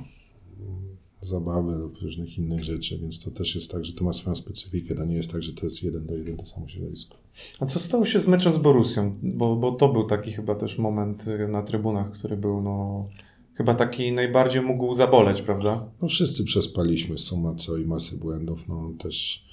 zabawy 1.27 1.79
lub 1.79 1.99
różnych 1.99 2.39
innych 2.39 2.65
rzeczy, 2.65 2.99
więc 2.99 3.25
to 3.25 3.31
też 3.31 3.55
jest 3.55 3.71
tak, 3.71 3.85
że 3.85 3.93
to 3.93 4.05
ma 4.05 4.13
swoją 4.13 4.37
specyfikę. 4.37 4.95
To 4.95 5.05
nie 5.05 5.17
jest 5.17 5.33
tak, 5.33 5.43
że 5.43 5.53
to 5.53 5.67
jest 5.67 5.83
jeden 5.83 6.07
do 6.07 6.17
jeden 6.17 6.37
to 6.37 6.47
samo 6.47 6.69
środowisko. 6.69 7.17
A 7.61 7.67
co 7.67 7.79
stało 7.79 8.05
się 8.05 8.19
z 8.19 8.29
meczem 8.29 8.53
z 8.53 8.59
Borusią? 8.59 9.15
Bo, 9.23 9.57
bo 9.57 9.73
to 9.73 9.89
był 9.89 10.05
taki 10.05 10.33
chyba 10.33 10.55
też 10.55 10.79
moment 10.79 11.27
y, 11.27 11.49
na 11.49 11.63
trybunach, 11.63 12.11
który 12.11 12.37
był 12.37 12.63
no, 12.63 13.09
chyba 13.55 13.75
taki 13.75 14.13
najbardziej 14.13 14.63
mógł 14.63 14.95
zaboleć, 14.95 15.43
prawda? 15.43 15.89
No 16.03 16.09
wszyscy 16.09 16.45
przespaliśmy 16.45 17.19
suma 17.19 17.55
całej 17.55 17.87
masy 17.87 18.19
błędów. 18.19 18.69
No 18.69 18.91
też 18.99 19.47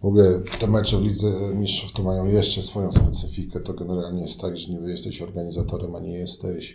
w 0.00 0.04
ogóle 0.04 0.40
te 0.58 0.66
mecze 0.66 0.98
w 0.98 1.02
Lidze 1.02 1.54
Mistrzów 1.54 1.92
to 1.92 2.02
mają 2.02 2.26
jeszcze 2.26 2.62
swoją 2.62 2.92
specyfikę. 2.92 3.60
To 3.60 3.74
generalnie 3.74 4.22
jest 4.22 4.40
tak, 4.40 4.56
że 4.56 4.72
niby 4.72 4.90
jesteś 4.90 5.22
organizatorem, 5.22 5.94
a 5.94 6.00
nie 6.00 6.18
jesteś. 6.18 6.74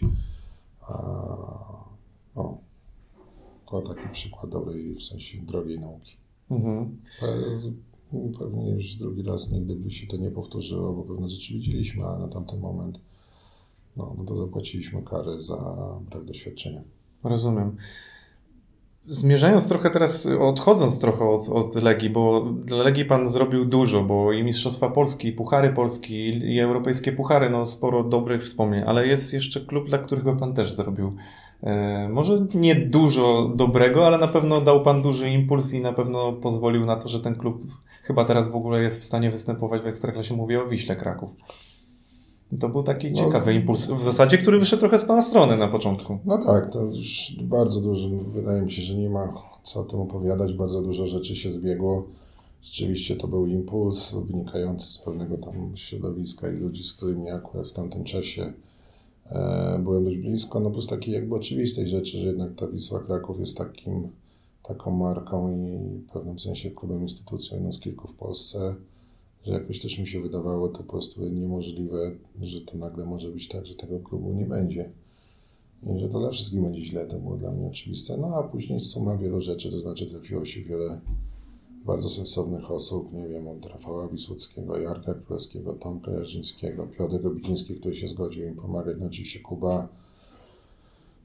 A, 0.87 0.95
no, 2.35 2.57
to 3.65 3.81
taki 3.81 4.09
przykład 4.09 4.51
dobrej, 4.51 4.95
w 4.95 5.03
sensie 5.03 5.37
drogiej 5.41 5.79
nauki. 5.79 6.17
Mhm. 6.51 6.97
Pewnie 8.39 8.69
już 8.69 8.95
drugi 8.95 9.23
raz 9.23 9.51
nigdy 9.51 9.75
by 9.75 9.91
się 9.91 10.07
to 10.07 10.17
nie 10.17 10.31
powtórzyło, 10.31 10.93
bo 10.93 11.03
pewne 11.03 11.29
rzeczy 11.29 11.53
widzieliśmy, 11.53 12.05
ale 12.05 12.19
na 12.19 12.27
tamten 12.27 12.59
moment 12.59 12.99
no, 13.97 14.15
no 14.17 14.23
to 14.23 14.35
zapłaciliśmy 14.35 15.01
karę 15.01 15.39
za 15.39 15.75
brak 16.09 16.23
doświadczenia. 16.23 16.81
Rozumiem. 17.23 17.75
Zmierzając 19.07 19.69
trochę 19.69 19.89
teraz, 19.89 20.25
odchodząc 20.39 20.99
trochę 20.99 21.29
od, 21.29 21.49
od 21.49 21.75
Legii, 21.75 22.09
bo 22.09 22.45
dla 22.59 22.77
Legii 22.77 23.05
pan 23.05 23.27
zrobił 23.27 23.65
dużo, 23.65 24.03
bo 24.03 24.33
i 24.33 24.43
Mistrzostwa 24.43 24.89
Polski, 24.89 25.27
i 25.27 25.31
Puchary 25.31 25.73
Polski, 25.73 26.27
i 26.53 26.59
europejskie 26.59 27.11
Puchary, 27.11 27.49
no 27.49 27.65
sporo 27.65 28.03
dobrych 28.03 28.43
wspomnień, 28.43 28.83
ale 28.87 29.07
jest 29.07 29.33
jeszcze 29.33 29.61
klub, 29.61 29.87
dla 29.87 29.97
którego 29.97 30.35
pan 30.35 30.53
też 30.53 30.73
zrobił 30.73 31.15
może 32.09 32.45
nie 32.53 32.75
dużo 32.75 33.51
dobrego, 33.55 34.07
ale 34.07 34.17
na 34.17 34.27
pewno 34.27 34.61
dał 34.61 34.81
Pan 34.81 35.01
duży 35.01 35.29
impuls 35.29 35.73
i 35.73 35.81
na 35.81 35.93
pewno 35.93 36.33
pozwolił 36.33 36.85
na 36.85 36.95
to, 36.95 37.09
że 37.09 37.19
ten 37.19 37.35
klub 37.35 37.61
chyba 38.03 38.25
teraz 38.25 38.47
w 38.47 38.55
ogóle 38.55 38.81
jest 38.81 39.01
w 39.01 39.03
stanie 39.03 39.31
występować 39.31 39.81
w 39.81 39.87
Ekstraklasie. 39.87 40.33
Mówię 40.33 40.63
o 40.63 40.67
Wiśle 40.67 40.95
Kraków. 40.95 41.29
To 42.59 42.69
był 42.69 42.83
taki 42.83 43.11
no, 43.11 43.17
ciekawy 43.17 43.53
impuls, 43.53 43.89
w 43.89 44.03
zasadzie, 44.03 44.37
który 44.37 44.59
wyszedł 44.59 44.79
trochę 44.79 44.99
z 44.99 45.05
Pana 45.05 45.21
strony 45.21 45.57
na 45.57 45.67
początku. 45.67 46.17
No 46.25 46.37
tak, 46.37 46.73
to 46.73 46.85
już 46.85 47.35
bardzo 47.43 47.81
dużo, 47.81 48.09
wydaje 48.09 48.61
mi 48.61 48.71
się, 48.71 48.81
że 48.81 48.95
nie 48.95 49.09
ma 49.09 49.33
co 49.63 49.79
o 49.79 49.83
tym 49.83 49.99
opowiadać, 49.99 50.53
bardzo 50.53 50.81
dużo 50.81 51.07
rzeczy 51.07 51.35
się 51.35 51.49
zbiegło. 51.49 52.07
Rzeczywiście 52.61 53.15
to 53.15 53.27
był 53.27 53.47
impuls 53.47 54.15
wynikający 54.15 54.91
z 54.91 54.97
pewnego 54.97 55.37
tam 55.37 55.71
środowiska 55.75 56.51
i 56.51 56.55
ludzi, 56.55 56.83
z 56.83 56.93
którymi 56.93 57.29
akurat 57.29 57.67
w 57.67 57.73
tamtym 57.73 58.03
czasie 58.03 58.41
E, 58.41 58.64
byłem 59.83 60.05
dość 60.05 60.17
blisko, 60.17 60.59
no 60.59 60.71
plus 60.71 60.87
takiej 60.87 61.13
jakby 61.13 61.35
oczywistej 61.35 61.87
rzeczy, 61.87 62.17
że 62.17 62.25
jednak 62.25 62.55
ta 62.55 62.67
Wisła 62.67 62.99
Kraków 62.99 63.39
jest 63.39 63.57
takim, 63.57 64.09
taką 64.63 64.91
marką 64.91 65.57
i 65.57 65.97
w 65.99 66.11
pewnym 66.13 66.39
sensie 66.39 66.71
klubem, 66.71 67.01
instytucją, 67.01 67.57
jedną 67.57 67.71
z 67.71 67.79
kilku 67.79 68.07
w 68.07 68.15
Polsce, 68.15 68.75
że 69.43 69.53
jakoś 69.53 69.81
też 69.81 69.99
mi 69.99 70.07
się 70.07 70.21
wydawało 70.21 70.69
to 70.69 70.83
po 70.83 70.89
prostu 70.89 71.29
niemożliwe, 71.29 72.11
że 72.41 72.61
to 72.61 72.77
nagle 72.77 73.05
może 73.05 73.31
być 73.31 73.47
tak, 73.47 73.65
że 73.65 73.75
tego 73.75 73.99
klubu 73.99 74.33
nie 74.33 74.45
będzie. 74.45 74.91
I 75.83 75.99
że 75.99 76.09
to 76.09 76.19
dla 76.19 76.29
wszystkich 76.29 76.61
będzie 76.61 76.81
źle, 76.81 77.07
to 77.07 77.19
było 77.19 77.37
dla 77.37 77.51
mnie 77.51 77.67
oczywiste. 77.67 78.17
No 78.17 78.35
a 78.35 78.43
później 78.43 78.79
suma 78.79 79.17
wielu 79.17 79.41
rzeczy, 79.41 79.71
to 79.71 79.79
znaczy 79.79 80.05
trafiło 80.05 80.45
się 80.45 80.61
wiele 80.61 81.01
bardzo 81.85 82.09
sensownych 82.09 82.71
osób, 82.71 83.13
nie 83.13 83.27
wiem, 83.27 83.47
od 83.47 83.65
Rafała 83.65 84.07
Wisłockiego, 84.07 84.77
Jarka 84.77 85.13
Królewskiego, 85.13 85.73
Tomka 85.73 86.11
Jarzyńskiego, 86.11 86.87
Piotr 86.87 87.27
Obidziński, 87.27 87.75
który 87.75 87.95
się 87.95 88.07
zgodził 88.07 88.47
im 88.47 88.55
pomagać, 88.55 88.97
no 88.99 89.05
oczywiście 89.05 89.39
Kuba, 89.39 89.87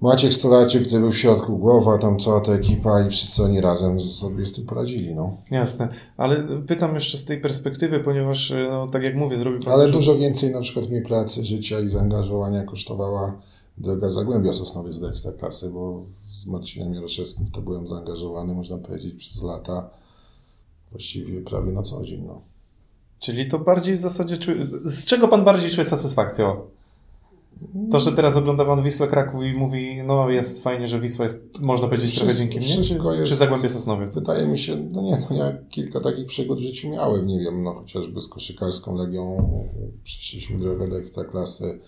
Maciek 0.00 0.34
Stolarczyk, 0.34 0.86
który 0.86 1.00
był 1.00 1.12
w 1.12 1.16
środku 1.16 1.58
głowa, 1.58 1.98
tam 1.98 2.18
cała 2.18 2.40
ta 2.40 2.52
ekipa 2.52 3.06
i 3.06 3.10
wszyscy 3.10 3.42
oni 3.42 3.60
razem 3.60 4.00
sobie 4.00 4.46
z 4.46 4.52
tym 4.52 4.66
poradzili, 4.66 5.14
no. 5.14 5.36
Jasne, 5.50 5.88
ale 6.16 6.44
pytam 6.66 6.94
jeszcze 6.94 7.18
z 7.18 7.24
tej 7.24 7.40
perspektywy, 7.40 8.00
ponieważ, 8.00 8.54
no, 8.70 8.86
tak 8.86 9.02
jak 9.02 9.16
mówię, 9.16 9.36
zrobił 9.36 9.60
pan... 9.60 9.72
Ale 9.72 9.90
dużo 9.90 10.16
więcej 10.16 10.50
na 10.50 10.60
przykład 10.60 10.90
mi 10.90 11.02
pracy, 11.02 11.44
życia 11.44 11.80
i 11.80 11.88
zaangażowania 11.88 12.64
kosztowała 12.64 13.40
droga 13.78 14.08
Zagłębia 14.08 14.52
Sosnowiec 14.52 15.00
do 15.00 15.08
Ekstraklasy, 15.08 15.70
bo 15.70 16.04
z 16.30 16.46
Marcinem 16.46 16.94
Jaroszewskim 16.94 17.46
w 17.46 17.50
to 17.50 17.62
byłem 17.62 17.86
zaangażowany, 17.86 18.54
można 18.54 18.78
powiedzieć, 18.78 19.14
przez 19.14 19.42
lata, 19.42 19.90
właściwie 20.90 21.40
prawie 21.40 21.72
na 21.72 21.82
co 21.82 22.04
dzień, 22.04 22.24
no. 22.26 22.40
Czyli 23.18 23.48
to 23.48 23.58
bardziej 23.58 23.94
w 23.96 24.00
zasadzie, 24.00 24.36
z 24.84 25.04
czego 25.04 25.28
pan 25.28 25.44
bardziej 25.44 25.70
czuje 25.70 25.84
satysfakcję? 25.84 26.56
To, 27.90 28.00
że 28.00 28.12
teraz 28.12 28.36
ogląda 28.36 28.64
pan 28.64 28.82
Wisłę 28.82 29.06
Kraków 29.06 29.42
i 29.42 29.52
mówi, 29.52 30.02
no 30.06 30.30
jest 30.30 30.62
fajnie, 30.62 30.88
że 30.88 31.00
Wisła 31.00 31.24
jest, 31.24 31.60
można 31.60 31.88
powiedzieć, 31.88 32.10
Wszystko, 32.10 32.26
trochę 32.26 32.40
dzięki 32.40 32.58
mnie, 32.58 32.84
czy, 32.84 32.94
jest, 33.18 33.28
czy 33.28 33.34
Zagłębie 33.34 33.70
Sosnowiec? 33.70 34.14
Wydaje 34.14 34.46
mi 34.46 34.58
się, 34.58 34.76
no 34.76 35.02
nie, 35.02 35.18
no 35.30 35.36
ja 35.36 35.52
kilka 35.68 36.00
takich 36.00 36.26
przygód 36.26 36.58
w 36.58 36.62
życiu 36.62 36.90
miałem, 36.90 37.26
nie 37.26 37.40
wiem, 37.40 37.62
no 37.62 37.74
chociażby 37.74 38.20
z 38.20 38.28
koszykarską 38.28 38.94
Legią 38.94 39.48
przeszliśmy 40.04 40.58
drogę 40.58 40.88
do 40.88 40.98
Ekstraklasy. 40.98 41.78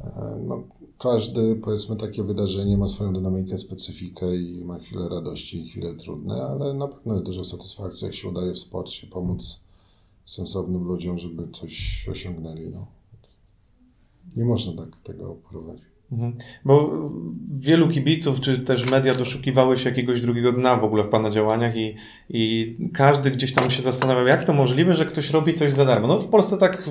E, 0.00 0.36
no, 0.38 0.62
każde, 0.98 1.56
powiedzmy, 1.56 1.96
takie 1.96 2.22
wydarzenie 2.22 2.76
ma 2.76 2.88
swoją 2.88 3.12
dynamikę, 3.12 3.58
specyfikę 3.58 4.36
i 4.36 4.64
ma 4.64 4.78
chwilę 4.78 5.08
radości 5.08 5.58
i 5.58 5.68
chwile 5.68 5.94
trudne, 5.94 6.42
ale 6.42 6.74
na 6.74 6.88
pewno 6.88 7.14
jest 7.14 7.26
duża 7.26 7.44
satysfakcja, 7.44 8.08
jak 8.08 8.14
się 8.14 8.28
udaje 8.28 8.52
w 8.52 8.58
sporcie 8.58 9.06
pomóc 9.06 9.64
sensownym 10.24 10.84
ludziom, 10.84 11.18
żeby 11.18 11.48
coś 11.48 12.06
osiągnęli, 12.10 12.70
no. 12.70 12.86
Nie 14.36 14.44
można 14.44 14.72
tak 14.72 15.00
tego 15.00 15.34
porównać. 15.34 15.95
Mhm. 16.12 16.36
Bo 16.64 16.92
wielu 17.58 17.88
kibiców, 17.88 18.40
czy 18.40 18.58
też 18.58 18.90
media 18.90 19.14
doszukiwały 19.14 19.76
się 19.76 19.88
jakiegoś 19.88 20.20
drugiego 20.20 20.52
dna 20.52 20.76
w 20.76 20.84
ogóle 20.84 21.02
w 21.02 21.08
Pana 21.08 21.30
działaniach 21.30 21.76
i, 21.76 21.94
i 22.30 22.76
każdy 22.94 23.30
gdzieś 23.30 23.52
tam 23.52 23.70
się 23.70 23.82
zastanawiał, 23.82 24.26
jak 24.26 24.44
to 24.44 24.52
możliwe, 24.52 24.94
że 24.94 25.06
ktoś 25.06 25.30
robi 25.30 25.54
coś 25.54 25.72
za 25.72 25.84
darmo. 25.84 26.08
No 26.08 26.18
w 26.18 26.28
Polsce 26.28 26.58
tak 26.58 26.88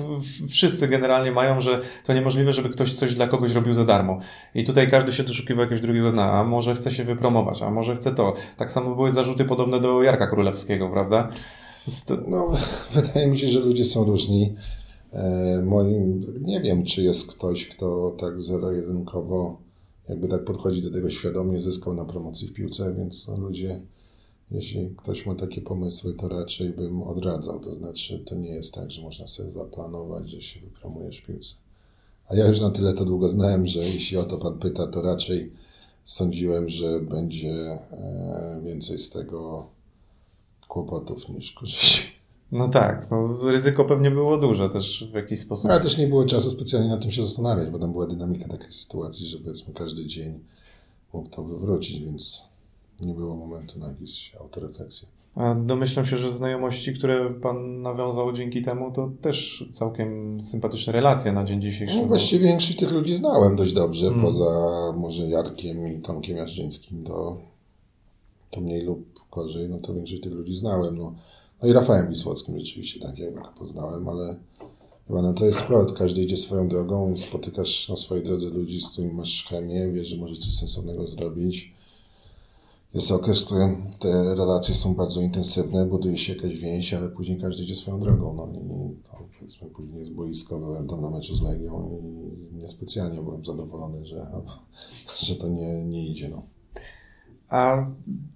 wszyscy 0.48 0.88
generalnie 0.88 1.32
mają, 1.32 1.60
że 1.60 1.78
to 2.04 2.14
niemożliwe, 2.14 2.52
żeby 2.52 2.68
ktoś 2.68 2.94
coś 2.94 3.14
dla 3.14 3.28
kogoś 3.28 3.52
robił 3.52 3.74
za 3.74 3.84
darmo. 3.84 4.18
I 4.54 4.64
tutaj 4.64 4.90
każdy 4.90 5.12
się 5.12 5.22
doszukiwał 5.22 5.62
jakiegoś 5.62 5.80
drugiego 5.80 6.12
dna, 6.12 6.32
a 6.32 6.44
może 6.44 6.74
chce 6.74 6.90
się 6.90 7.04
wypromować, 7.04 7.62
a 7.62 7.70
może 7.70 7.94
chce 7.94 8.14
to. 8.14 8.32
Tak 8.56 8.72
samo 8.72 8.94
były 8.94 9.10
zarzuty 9.10 9.44
podobne 9.44 9.80
do 9.80 10.02
Jarka 10.02 10.26
Królewskiego, 10.26 10.88
prawda? 10.88 11.28
No, 12.28 12.52
wydaje 12.92 13.28
mi 13.28 13.38
się, 13.38 13.48
że 13.48 13.60
ludzie 13.60 13.84
są 13.84 14.04
różni. 14.04 14.54
E, 15.16 15.62
moim, 15.62 16.20
nie 16.40 16.60
wiem, 16.60 16.84
czy 16.84 17.02
jest 17.02 17.26
ktoś, 17.26 17.66
kto 17.66 18.10
tak 18.10 18.42
zero-jedynkowo 18.42 19.66
jakby 20.08 20.28
tak 20.28 20.44
podchodzi 20.44 20.82
do 20.82 20.90
tego 20.90 21.10
świadomie, 21.10 21.60
zyskał 21.60 21.94
na 21.94 22.04
promocji 22.04 22.48
w 22.48 22.52
piłce, 22.52 22.94
więc 22.94 23.28
ludzie, 23.38 23.80
jeśli 24.50 24.90
ktoś 24.96 25.26
ma 25.26 25.34
takie 25.34 25.60
pomysły, 25.60 26.14
to 26.14 26.28
raczej 26.28 26.70
bym 26.70 27.02
odradzał. 27.02 27.60
To 27.60 27.74
znaczy, 27.74 28.18
to 28.18 28.34
nie 28.34 28.48
jest 28.48 28.74
tak, 28.74 28.90
że 28.90 29.02
można 29.02 29.26
sobie 29.26 29.50
zaplanować, 29.50 30.30
że 30.30 30.42
się 30.42 30.60
wypromujesz 30.60 31.18
w 31.18 31.26
piłce. 31.26 31.54
A 32.28 32.36
ja 32.36 32.46
już 32.46 32.60
na 32.60 32.70
tyle 32.70 32.94
to 32.94 33.04
długo 33.04 33.28
znałem, 33.28 33.66
że 33.66 33.80
jeśli 33.84 34.16
o 34.16 34.24
to 34.24 34.38
pan 34.38 34.58
pyta, 34.58 34.86
to 34.86 35.02
raczej 35.02 35.52
sądziłem, 36.04 36.68
że 36.68 37.00
będzie 37.00 37.52
e, 37.52 38.60
więcej 38.64 38.98
z 38.98 39.10
tego 39.10 39.66
kłopotów 40.68 41.28
niż 41.28 41.52
korzyści. 41.52 42.02
No 42.52 42.68
tak, 42.68 43.10
no 43.10 43.28
ryzyko 43.50 43.84
pewnie 43.84 44.10
było 44.10 44.38
duże 44.38 44.70
też 44.70 45.08
w 45.12 45.14
jakiś 45.14 45.40
sposób. 45.40 45.64
No, 45.64 45.74
ale 45.74 45.82
też 45.82 45.98
nie 45.98 46.06
było 46.06 46.24
czasu 46.24 46.50
specjalnie 46.50 46.88
na 46.88 46.96
tym 46.96 47.10
się 47.10 47.22
zastanawiać, 47.22 47.70
bo 47.70 47.78
tam 47.78 47.92
była 47.92 48.06
dynamika 48.06 48.48
takiej 48.48 48.72
sytuacji, 48.72 49.26
że 49.26 49.38
powiedzmy 49.38 49.74
każdy 49.74 50.06
dzień 50.06 50.40
mógł 51.12 51.28
to 51.28 51.44
wywrócić, 51.44 52.04
więc 52.04 52.48
nie 53.00 53.14
było 53.14 53.36
momentu 53.36 53.78
na 53.78 53.88
jakieś 53.88 54.32
autorefleksję. 54.40 55.08
A 55.36 55.54
domyślam 55.54 56.06
się, 56.06 56.16
że 56.16 56.32
znajomości, 56.32 56.94
które 56.94 57.30
pan 57.30 57.82
nawiązał 57.82 58.32
dzięki 58.32 58.62
temu, 58.62 58.92
to 58.92 59.10
też 59.20 59.68
całkiem 59.72 60.40
sympatyczne 60.40 60.92
relacje 60.92 61.32
na 61.32 61.44
dzień 61.44 61.62
dzisiejszy. 61.62 61.96
No, 61.96 62.04
właściwie 62.04 62.46
większość 62.46 62.76
tych 62.76 62.92
ludzi 62.92 63.14
znałem 63.14 63.56
dość 63.56 63.72
dobrze, 63.72 64.04
hmm. 64.04 64.22
poza 64.24 64.44
może 64.96 65.28
Jarkiem 65.28 65.86
i 65.88 65.98
Tomkiem 65.98 66.36
Jarzyńskim, 66.36 67.04
to, 67.04 67.36
to 68.50 68.60
mniej 68.60 68.82
lub 68.82 69.20
gorzej, 69.32 69.68
no 69.68 69.78
to 69.78 69.94
większość 69.94 70.22
tych 70.22 70.32
ludzi 70.32 70.54
znałem. 70.54 70.98
No 70.98 71.14
no 71.62 71.68
i 71.68 71.72
Rafałem 71.72 72.08
Wisłockim 72.08 72.58
rzeczywiście 72.58 73.00
tak, 73.00 73.18
jak 73.18 73.34
go 73.34 73.52
poznałem, 73.58 74.08
ale 74.08 74.36
chyba 75.06 75.22
no 75.22 75.32
to 75.32 75.46
jest 75.46 75.58
sport, 75.58 75.98
każdy 75.98 76.22
idzie 76.22 76.36
swoją 76.36 76.68
drogą, 76.68 77.16
spotykasz 77.18 77.88
na 77.88 77.96
swojej 77.96 78.24
drodze 78.24 78.48
ludzi, 78.48 78.80
z 78.80 78.90
którymi 78.90 79.14
masz 79.14 79.46
chemię, 79.48 79.92
wiesz, 79.92 80.06
że 80.06 80.16
możesz 80.16 80.38
coś 80.38 80.54
sensownego 80.54 81.06
zrobić. 81.06 81.72
Jest 82.94 83.10
okres, 83.10 83.42
w 83.42 83.44
którym 83.46 83.90
te 83.98 84.34
relacje 84.34 84.74
są 84.74 84.94
bardzo 84.94 85.20
intensywne, 85.20 85.86
buduje 85.86 86.18
się 86.18 86.34
jakaś 86.34 86.56
więź, 86.56 86.94
ale 86.94 87.08
później 87.08 87.40
każdy 87.40 87.62
idzie 87.62 87.74
swoją 87.74 88.00
drogą. 88.00 88.34
No 88.34 88.46
i 88.46 88.96
to 89.02 89.28
powiedzmy 89.34 89.70
później 89.70 90.04
z 90.04 90.08
boiska 90.08 90.58
byłem 90.58 90.86
tam 90.86 91.00
na 91.00 91.10
meczu 91.10 91.34
z 91.34 91.42
Legią 91.42 92.00
i 92.02 92.56
niespecjalnie 92.56 93.22
byłem 93.22 93.44
zadowolony, 93.44 94.06
że, 94.06 94.26
że 95.26 95.36
to 95.36 95.48
nie, 95.48 95.84
nie 95.84 96.06
idzie. 96.06 96.28
No. 96.28 96.55
A 97.50 97.86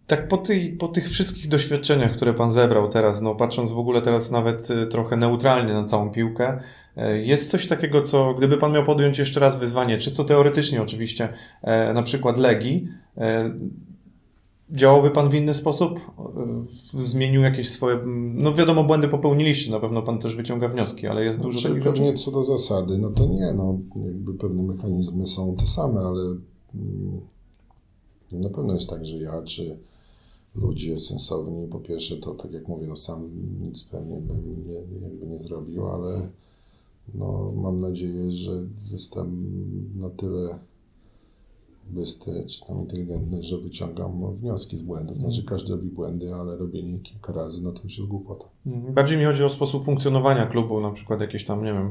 tak 0.07 0.29
po, 0.29 0.37
tej, 0.37 0.73
po 0.73 0.89
tych 0.89 1.09
wszystkich 1.09 1.49
doświadczeniach, 1.49 2.13
które 2.13 2.35
Pan 2.35 2.51
zebrał 2.51 2.89
teraz, 2.89 3.23
no 3.23 3.35
patrząc 3.35 3.71
w 3.71 3.79
ogóle 3.79 4.03
teraz 4.03 4.31
nawet 4.31 4.71
y, 4.71 4.87
trochę 4.87 5.17
neutralnie 5.17 5.73
na 5.73 5.85
całą 5.85 6.11
piłkę, 6.11 6.61
y, 6.97 7.25
jest 7.25 7.51
coś 7.51 7.67
takiego, 7.67 8.01
co 8.01 8.35
gdyby 8.35 8.57
Pan 8.57 8.73
miał 8.73 8.85
podjąć 8.85 9.19
jeszcze 9.19 9.41
raz 9.41 9.59
wyzwanie, 9.59 9.99
czysto 9.99 10.25
teoretycznie 10.25 10.83
oczywiście, 10.83 11.29
e, 11.63 11.93
na 11.93 12.03
przykład 12.03 12.39
Legii, 12.39 12.89
e, 13.17 13.51
działałby 14.71 15.11
Pan 15.11 15.31
w 15.31 15.35
inny 15.35 15.55
sposób? 15.55 16.01
Zmienił 16.93 17.43
jakieś 17.43 17.71
swoje, 17.71 17.99
no 18.35 18.55
wiadomo, 18.55 18.85
błędy 18.85 19.09
popełniliście, 19.09 19.71
na 19.71 19.81
pewno 19.81 20.03
Pan 20.03 20.19
też 20.19 20.37
wyciąga 20.37 20.69
wnioski, 20.69 21.07
ale 21.07 21.25
jest 21.25 21.43
dużo 21.43 21.61
znaczy, 21.61 21.75
takich 21.75 21.93
Pewnie 21.93 22.13
co 22.15 22.31
do 22.31 22.43
zasady, 22.43 22.99
no 22.99 23.11
to 23.11 23.27
nie, 23.27 23.53
no 23.57 23.79
jakby 24.07 24.35
pewne 24.35 24.63
mechanizmy 24.63 25.27
są 25.27 25.57
te 25.57 25.67
same, 25.67 26.01
ale 26.01 26.21
mm, 26.75 27.21
na 28.33 28.49
pewno 28.49 28.75
jest 28.75 28.91
tak, 28.91 29.07
że 29.07 29.17
ja 29.17 29.43
czy 29.43 29.79
ludzie 30.55 31.01
sensowni, 31.01 31.69
po 31.69 31.81
pierwsze 31.81 32.17
to 32.17 32.35
tak 32.35 32.53
jak 32.53 32.69
mówię, 32.69 32.87
no 32.87 32.97
sam 32.97 33.31
nic 33.63 33.83
pewnie 33.83 34.21
bym 34.21 34.65
nie, 34.67 35.01
jakby 35.01 35.27
nie 35.27 35.39
zrobił, 35.39 35.87
ale 35.87 36.31
no 37.15 37.53
mam 37.57 37.81
nadzieję, 37.81 38.33
że 38.33 38.53
jestem 38.93 39.55
na 39.99 40.11
tyle 40.11 40.59
bystry 41.91 42.45
czy 42.47 42.67
tam 42.67 42.81
inteligentny, 42.81 43.43
że 43.43 43.59
wyciągam 43.59 44.37
wnioski 44.37 44.77
z 44.77 44.83
błędów. 44.83 45.19
Znaczy 45.19 45.45
każdy 45.45 45.73
robi 45.73 45.89
błędy, 45.89 46.35
ale 46.35 46.57
robienie 46.57 46.99
kilka 46.99 47.33
razy, 47.33 47.63
no 47.63 47.73
to 47.73 47.83
już 47.83 47.99
jest 47.99 48.11
głupota. 48.11 48.45
Mhm. 48.67 48.95
Bardziej 48.95 49.19
mi 49.19 49.25
chodzi 49.25 49.45
o 49.45 49.49
sposób 49.49 49.85
funkcjonowania 49.85 50.47
klubu, 50.47 50.81
na 50.81 50.91
przykład 50.91 51.21
jakieś 51.21 51.45
tam, 51.45 51.65
nie 51.65 51.73
wiem, 51.73 51.91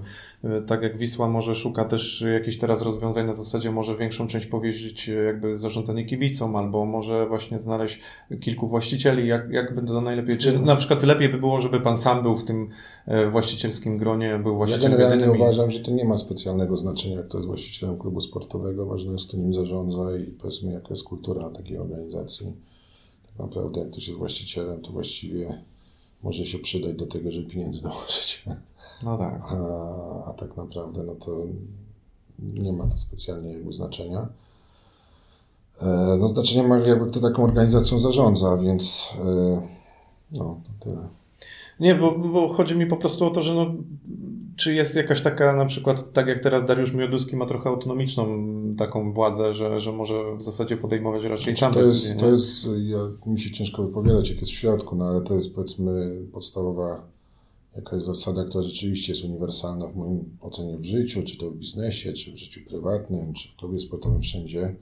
y, 0.58 0.67
tak 0.67 0.82
jak 0.82 0.97
Wisła 0.97 1.27
może 1.27 1.55
szuka 1.55 1.86
też 1.86 2.25
jakichś 2.34 2.58
teraz 2.58 2.82
rozwiązań 2.82 3.25
na 3.25 3.34
zasadzie 3.34 3.71
może 3.71 3.95
większą 3.95 4.27
część 4.27 4.45
powierzyć 4.45 5.10
y, 5.10 5.23
jakby 5.25 5.58
zarządzanie 5.58 6.05
kibicom, 6.05 6.55
albo 6.55 6.86
może 6.86 7.27
właśnie 7.27 7.60
znaleźć 7.60 7.99
kilku 8.41 8.67
właścicieli, 8.67 9.27
jak, 9.27 9.51
jak 9.51 9.75
by 9.75 9.88
to 9.88 10.01
najlepiej, 10.01 10.38
czy 10.38 10.60
na 10.60 10.75
przykład 10.75 11.03
lepiej 11.03 11.29
by 11.29 11.38
było, 11.38 11.62
żeby 11.62 11.79
pan 11.79 11.97
sam 11.97 12.23
był 12.23 12.36
w 12.36 12.43
tym 12.43 12.69
y, 13.08 13.29
właścicielskim 13.29 13.97
gronie, 13.97 14.39
był 14.43 14.55
właścicielem. 14.55 14.91
Ja 14.91 15.10
generalnie 15.10 15.32
uważam, 15.32 15.71
że 15.71 15.79
to 15.79 15.91
nie 15.91 16.05
ma 16.05 16.17
specjalnego 16.17 16.77
znaczenia, 16.77 17.23
kto 17.23 17.38
jest 17.38 17.47
właścicielem 17.47 17.97
klubu 17.97 18.21
sportowego, 18.21 18.86
ważne 18.86 19.12
jest, 19.12 19.27
kto 19.27 19.38
nim 19.38 19.53
zarządza 19.53 20.17
i 20.17 20.32
powiedzmy, 20.32 20.71
jaka 20.71 20.88
jest 20.89 21.03
kultura 21.03 21.49
takiej 21.49 21.77
organizacji. 21.77 22.47
Tak 23.27 23.39
naprawdę, 23.39 23.79
jak 23.79 23.89
ktoś 23.91 24.08
jest 24.08 24.19
właścicielem, 24.19 24.82
to 24.82 24.91
właściwie 24.91 25.63
może 26.23 26.45
się 26.45 26.60
przydać 26.60 26.95
do 26.95 27.05
tego, 27.05 27.32
żeby 27.32 27.49
pieniędzy 27.49 27.84
dołożyć. 27.89 28.43
No 29.03 29.17
tak. 29.17 29.41
A, 29.51 30.25
a 30.25 30.34
tak 30.34 30.58
naprawdę, 30.58 31.03
no 31.03 31.15
to 31.15 31.32
nie 32.39 32.73
ma 32.73 32.88
to 32.88 32.97
specjalnie 32.97 33.53
jakby 33.53 33.73
znaczenia. 33.73 34.29
E, 35.82 36.17
no 36.19 36.27
znaczenie 36.27 36.67
ma 36.67 36.77
jakby 36.77 37.12
kto 37.12 37.19
taką 37.19 37.43
organizacją 37.43 37.99
zarządza, 37.99 38.58
więc 38.58 39.13
e, 39.26 39.61
no, 40.32 40.61
to 40.63 40.86
tyle. 40.86 41.09
Nie, 41.80 41.95
bo, 41.95 42.11
bo 42.11 42.49
chodzi 42.49 42.76
mi 42.76 42.86
po 42.86 42.97
prostu 42.97 43.26
o 43.26 43.30
to, 43.30 43.41
że 43.41 43.55
no, 43.55 43.74
czy 44.60 44.74
jest 44.74 44.95
jakaś 44.95 45.22
taka, 45.22 45.55
na 45.55 45.66
przykład, 45.66 46.14
tak 46.14 46.28
jak 46.28 46.39
teraz 46.39 46.66
Dariusz 46.66 46.93
Mioduski 46.93 47.36
ma 47.36 47.45
trochę 47.45 47.70
autonomiczną 47.70 48.28
taką 48.78 49.14
władzę, 49.14 49.53
że, 49.53 49.80
że 49.80 49.91
może 49.91 50.36
w 50.36 50.41
zasadzie 50.41 50.78
podejmować 50.78 51.24
raczej 51.24 51.53
znaczy, 51.53 51.60
sam 51.60 51.74
to 51.74 51.82
decyzje, 51.82 52.10
jest, 52.10 52.20
To 52.20 52.30
jest, 52.32 52.68
ja, 52.78 52.97
mi 53.26 53.41
się 53.41 53.51
ciężko 53.51 53.84
wypowiadać, 53.84 54.30
jak 54.30 54.39
jest 54.39 54.51
w 54.51 54.55
środku, 54.55 54.95
no 54.95 55.05
ale 55.05 55.22
to 55.22 55.36
jest 55.36 55.55
powiedzmy 55.55 56.22
podstawowa 56.32 57.07
jakaś 57.76 58.03
zasada, 58.03 58.43
która 58.43 58.64
rzeczywiście 58.64 59.14
jest 59.14 59.26
uniwersalna 59.26 59.88
w 59.88 59.95
moim 59.95 60.38
ocenie 60.41 60.78
w 60.78 60.86
życiu, 60.86 61.24
czy 61.24 61.38
to 61.38 61.51
w 61.51 61.55
biznesie, 61.55 62.14
czy 62.14 62.32
w 62.32 62.38
życiu 62.38 62.62
prywatnym, 62.68 63.34
czy 63.34 63.49
w 63.49 63.55
klubie 63.55 63.80
sportowym, 63.80 64.22
wszędzie. 64.22 64.76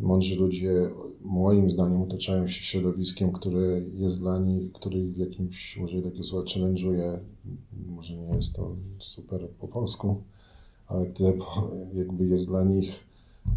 Mądrzy 0.00 0.36
ludzie, 0.36 0.90
moim 1.20 1.70
zdaniem, 1.70 2.02
otaczają 2.02 2.48
się 2.48 2.62
środowiskiem, 2.64 3.32
które 3.32 3.80
jest 3.98 4.18
dla 4.18 4.38
nich, 4.38 4.72
który 4.72 5.12
w 5.12 5.16
jakimś, 5.16 5.76
może 5.76 6.02
takie 6.02 6.24
słowa, 6.24 6.46
challenge'uje, 6.46 7.18
może 7.86 8.16
nie 8.16 8.36
jest 8.36 8.56
to 8.56 8.76
super 8.98 9.48
po 9.50 9.68
polsku, 9.68 10.22
ale 10.86 11.06
które 11.06 11.32
jakby 11.94 12.26
jest 12.26 12.48
dla 12.48 12.64
nich, 12.64 13.04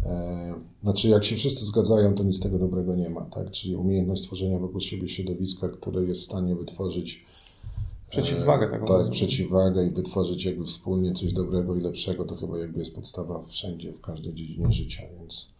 e, 0.04 0.54
znaczy 0.82 1.08
jak 1.08 1.24
się 1.24 1.36
wszyscy 1.36 1.66
zgadzają, 1.66 2.14
to 2.14 2.24
nic 2.24 2.40
tego 2.40 2.58
dobrego 2.58 2.96
nie 2.96 3.10
ma, 3.10 3.24
tak? 3.24 3.50
Czyli 3.50 3.76
umiejętność 3.76 4.22
stworzenia 4.22 4.58
wokół 4.58 4.80
siebie 4.80 5.08
środowiska, 5.08 5.68
które 5.68 6.04
jest 6.04 6.20
w 6.20 6.24
stanie 6.24 6.54
wytworzyć 6.56 7.24
Przeciwwagę 8.10 8.70
taką. 8.70 8.84
Tak, 8.86 9.10
przeciwwagę 9.10 9.86
i 9.86 9.90
wytworzyć 9.90 10.44
jakby 10.44 10.64
wspólnie 10.64 11.12
coś 11.12 11.32
dobrego 11.32 11.76
i 11.76 11.80
lepszego, 11.80 12.24
to 12.24 12.36
chyba 12.36 12.58
jakby 12.58 12.78
jest 12.78 12.94
podstawa 12.94 13.42
wszędzie, 13.42 13.92
w 13.92 14.00
każdej 14.00 14.34
dziedzinie 14.34 14.72
życia, 14.72 15.02
więc 15.18 15.50
e, 15.50 15.59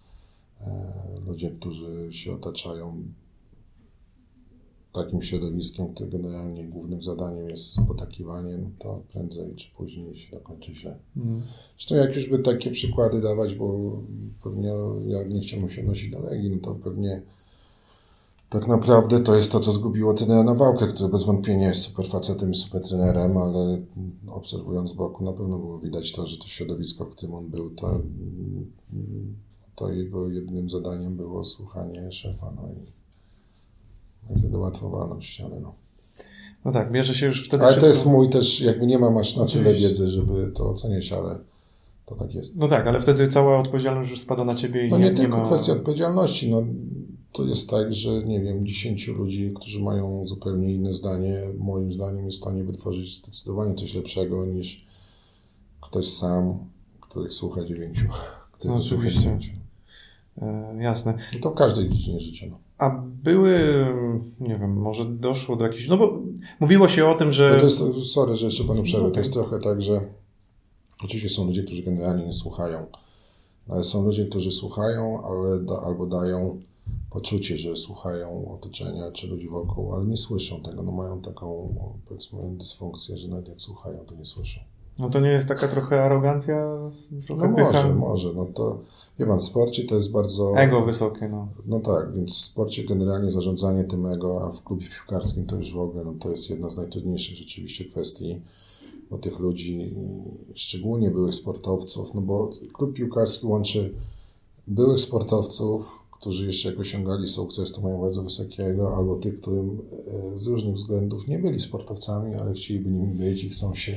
ludzie, 1.26 1.50
którzy 1.50 2.08
się 2.10 2.32
otaczają 2.32 3.04
takim 4.92 5.22
środowiskiem, 5.22 5.94
które 5.94 6.10
generalnie 6.10 6.68
głównym 6.68 7.02
zadaniem 7.02 7.48
jest 7.48 7.86
potakiwanie, 7.88 8.58
no 8.58 8.70
to 8.78 9.02
prędzej 9.12 9.54
czy 9.54 9.70
później 9.70 10.16
się 10.16 10.30
dokończy 10.30 10.74
źle. 10.74 10.98
Mm. 11.16 11.42
Zresztą 11.76 11.94
jak 11.94 12.16
już 12.16 12.28
by 12.28 12.38
takie 12.38 12.70
przykłady 12.70 13.20
dawać, 13.20 13.54
bo 13.54 13.98
pewnie 14.42 14.72
ja 15.06 15.22
nie 15.24 15.40
chciałbym 15.40 15.70
się 15.70 15.82
nosić 15.82 16.10
do 16.10 16.20
Legii, 16.20 16.50
no 16.50 16.58
to 16.58 16.74
pewnie 16.74 17.22
tak 18.48 18.68
naprawdę 18.68 19.20
to 19.20 19.36
jest 19.36 19.52
to, 19.52 19.60
co 19.60 19.72
zgubiło 19.72 20.14
trenera 20.14 20.44
Nawałkę, 20.44 20.86
który 20.86 21.08
bez 21.08 21.22
wątpienia 21.22 21.68
jest 21.68 21.80
super 21.80 22.06
facetem 22.06 22.50
i 22.50 22.54
super 22.54 22.82
trenerem, 22.82 23.36
ale 23.36 23.82
obserwując 24.26 24.90
z 24.90 24.92
boku 24.92 25.24
na 25.24 25.32
pewno 25.32 25.58
było 25.58 25.78
widać 25.78 26.12
to, 26.12 26.26
że 26.26 26.38
to 26.38 26.46
środowisko, 26.46 27.04
w 27.04 27.08
którym 27.08 27.34
on 27.34 27.48
był, 27.48 27.70
to, 27.70 28.00
to 29.74 29.92
jego 29.92 30.30
jedynym 30.30 30.70
zadaniem 30.70 31.16
było 31.16 31.44
słuchanie 31.44 32.12
szefa, 32.12 32.52
no 32.56 32.62
i, 32.68 32.92
i 34.32 34.38
wtedy 34.38 34.58
łatwo 34.58 34.90
walnąć 34.90 35.24
ściany, 35.24 35.60
no. 35.60 35.74
No 36.64 36.72
tak, 36.72 36.92
bierze 36.92 37.14
się 37.14 37.26
już 37.26 37.46
wtedy 37.46 37.62
Ale 37.62 37.72
wszystko... 37.72 37.92
to 37.92 37.96
jest 37.96 38.06
mój 38.06 38.28
też, 38.28 38.60
jakby 38.60 38.86
nie 38.86 38.98
mam 38.98 39.16
aż 39.18 39.36
na 39.36 39.46
tyle 39.46 39.74
wiedzy, 39.74 40.08
żeby 40.08 40.52
to 40.54 40.70
oceniać, 40.70 41.12
ale 41.12 41.38
to 42.06 42.14
tak 42.14 42.34
jest. 42.34 42.56
No 42.56 42.68
tak, 42.68 42.86
ale 42.86 43.00
wtedy 43.00 43.28
cała 43.28 43.58
odpowiedzialność 43.58 44.10
już 44.10 44.20
spada 44.20 44.44
na 44.44 44.54
ciebie 44.54 44.86
i 44.86 44.90
no 44.90 44.98
nie, 44.98 45.04
nie, 45.04 45.10
nie 45.10 45.16
tylko 45.16 45.38
ma... 45.38 45.46
kwestia 45.46 45.72
odpowiedzialności, 45.72 46.50
no 46.50 46.62
to 47.32 47.44
jest 47.44 47.70
tak, 47.70 47.92
że 47.92 48.22
nie 48.22 48.40
wiem, 48.40 48.66
dziesięciu 48.66 49.14
ludzi, 49.14 49.52
którzy 49.56 49.80
mają 49.80 50.26
zupełnie 50.26 50.74
inne 50.74 50.92
zdanie, 50.92 51.36
moim 51.58 51.92
zdaniem 51.92 52.26
jest 52.26 52.38
w 52.38 52.40
stanie 52.40 52.64
wytworzyć 52.64 53.16
zdecydowanie 53.16 53.74
coś 53.74 53.94
lepszego 53.94 54.46
niż 54.46 54.84
ktoś 55.80 56.08
sam, 56.08 56.58
których 57.00 57.34
słucha 57.34 57.64
dziewięciu. 57.64 58.06
No, 58.64 58.74
oczywiście. 58.74 59.20
Dziewięciu. 59.20 59.52
E, 60.42 60.76
jasne. 60.82 61.14
I 61.36 61.40
to 61.40 61.50
w 61.50 61.54
każdej 61.54 61.88
dziedzinie 61.88 62.20
życia. 62.20 62.46
No. 62.50 62.58
A 62.78 63.02
były, 63.24 63.86
nie 64.40 64.58
wiem, 64.58 64.72
może 64.72 65.04
doszło 65.04 65.56
do 65.56 65.64
jakichś, 65.64 65.88
no 65.88 65.96
bo 65.96 66.18
mówiło 66.60 66.88
się 66.88 67.06
o 67.06 67.14
tym, 67.14 67.32
że... 67.32 67.50
No 67.52 67.58
to 67.58 67.64
jest, 67.64 68.12
sorry, 68.12 68.36
że 68.36 68.46
jeszcze 68.46 68.64
panu 68.64 68.82
przerwę, 68.82 69.10
to 69.10 69.20
jest 69.20 69.32
trochę 69.32 69.60
tak, 69.60 69.82
że 69.82 70.00
oczywiście 71.04 71.28
są 71.28 71.46
ludzie, 71.46 71.62
którzy 71.62 71.82
generalnie 71.82 72.26
nie 72.26 72.32
słuchają, 72.32 72.86
ale 73.68 73.84
są 73.84 74.04
ludzie, 74.04 74.26
którzy 74.26 74.50
słuchają, 74.50 75.22
ale 75.24 75.60
da, 75.60 75.74
albo 75.82 76.06
dają 76.06 76.60
poczucie, 77.10 77.58
że 77.58 77.76
słuchają 77.76 78.54
otoczenia 78.54 79.12
czy 79.12 79.26
ludzi 79.26 79.48
wokół, 79.48 79.94
ale 79.94 80.04
nie 80.04 80.16
słyszą 80.16 80.60
tego. 80.60 80.82
No 80.82 80.92
mają 80.92 81.20
taką, 81.20 81.74
powiedzmy, 82.08 82.38
dysfunkcję, 82.56 83.18
że 83.18 83.28
nawet 83.28 83.48
jak 83.48 83.60
słuchają, 83.60 84.04
to 84.06 84.14
nie 84.14 84.26
słyszą. 84.26 84.60
No 84.98 85.10
to 85.10 85.20
nie 85.20 85.28
jest 85.28 85.48
taka 85.48 85.68
trochę 85.68 86.04
arogancja? 86.04 86.78
Trochę 87.26 87.48
no 87.48 87.56
pycha? 87.56 87.72
może, 87.72 87.94
może. 87.94 88.32
No 88.32 88.44
to, 88.44 88.80
wie 89.18 89.26
pan, 89.26 89.38
w 89.38 89.42
sporcie 89.42 89.84
to 89.84 89.94
jest 89.94 90.12
bardzo... 90.12 90.54
Ego 90.56 90.82
wysokie, 90.82 91.28
no. 91.28 91.48
No 91.66 91.80
tak, 91.80 92.14
więc 92.14 92.34
w 92.34 92.40
sporcie 92.40 92.84
generalnie 92.84 93.30
zarządzanie 93.30 93.84
tym 93.84 94.06
ego, 94.06 94.44
a 94.44 94.52
w 94.52 94.62
klubie 94.62 94.86
piłkarskim 94.86 95.46
to 95.46 95.56
już 95.56 95.72
w 95.72 95.78
ogóle, 95.78 96.04
no 96.04 96.14
to 96.14 96.30
jest 96.30 96.50
jedna 96.50 96.70
z 96.70 96.76
najtrudniejszych 96.76 97.36
rzeczywiście 97.36 97.84
kwestii, 97.84 98.40
bo 99.10 99.18
tych 99.18 99.38
ludzi, 99.38 99.94
szczególnie 100.54 101.10
byłych 101.10 101.34
sportowców, 101.34 102.14
no 102.14 102.20
bo 102.20 102.50
klub 102.72 102.92
piłkarski 102.92 103.46
łączy 103.46 103.94
byłych 104.66 105.00
sportowców, 105.00 106.00
którzy 106.20 106.46
jeszcze 106.46 106.70
jak 106.70 106.80
osiągali 106.80 107.28
sukces, 107.28 107.72
to 107.72 107.80
mają 107.80 108.00
bardzo 108.00 108.22
wysokiego, 108.22 108.96
albo 108.96 109.16
tych, 109.16 109.40
którym 109.40 109.80
e, 110.34 110.38
z 110.38 110.46
różnych 110.46 110.74
względów 110.74 111.28
nie 111.28 111.38
byli 111.38 111.60
sportowcami, 111.60 112.34
ale 112.34 112.52
chcieliby 112.52 112.90
nimi 112.90 113.14
być 113.14 113.44
i 113.44 113.50
chcą 113.50 113.74
się 113.74 113.92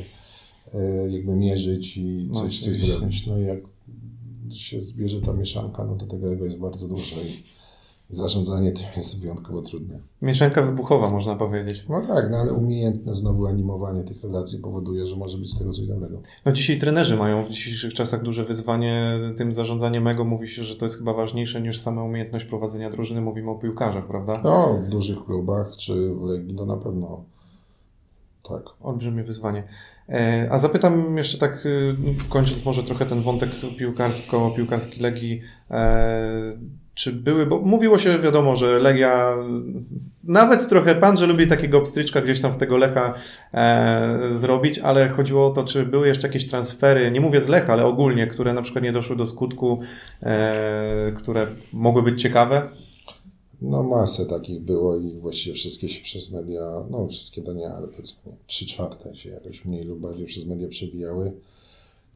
jakby 1.09 1.35
mierzyć 1.35 1.97
i 1.97 2.27
no, 2.31 2.41
coś, 2.41 2.59
coś 2.59 2.77
zrobić. 2.77 3.27
No 3.27 3.39
i 3.39 3.43
jak 3.43 3.59
się 4.49 4.81
zbierze 4.81 5.21
ta 5.21 5.33
mieszanka, 5.33 5.85
no 5.85 5.95
to 5.95 6.05
tego 6.05 6.45
jest 6.45 6.59
bardzo 6.59 6.87
dużo 6.87 7.15
i 7.15 7.43
zarządzanie 8.15 8.71
tym 8.71 8.85
jest 8.97 9.21
wyjątkowo 9.21 9.61
trudne. 9.61 9.99
Mieszanka 10.21 10.61
wybuchowa, 10.61 11.09
można 11.09 11.35
powiedzieć. 11.35 11.85
No 11.89 12.01
tak, 12.07 12.31
no 12.31 12.37
ale 12.37 12.53
umiejętne 12.53 13.13
znowu 13.13 13.45
animowanie 13.45 14.03
tych 14.03 14.23
relacji 14.23 14.59
powoduje, 14.59 15.05
że 15.05 15.15
może 15.15 15.37
być 15.37 15.51
z 15.51 15.59
tego 15.59 15.71
coś 15.71 15.85
dobrego. 15.85 16.21
No 16.45 16.51
dzisiaj 16.51 16.79
trenerzy 16.79 17.17
mają 17.17 17.43
w 17.43 17.49
dzisiejszych 17.49 17.93
czasach 17.93 18.23
duże 18.23 18.43
wyzwanie 18.43 19.19
tym 19.37 19.53
zarządzaniem 19.53 20.07
ego. 20.07 20.25
Mówi 20.25 20.47
się, 20.47 20.63
że 20.63 20.75
to 20.75 20.85
jest 20.85 20.97
chyba 20.97 21.13
ważniejsze 21.13 21.61
niż 21.61 21.79
sama 21.79 22.03
umiejętność 22.03 22.45
prowadzenia 22.45 22.89
drużyny. 22.89 23.21
Mówimy 23.21 23.51
o 23.51 23.55
piłkarzach, 23.55 24.07
prawda? 24.07 24.41
No, 24.43 24.77
w 24.81 24.87
dużych 24.87 25.23
klubach 25.25 25.75
czy 25.77 26.15
w 26.15 26.23
Legii 26.23 26.55
to 26.55 26.65
na 26.65 26.77
pewno 26.77 27.23
tak. 28.49 28.63
Olbrzymie 28.81 29.23
wyzwanie. 29.23 29.63
E, 30.09 30.47
a 30.51 30.59
zapytam 30.59 31.17
jeszcze 31.17 31.37
tak, 31.37 31.65
y, 31.65 31.95
kończąc 32.29 32.65
może 32.65 32.83
trochę 32.83 33.05
ten 33.05 33.21
wątek 33.21 33.49
piłkarsko, 33.77 34.53
piłkarski 34.57 35.01
Legii, 35.01 35.41
e, 35.71 36.53
czy 36.93 37.11
były, 37.11 37.45
bo 37.45 37.59
mówiło 37.59 37.97
się, 37.97 38.19
wiadomo, 38.19 38.55
że 38.55 38.79
Legia, 38.79 39.35
nawet 40.23 40.69
trochę 40.69 40.95
pan, 40.95 41.17
że 41.17 41.27
lubi 41.27 41.47
takiego 41.47 41.81
pstryczka 41.81 42.21
gdzieś 42.21 42.41
tam 42.41 42.51
w 42.51 42.57
tego 42.57 42.77
Lecha 42.77 43.13
e, 43.53 44.19
zrobić, 44.31 44.79
ale 44.79 45.09
chodziło 45.09 45.47
o 45.47 45.49
to, 45.49 45.63
czy 45.63 45.85
były 45.85 46.07
jeszcze 46.07 46.27
jakieś 46.27 46.47
transfery, 46.47 47.11
nie 47.11 47.21
mówię 47.21 47.41
z 47.41 47.49
Lecha, 47.49 47.73
ale 47.73 47.85
ogólnie, 47.85 48.27
które 48.27 48.53
na 48.53 48.61
przykład 48.61 48.83
nie 48.83 48.91
doszły 48.91 49.15
do 49.15 49.25
skutku, 49.25 49.81
e, 50.23 51.11
które 51.15 51.47
mogły 51.73 52.03
być 52.03 52.21
ciekawe? 52.21 52.69
No 53.63 53.83
masę 53.83 54.25
takich 54.25 54.61
było 54.61 54.97
i 54.97 55.19
właściwie 55.19 55.55
wszystkie 55.55 55.89
się 55.89 56.03
przez 56.03 56.31
media, 56.31 56.87
no 56.89 57.07
wszystkie 57.07 57.41
to 57.41 57.53
nie, 57.53 57.69
ale 57.69 57.87
powiedzmy 57.87 58.37
trzy 58.47 58.65
czwarte 58.65 59.15
się 59.15 59.29
jakoś 59.29 59.65
mniej 59.65 59.83
lub 59.83 59.99
bardziej 59.99 60.25
przez 60.25 60.45
media 60.45 60.67
przebijały. 60.67 61.33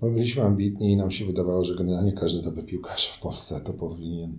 No 0.02 0.10
byliśmy 0.10 0.44
ambitni 0.44 0.92
i 0.92 0.96
nam 0.96 1.12
się 1.12 1.26
wydawało, 1.26 1.64
że 1.64 1.76
generalnie 1.76 2.12
każdy 2.12 2.42
dobry 2.42 2.64
piłkarz 2.64 3.08
w 3.08 3.20
Polsce 3.20 3.62
to 3.62 3.74
powinien 3.74 4.38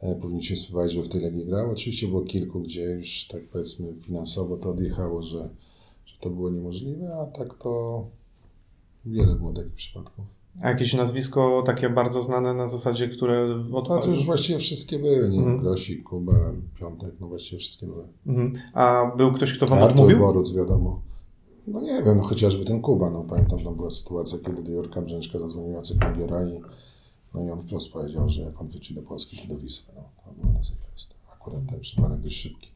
E, 0.00 0.14
powinniśmy 0.14 0.56
spróbować, 0.56 0.92
żeby 0.92 1.04
w 1.04 1.08
tej 1.08 1.20
Legii 1.20 1.46
grał. 1.46 1.70
Oczywiście 1.70 2.08
było 2.08 2.22
kilku, 2.22 2.60
gdzie 2.60 2.82
już 2.82 3.26
tak 3.26 3.42
powiedzmy 3.52 3.94
finansowo 3.94 4.56
to 4.56 4.68
odjechało, 4.68 5.22
że, 5.22 5.48
że 6.06 6.14
to 6.20 6.30
było 6.30 6.50
niemożliwe, 6.50 7.16
a 7.16 7.26
tak 7.26 7.54
to 7.54 8.04
wiele 9.06 9.34
było 9.34 9.52
takich 9.52 9.74
przypadków. 9.74 10.39
A 10.62 10.68
jakieś 10.68 10.94
nazwisko 10.94 11.62
takie 11.66 11.90
bardzo 11.90 12.22
znane 12.22 12.54
na 12.54 12.66
zasadzie, 12.66 13.08
które... 13.08 13.62
Od... 13.72 13.90
A 13.90 13.98
to 13.98 14.08
już 14.08 14.24
właściwie 14.24 14.58
wszystkie 14.58 14.98
były, 14.98 15.28
nie? 15.28 15.38
Mhm. 15.38 15.58
Grosik, 15.58 16.02
Kuba, 16.02 16.32
Piątek, 16.78 17.14
no 17.20 17.28
właściwie 17.28 17.58
wszystkie 17.58 17.86
były. 17.86 18.08
Mhm. 18.26 18.52
A 18.74 19.12
był 19.16 19.32
ktoś, 19.32 19.54
kto 19.54 19.66
wam 19.66 19.78
Artur 19.78 19.90
odmówił? 19.90 20.18
Boruc, 20.18 20.52
wiadomo. 20.54 21.02
No 21.66 21.80
nie 21.80 22.02
wiem, 22.02 22.16
no 22.16 22.22
chociażby 22.22 22.64
ten 22.64 22.80
Kuba, 22.80 23.10
no 23.10 23.24
pamiętam, 23.24 23.58
tam 23.58 23.74
była 23.74 23.90
sytuacja, 23.90 24.38
kiedy 24.46 24.62
do 24.62 24.70
Jurka 24.70 25.02
Brzęczka 25.02 25.38
zadzwonił 25.38 25.70
Jacek 25.70 26.04
Magiera 26.04 26.48
i 26.48 26.60
no 27.34 27.44
i 27.44 27.50
on 27.50 27.60
wprost 27.60 27.92
powiedział, 27.92 28.28
że 28.28 28.42
jak 28.42 28.60
on 28.60 28.68
wróci 28.68 28.94
do 28.94 29.02
Polski, 29.02 29.38
to 29.38 29.54
do 29.54 29.60
Wisły. 29.60 29.94
No, 29.96 30.02
to 30.24 30.32
było 30.40 30.52
dosyć 30.52 30.76
proste. 30.76 31.14
Akurat 31.32 31.66
ten 31.68 31.80
przypadek 31.80 32.20
dość 32.20 32.42
szybki. 32.42 32.70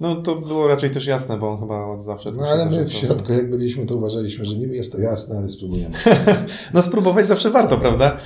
No 0.00 0.16
to 0.16 0.34
było 0.34 0.68
raczej 0.68 0.90
też 0.90 1.06
jasne, 1.06 1.38
bo 1.38 1.52
on 1.52 1.60
chyba 1.60 1.86
od 1.86 2.02
zawsze... 2.02 2.32
No 2.32 2.46
ale 2.46 2.70
my 2.70 2.84
w 2.84 2.92
środku 2.92 3.32
jak 3.32 3.50
byliśmy, 3.50 3.86
to 3.86 3.96
uważaliśmy, 3.96 4.44
że 4.44 4.56
niby 4.56 4.74
jest 4.74 4.92
to 4.92 5.00
jasne, 5.00 5.38
ale 5.38 5.48
spróbujemy. 5.48 5.94
no 6.74 6.82
spróbować 6.82 7.26
zawsze 7.26 7.50
warto, 7.50 7.76
prawda? 7.76 8.16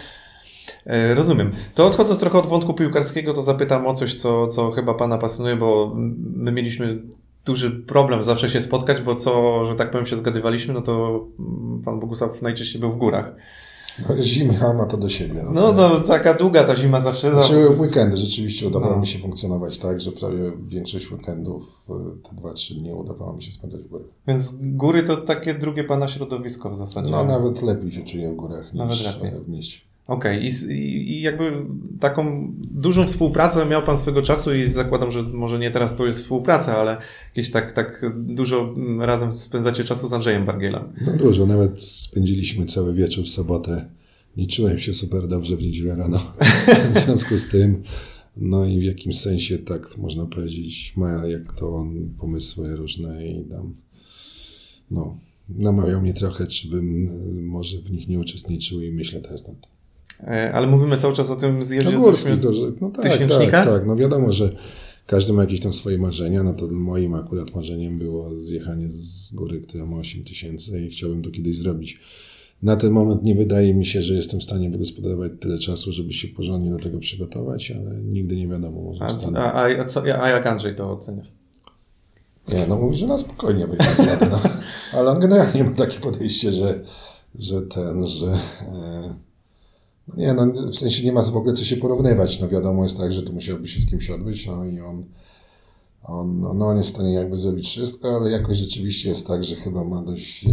E, 0.86 1.14
rozumiem. 1.14 1.50
To 1.74 1.86
odchodząc 1.86 2.20
trochę 2.20 2.38
od 2.38 2.46
wątku 2.46 2.74
piłkarskiego, 2.74 3.32
to 3.32 3.42
zapytam 3.42 3.86
o 3.86 3.94
coś, 3.94 4.14
co, 4.14 4.46
co 4.46 4.70
chyba 4.70 4.94
Pana 4.94 5.18
pasjonuje, 5.18 5.56
bo 5.56 5.92
my 6.18 6.52
mieliśmy 6.52 7.02
duży 7.44 7.70
problem 7.70 8.24
zawsze 8.24 8.50
się 8.50 8.60
spotkać, 8.60 9.00
bo 9.00 9.14
co, 9.14 9.64
że 9.64 9.74
tak 9.74 9.90
powiem, 9.90 10.06
się 10.06 10.16
zgadywaliśmy, 10.16 10.74
no 10.74 10.82
to 10.82 11.24
Pan 11.84 12.00
Bogusław 12.00 12.42
najczęściej 12.42 12.80
był 12.80 12.90
w 12.90 12.96
górach. 12.96 13.34
No, 14.08 14.22
zima 14.22 14.74
ma 14.74 14.86
to 14.86 14.96
do 14.96 15.08
siebie. 15.08 15.42
No, 15.44 15.52
no, 15.52 15.72
no 15.72 16.00
taka 16.00 16.34
długa 16.34 16.64
ta 16.64 16.76
zima 16.76 17.00
zawsze. 17.00 17.30
Znaczy 17.30 17.68
w 17.68 17.80
weekendy 17.80 18.16
rzeczywiście 18.16 18.66
udawało 18.66 18.94
no. 18.94 19.00
mi 19.00 19.06
się 19.06 19.18
funkcjonować 19.18 19.78
tak, 19.78 20.00
że 20.00 20.12
prawie 20.12 20.52
większość 20.64 21.12
weekendów, 21.12 21.86
te 22.28 22.36
dwa, 22.36 22.52
trzy 22.52 22.74
dni 22.74 22.92
udawało 22.92 23.32
mi 23.32 23.42
się 23.42 23.52
spędzać 23.52 23.80
w 23.80 23.88
górach. 23.88 24.08
Więc 24.28 24.52
góry 24.60 25.02
to 25.02 25.16
takie 25.16 25.54
drugie 25.54 25.84
pana 25.84 26.08
środowisko 26.08 26.70
w 26.70 26.76
zasadzie. 26.76 27.10
No 27.10 27.24
nawet 27.24 27.62
lepiej 27.62 27.92
się 27.92 28.02
czuję 28.02 28.32
w 28.32 28.36
górach 28.36 28.74
niż 28.74 29.08
w 29.44 29.48
mieście. 29.48 29.89
Okej, 30.10 30.38
okay. 30.38 30.74
I, 30.74 31.12
I, 31.12 31.20
jakby 31.20 31.52
taką 32.00 32.52
dużą 32.70 33.06
współpracę 33.06 33.66
miał 33.66 33.82
Pan 33.82 33.98
swego 33.98 34.22
czasu 34.22 34.54
i 34.54 34.70
zakładam, 34.70 35.10
że 35.10 35.22
może 35.22 35.58
nie 35.58 35.70
teraz 35.70 35.96
to 35.96 36.06
jest 36.06 36.20
współpraca, 36.20 36.76
ale 36.76 36.96
jakieś 37.26 37.50
tak, 37.50 37.72
tak 37.72 38.02
dużo 38.14 38.74
razem 38.98 39.32
spędzacie 39.32 39.84
czasu 39.84 40.08
z 40.08 40.12
Andrzejem 40.12 40.44
Bargielem. 40.44 40.92
No 41.06 41.16
dużo, 41.16 41.46
nawet 41.46 41.82
spędziliśmy 41.82 42.66
cały 42.66 42.94
wieczór 42.94 43.24
w 43.24 43.28
sobotę 43.28 43.90
nie 44.36 44.46
czułem 44.46 44.78
się 44.78 44.94
super 44.94 45.28
dobrze 45.28 45.56
w 45.56 45.62
niedzielę 45.62 45.96
rano. 45.96 46.18
w 46.94 46.98
związku 46.98 47.38
z 47.38 47.48
tym, 47.48 47.82
no 48.36 48.66
i 48.66 48.80
w 48.80 48.82
jakimś 48.82 49.18
sensie 49.18 49.58
tak 49.58 49.98
można 49.98 50.26
powiedzieć, 50.26 50.92
ma 50.96 51.26
jak 51.26 51.52
to 51.52 51.74
on 51.74 52.14
pomysły 52.18 52.76
różne 52.76 53.26
i 53.26 53.44
tam, 53.44 53.74
no, 54.90 55.18
namawiał 55.48 56.00
mnie 56.00 56.14
trochę, 56.14 56.46
czy 56.46 56.68
bym 56.68 57.06
y, 57.06 57.40
może 57.40 57.78
w 57.78 57.90
nich 57.90 58.08
nie 58.08 58.18
uczestniczył 58.18 58.82
i 58.82 58.92
myślę 58.92 59.20
teraz 59.20 59.48
nad 59.48 59.60
tym. 59.60 59.79
E, 60.22 60.52
ale 60.52 60.66
mówimy 60.66 60.96
cały 60.96 61.14
czas 61.14 61.30
o 61.30 61.36
tym 61.36 61.64
zjeździe 61.64 61.90
No, 61.90 62.00
górskich, 62.00 62.40
to, 62.40 62.54
że, 62.54 62.72
no 62.80 62.90
tak, 62.90 63.04
tysięcznika? 63.04 63.50
tak, 63.50 63.68
tak, 63.68 63.86
no 63.86 63.96
wiadomo, 63.96 64.32
że 64.32 64.52
każdy 65.06 65.32
ma 65.32 65.42
jakieś 65.42 65.60
tam 65.60 65.72
swoje 65.72 65.98
marzenia, 65.98 66.42
no 66.42 66.54
to 66.54 66.68
moim 66.68 67.14
akurat 67.14 67.54
marzeniem 67.54 67.98
było 67.98 68.40
zjechanie 68.40 68.86
z 68.90 69.32
góry, 69.34 69.60
która 69.60 69.86
ma 69.86 69.96
8 69.96 70.24
tysięcy 70.24 70.80
i 70.86 70.90
chciałbym 70.90 71.22
to 71.22 71.30
kiedyś 71.30 71.56
zrobić. 71.56 72.00
Na 72.62 72.76
ten 72.76 72.92
moment 72.92 73.22
nie 73.22 73.34
wydaje 73.34 73.74
mi 73.74 73.86
się, 73.86 74.02
że 74.02 74.14
jestem 74.14 74.40
w 74.40 74.44
stanie 74.44 74.70
wygospodarować 74.70 75.32
tyle 75.40 75.58
czasu, 75.58 75.92
żeby 75.92 76.12
się 76.12 76.28
porządnie 76.28 76.70
do 76.70 76.78
tego 76.78 76.98
przygotować, 76.98 77.70
ale 77.70 78.04
nigdy 78.04 78.36
nie 78.36 78.48
wiadomo, 78.48 78.80
może 78.82 79.04
A, 79.36 79.52
a, 79.52 79.80
a, 79.80 79.84
co, 79.84 80.02
a 80.22 80.28
jak 80.28 80.46
Andrzej 80.46 80.74
to 80.74 80.92
ocenia? 80.92 81.22
Nie, 82.48 82.66
no 82.66 82.76
mówi, 82.76 82.96
że 82.96 83.06
na 83.06 83.18
spokojnie 83.18 83.66
będzie 83.66 84.18
no. 84.30 84.40
Ale 84.92 85.10
on 85.10 85.20
generalnie 85.20 85.64
ma 85.64 85.70
takie 85.70 86.00
podejście, 86.00 86.52
że, 86.52 86.80
że 87.34 87.62
ten, 87.62 88.06
że... 88.06 88.26
E, 88.26 89.29
no 90.10 90.16
nie, 90.16 90.34
no 90.34 90.46
w 90.72 90.76
sensie 90.76 91.04
nie 91.04 91.12
ma 91.12 91.22
w 91.22 91.36
ogóle 91.36 91.52
co 91.54 91.64
się 91.64 91.76
porównywać. 91.76 92.40
No 92.40 92.48
wiadomo 92.48 92.82
jest 92.82 92.98
tak, 92.98 93.12
że 93.12 93.22
to 93.22 93.32
musiałoby 93.32 93.68
się 93.68 93.80
z 93.80 93.86
kimś 93.86 94.10
odbyć, 94.10 94.46
no 94.46 94.64
i 94.64 94.80
on, 94.80 95.04
on, 96.02 96.40
no 96.40 96.66
on 96.66 96.76
jest 96.76 96.88
w 96.88 96.92
stanie 96.92 97.12
jakby 97.12 97.36
zrobić 97.36 97.68
wszystko, 97.68 98.16
ale 98.16 98.30
jakoś 98.30 98.58
rzeczywiście 98.58 99.08
jest 99.08 99.26
tak, 99.26 99.44
że 99.44 99.56
chyba 99.56 99.84
ma 99.84 100.02
dość... 100.02 100.46
E, 100.46 100.50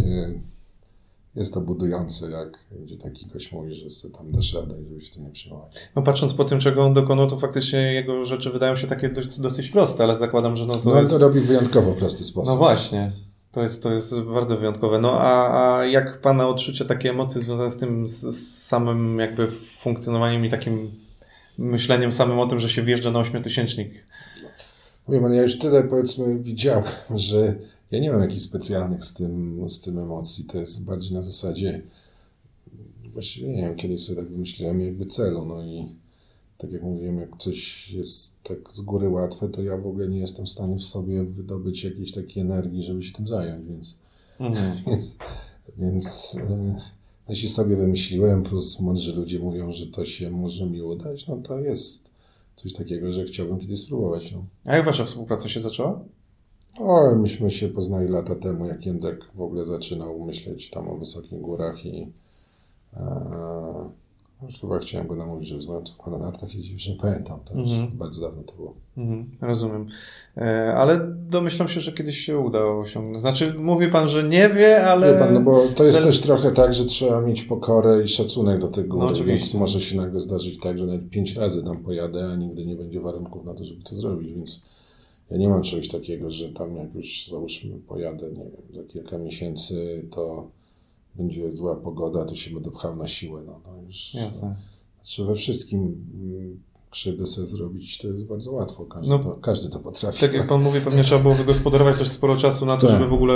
jest 1.36 1.54
to 1.54 1.60
budujące, 1.60 2.30
jak 2.30 2.58
gdzie 2.82 2.96
taki 2.96 3.26
gość 3.26 3.52
mówi, 3.52 3.74
że 3.74 3.90
sobie 3.90 4.14
tam 4.14 4.32
dasz 4.32 4.54
radę, 4.54 4.76
żeby 4.88 5.00
się 5.00 5.14
tym 5.14 5.24
nie 5.24 5.30
przejmować. 5.30 5.74
No 5.96 6.02
patrząc 6.02 6.34
po 6.34 6.44
tym, 6.44 6.60
czego 6.60 6.84
on 6.84 6.94
dokonał, 6.94 7.26
to 7.26 7.38
faktycznie 7.38 7.94
jego 7.94 8.24
rzeczy 8.24 8.50
wydają 8.50 8.76
się 8.76 8.86
takie 8.86 9.08
dość, 9.08 9.40
dosyć 9.40 9.68
proste, 9.68 10.04
ale 10.04 10.18
zakładam, 10.18 10.56
że 10.56 10.66
no 10.66 10.74
to 10.74 10.90
No 10.90 10.92
on 10.92 11.00
jest... 11.00 11.12
to 11.12 11.18
robi 11.18 11.40
w 11.40 11.46
wyjątkowo 11.46 11.92
prosty 11.92 12.24
sposób. 12.24 12.48
No 12.48 12.56
właśnie. 12.56 13.12
To 13.58 13.62
jest, 13.62 13.82
to 13.82 13.92
jest 13.92 14.20
bardzo 14.20 14.56
wyjątkowe. 14.56 14.98
No 14.98 15.20
a, 15.20 15.78
a 15.78 15.84
jak 15.84 16.20
Pana 16.20 16.48
odczucia, 16.48 16.84
takie 16.84 17.10
emocje 17.10 17.40
związane 17.40 17.70
z 17.70 17.76
tym, 17.76 18.06
z, 18.06 18.20
z 18.20 18.64
samym 18.66 19.18
jakby 19.18 19.48
funkcjonowaniem 19.78 20.46
i 20.46 20.50
takim 20.50 20.90
myśleniem 21.58 22.12
samym 22.12 22.38
o 22.38 22.46
tym, 22.46 22.60
że 22.60 22.68
się 22.68 22.82
wjeżdża 22.82 23.10
na 23.10 23.18
ośmiotysięcznik? 23.18 24.06
Pan, 25.06 25.32
ja 25.32 25.42
już 25.42 25.58
tyle 25.58 25.84
powiedzmy 25.84 26.38
widziałem, 26.38 26.84
że 27.16 27.54
ja 27.90 27.98
nie 27.98 28.12
mam 28.12 28.20
jakichś 28.20 28.42
specjalnych 28.42 29.04
z 29.04 29.14
tym, 29.14 29.68
z 29.68 29.80
tym 29.80 29.98
emocji. 29.98 30.44
To 30.44 30.58
jest 30.58 30.84
bardziej 30.84 31.12
na 31.14 31.22
zasadzie, 31.22 31.82
właściwie 33.12 33.48
nie 33.48 33.62
wiem, 33.62 33.76
kiedyś 33.76 34.04
sobie 34.04 34.20
tak 34.20 34.30
wymyśliłem 34.30 34.80
jakby 34.80 35.06
celu, 35.06 35.44
no 35.46 35.64
i 35.64 35.86
tak 36.58 36.72
jak 36.72 36.82
mówiłem, 36.82 37.18
jak 37.18 37.36
coś 37.36 37.90
jest 37.90 38.42
tak 38.42 38.70
z 38.70 38.80
góry 38.80 39.08
łatwe, 39.08 39.48
to 39.48 39.62
ja 39.62 39.76
w 39.76 39.86
ogóle 39.86 40.08
nie 40.08 40.18
jestem 40.18 40.46
w 40.46 40.50
stanie 40.50 40.76
w 40.76 40.82
sobie 40.82 41.24
wydobyć 41.24 41.84
jakiejś 41.84 42.12
takiej 42.12 42.42
energii, 42.42 42.82
żeby 42.82 43.02
się 43.02 43.12
tym 43.12 43.26
zająć, 43.26 43.66
więc, 43.66 43.98
Mhm. 44.40 44.76
więc, 44.86 45.16
więc 45.78 46.36
e, 46.50 46.80
jeśli 47.28 47.48
sobie 47.48 47.76
wymyśliłem, 47.76 48.42
plus 48.42 48.80
mądrzy 48.80 49.16
ludzie 49.16 49.38
mówią, 49.38 49.72
że 49.72 49.86
to 49.86 50.04
się 50.04 50.30
może 50.30 50.66
mi 50.66 50.82
udać, 50.82 51.26
no 51.26 51.36
to 51.36 51.58
jest 51.58 52.10
coś 52.56 52.72
takiego, 52.72 53.12
że 53.12 53.24
chciałbym 53.24 53.58
kiedyś 53.58 53.80
spróbować, 53.80 54.32
no. 54.32 54.44
A 54.64 54.76
jak 54.76 54.84
Wasza 54.84 55.04
współpraca 55.04 55.48
się 55.48 55.60
zaczęła? 55.60 56.00
O, 56.78 57.16
myśmy 57.16 57.50
się 57.50 57.68
poznali 57.68 58.08
lata 58.08 58.34
temu, 58.34 58.66
jak 58.66 58.86
Jędrek 58.86 59.24
w 59.34 59.40
ogóle 59.40 59.64
zaczynał 59.64 60.20
myśleć 60.20 60.70
tam 60.70 60.88
o 60.88 60.96
wysokich 60.96 61.40
górach 61.40 61.86
i 61.86 62.12
e, 62.92 63.90
już 64.42 64.60
chyba 64.60 64.78
chciałem 64.78 65.06
go 65.06 65.16
namówić, 65.16 65.48
żeby 65.48 65.60
z 65.60 65.66
moją 65.68 65.82
córką 65.82 66.10
na 66.10 66.18
nartach 66.18 66.54
jeździł, 66.54 66.72
już 66.72 66.88
nie 66.88 66.94
pamiętam, 66.96 67.40
to 67.44 67.58
już 67.58 67.70
Mhm. 67.70 67.98
bardzo 67.98 68.20
dawno 68.20 68.42
to 68.42 68.54
było. 68.56 68.74
Mhm, 68.96 69.30
rozumiem. 69.40 69.86
E, 70.36 70.74
ale 70.76 71.00
domyślam 71.28 71.68
się, 71.68 71.80
że 71.80 71.92
kiedyś 71.92 72.18
się 72.18 72.38
uda 72.38 72.64
osiągnąć. 72.64 73.20
Znaczy, 73.20 73.54
mówi 73.58 73.88
Pan, 73.88 74.08
że 74.08 74.22
nie 74.28 74.48
wie, 74.48 74.86
ale... 74.86 75.12
Wie 75.12 75.18
pan, 75.18 75.34
no 75.34 75.40
bo 75.40 75.68
to 75.68 75.84
jest 75.84 76.02
też 76.02 76.20
trochę 76.20 76.50
tak, 76.52 76.74
że 76.74 76.84
trzeba 76.84 77.20
mieć 77.20 77.42
pokorę 77.42 78.02
i 78.04 78.08
szacunek 78.08 78.58
do 78.60 78.68
tych 78.68 78.88
gór, 78.88 79.00
No, 79.00 79.06
oczywiście. 79.06 79.32
więc 79.34 79.54
może 79.54 79.80
się 79.80 79.96
nagle 79.96 80.20
zdarzyć 80.20 80.58
tak, 80.60 80.78
że 80.78 80.86
nawet 80.86 81.10
pięć 81.10 81.36
razy 81.36 81.64
tam 81.64 81.76
pojadę, 81.76 82.28
a 82.32 82.36
nigdy 82.36 82.66
nie 82.66 82.76
będzie 82.76 83.00
warunków 83.00 83.44
na 83.44 83.54
to, 83.54 83.64
żeby 83.64 83.82
to 83.82 83.94
zrobić, 83.94 84.34
więc 84.34 84.62
ja 85.30 85.36
nie 85.36 85.48
mam 85.48 85.62
czegoś 85.62 85.88
takiego, 85.88 86.30
że 86.30 86.48
tam 86.52 86.76
jak 86.76 86.94
już 86.94 87.28
załóżmy 87.30 87.78
pojadę, 87.78 88.30
nie 88.30 88.44
wiem, 88.44 88.62
za 88.74 88.82
kilka 88.92 89.18
miesięcy, 89.18 90.06
to 90.10 90.50
będzie 91.18 91.52
zła 91.52 91.76
pogoda, 91.76 92.24
to 92.24 92.34
się 92.34 92.54
będę 92.54 92.70
pchał 92.70 92.96
na 92.96 93.08
siłę, 93.08 93.42
no 93.46 93.60
to 93.64 93.82
już... 93.86 94.14
Jasne. 94.14 94.56
Znaczy 95.00 95.24
we 95.24 95.34
wszystkim 95.34 95.80
mm, 95.80 96.60
krzywdę 96.90 97.26
sobie 97.26 97.46
zrobić 97.46 97.98
to 97.98 98.08
jest 98.08 98.26
bardzo 98.26 98.52
łatwo. 98.52 98.84
Każdy, 98.84 99.10
No. 99.10 99.18
to, 99.18 99.34
każdy 99.34 99.68
to 99.68 99.78
potrafi. 99.80 100.20
Tak 100.20 100.34
jak 100.34 100.46
Pan 100.46 100.62
mówi, 100.62 100.80
pewnie 100.80 101.02
trzeba 101.02 101.22
było 101.22 101.34
wygospodarować 101.34 101.98
też 101.98 102.08
sporo 102.08 102.36
czasu 102.36 102.66
na 102.66 102.76
to, 102.76 102.86
Tak. 102.86 102.96
żeby 102.96 103.10
w 103.10 103.12
ogóle 103.12 103.34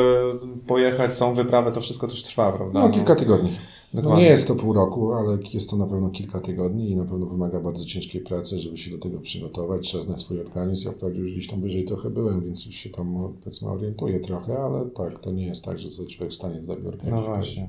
pojechać, 0.66 1.16
całą 1.16 1.34
wyprawę, 1.34 1.72
to 1.72 1.80
wszystko 1.80 2.08
też 2.08 2.22
trwa, 2.22 2.52
prawda? 2.52 2.80
No, 2.80 2.90
kilka 2.90 3.16
tygodni. 3.16 3.50
No, 3.94 4.02
Dokładnie. 4.02 4.24
nie 4.24 4.30
jest 4.30 4.48
to 4.48 4.54
pół 4.54 4.72
roku, 4.72 5.12
ale 5.12 5.38
jest 5.54 5.70
to 5.70 5.76
na 5.76 5.86
pewno 5.86 6.10
kilka 6.10 6.40
tygodni 6.40 6.90
i 6.90 6.96
na 6.96 7.04
pewno 7.04 7.26
wymaga 7.26 7.60
bardzo 7.60 7.84
ciężkiej 7.84 8.20
pracy, 8.20 8.58
żeby 8.58 8.78
się 8.78 8.90
do 8.90 8.98
tego 8.98 9.20
przygotować. 9.20 9.82
Trzeba 9.82 10.04
znać 10.04 10.20
swój 10.20 10.40
organizm. 10.40 10.88
Ja 10.88 10.94
wprawdzie 10.94 11.20
już 11.20 11.32
gdzieś 11.32 11.46
tam 11.46 11.60
wyżej 11.60 11.84
trochę 11.84 12.10
byłem, 12.10 12.44
więc 12.44 12.66
już 12.66 12.74
się 12.74 12.90
tam 12.90 13.34
powiedzmy 13.40 13.68
orientuję 13.68 14.20
trochę, 14.20 14.58
ale 14.58 14.86
tak, 14.86 15.18
to 15.18 15.30
nie 15.30 15.46
jest 15.46 15.64
tak, 15.64 15.78
że 15.78 15.88
człowiek 15.90 16.32
w 16.32 16.36
stanie 16.36 16.60
zabiorkę. 16.60 17.06
No 17.10 17.22
właśnie. 17.22 17.68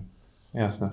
Jasne. 0.53 0.89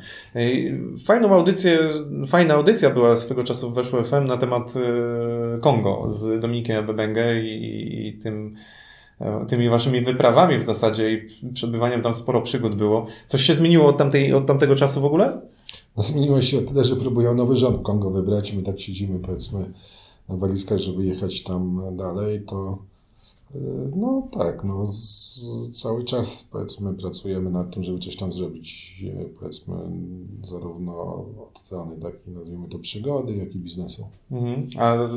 Fajną 1.05 1.29
audycję, 1.29 1.79
fajna 2.27 2.55
audycja 2.55 2.91
była 2.91 3.17
swego 3.17 3.45
czasu 3.45 3.71
w 3.71 3.75
Weszło 3.75 4.03
FM 4.03 4.25
na 4.25 4.37
temat 4.37 4.75
e, 4.77 5.61
Kongo 5.61 6.05
z 6.09 6.41
Dominikiem 6.41 6.77
Ebebenge 6.77 7.41
i, 7.43 8.09
i 8.09 8.13
tym, 8.13 8.57
tymi 9.49 9.69
waszymi 9.69 10.01
wyprawami 10.01 10.59
w 10.59 10.63
zasadzie 10.63 11.13
i 11.13 11.29
przebywaniem 11.53 12.03
tam 12.03 12.15
sporo 12.15 12.43
przygód 12.43 12.75
było. 12.75 13.07
Coś 13.27 13.43
się 13.43 13.55
zmieniło 13.55 13.87
od, 13.87 13.97
tamtej, 13.97 14.33
od 14.33 14.47
tamtego 14.47 14.77
czasu 14.77 15.01
w 15.01 15.05
ogóle? 15.05 15.41
No 15.97 16.03
zmieniło 16.03 16.43
się 16.43 16.63
tyle, 16.63 16.85
że 16.85 16.97
próbują 16.97 17.35
nowy 17.35 17.57
rząd 17.57 17.77
w 17.77 17.83
Kongo 17.83 18.11
wybrać 18.11 18.53
my 18.53 18.63
tak 18.63 18.81
siedzimy 18.81 19.19
powiedzmy 19.19 19.71
na 20.29 20.37
walizkach, 20.37 20.79
żeby 20.79 21.05
jechać 21.05 21.43
tam 21.43 21.81
dalej, 21.97 22.43
to 22.43 22.79
no 23.97 24.29
tak, 24.33 24.65
no 24.65 24.87
z, 24.87 25.81
cały 25.83 26.05
czas 26.05 26.49
powiedzmy 26.53 26.95
pracujemy 26.95 27.51
nad 27.51 27.75
tym, 27.75 27.85
żeby 27.85 27.99
coś 27.99 28.17
tam 28.17 28.33
zrobić, 28.33 29.01
yy, 29.01 29.31
powiedzmy 29.39 29.75
zarówno 30.43 30.93
od 31.49 31.59
strony 31.59 31.97
takiej 31.97 32.33
nazwijmy 32.33 32.69
to 32.69 32.79
przygody, 32.79 33.37
jak 33.37 33.55
i 33.55 33.59
biznesu. 33.59 34.09
Mhm. 34.31 34.69
A 34.79 34.95
e, 34.95 35.09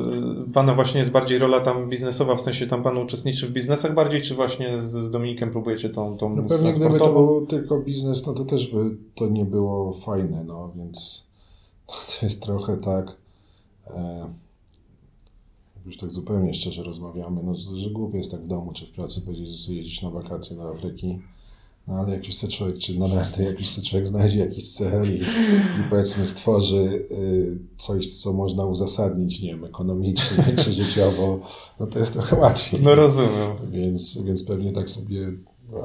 pana 0.53 0.75
właśnie 0.75 0.99
jest 0.99 1.11
bardziej 1.11 1.37
rola 1.37 1.59
tam 1.59 1.89
biznesowa, 1.89 2.35
w 2.35 2.41
sensie 2.41 2.67
tam 2.67 2.83
pan 2.83 2.97
uczestniczy 2.97 3.47
w 3.47 3.51
biznesach 3.51 3.93
bardziej, 3.93 4.21
czy 4.21 4.35
właśnie 4.35 4.77
z, 4.77 4.91
z 4.91 5.11
Dominikiem 5.11 5.51
próbujecie 5.51 5.89
tą, 5.89 6.17
tą 6.17 6.35
No 6.35 6.43
pewnie 6.43 6.73
gdyby 6.73 6.99
to 6.99 7.13
był 7.13 7.45
tylko 7.45 7.79
biznes, 7.79 8.27
no 8.27 8.33
to 8.33 8.45
też 8.45 8.71
by 8.71 8.97
to 9.15 9.29
nie 9.29 9.45
było 9.45 9.93
fajne, 9.93 10.43
no 10.43 10.71
więc 10.75 11.27
to 11.87 12.25
jest 12.25 12.43
trochę 12.43 12.77
tak, 12.77 13.17
e, 13.87 14.42
już 15.85 15.97
tak 15.97 16.11
zupełnie 16.11 16.53
szczerze 16.53 16.83
rozmawiamy, 16.83 17.43
no 17.43 17.55
że, 17.55 17.77
że 17.77 17.89
głupie 17.89 18.17
jest 18.17 18.31
tak 18.31 18.43
w 18.43 18.47
domu 18.47 18.73
czy 18.73 18.85
w 18.85 18.91
pracy 18.91 19.21
powiedzieć, 19.21 19.49
że 19.49 19.57
sobie 19.57 19.77
jedziesz 19.77 20.01
na 20.01 20.09
wakacje 20.09 20.55
do 20.55 20.69
Afryki, 20.69 21.19
no 21.87 21.93
ale 21.93 22.13
jak 22.13 22.27
już 22.27 22.35
człowiek, 22.49 22.77
czy 22.77 22.99
na 22.99 23.07
narty, 23.07 23.43
jak 23.43 23.59
już 23.59 23.81
człowiek 23.89 24.07
znajdzie 24.07 24.37
jakiś 24.37 24.73
cel 24.73 25.13
i, 25.13 25.17
i 25.79 25.89
powiedzmy 25.89 26.25
stworzy 26.25 27.05
y, 27.11 27.59
coś, 27.77 28.07
co 28.07 28.33
można 28.33 28.65
uzasadnić, 28.65 29.41
nie 29.41 29.49
wiem, 29.49 29.65
ekonomicznie 29.65 30.43
czy 30.63 30.73
życiowo, 30.73 31.39
no 31.79 31.87
to 31.87 31.99
jest 31.99 32.13
trochę 32.13 32.35
łatwiej. 32.35 32.81
No 32.83 32.95
rozumiem. 32.95 33.51
Więc, 33.71 34.21
więc 34.21 34.43
pewnie 34.43 34.71
tak 34.71 34.89
sobie. 34.89 35.31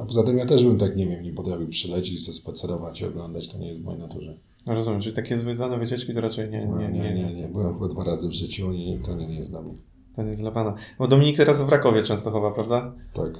A 0.02 0.06
poza 0.06 0.22
tym 0.22 0.38
ja 0.38 0.46
też 0.46 0.64
bym 0.64 0.78
tak, 0.78 0.96
nie 0.96 1.06
wiem, 1.06 1.22
nie 1.22 1.32
potrafił 1.32 1.68
przylecieć, 1.68 2.24
se 2.24 2.32
spacerować 2.32 3.00
i 3.00 3.04
oglądać, 3.04 3.48
to 3.48 3.58
nie 3.58 3.68
jest 3.68 3.80
w 3.80 3.84
mojej 3.84 4.00
naturze. 4.00 4.38
No 4.66 4.74
rozumiem, 4.74 5.00
czyli 5.00 5.16
takie 5.16 5.38
zwiedzane 5.38 5.78
wycieczki 5.78 6.14
to 6.14 6.20
raczej 6.20 6.50
nie, 6.50 6.66
No, 6.66 6.78
nie, 6.78 6.88
nie, 6.88 7.12
nie, 7.12 7.34
nie. 7.34 7.48
Byłem 7.48 7.74
chyba 7.74 7.88
dwa 7.88 8.04
razy 8.04 8.28
w 8.28 8.32
życiu 8.32 8.72
i 8.72 8.98
to 9.04 9.14
nie, 9.14 9.26
nie 9.26 9.34
jest 9.34 9.50
dla 9.50 9.62
mnie. 9.62 9.74
To 10.14 10.22
nie 10.22 10.28
jest 10.28 10.40
dla 10.40 10.50
pana. 10.50 10.74
Bo 10.98 11.08
Dominik 11.08 11.36
teraz 11.36 11.62
w 11.62 11.68
Rakowie 11.68 12.02
Częstochowa, 12.02 12.50
prawda? 12.50 12.92
Tak. 13.12 13.30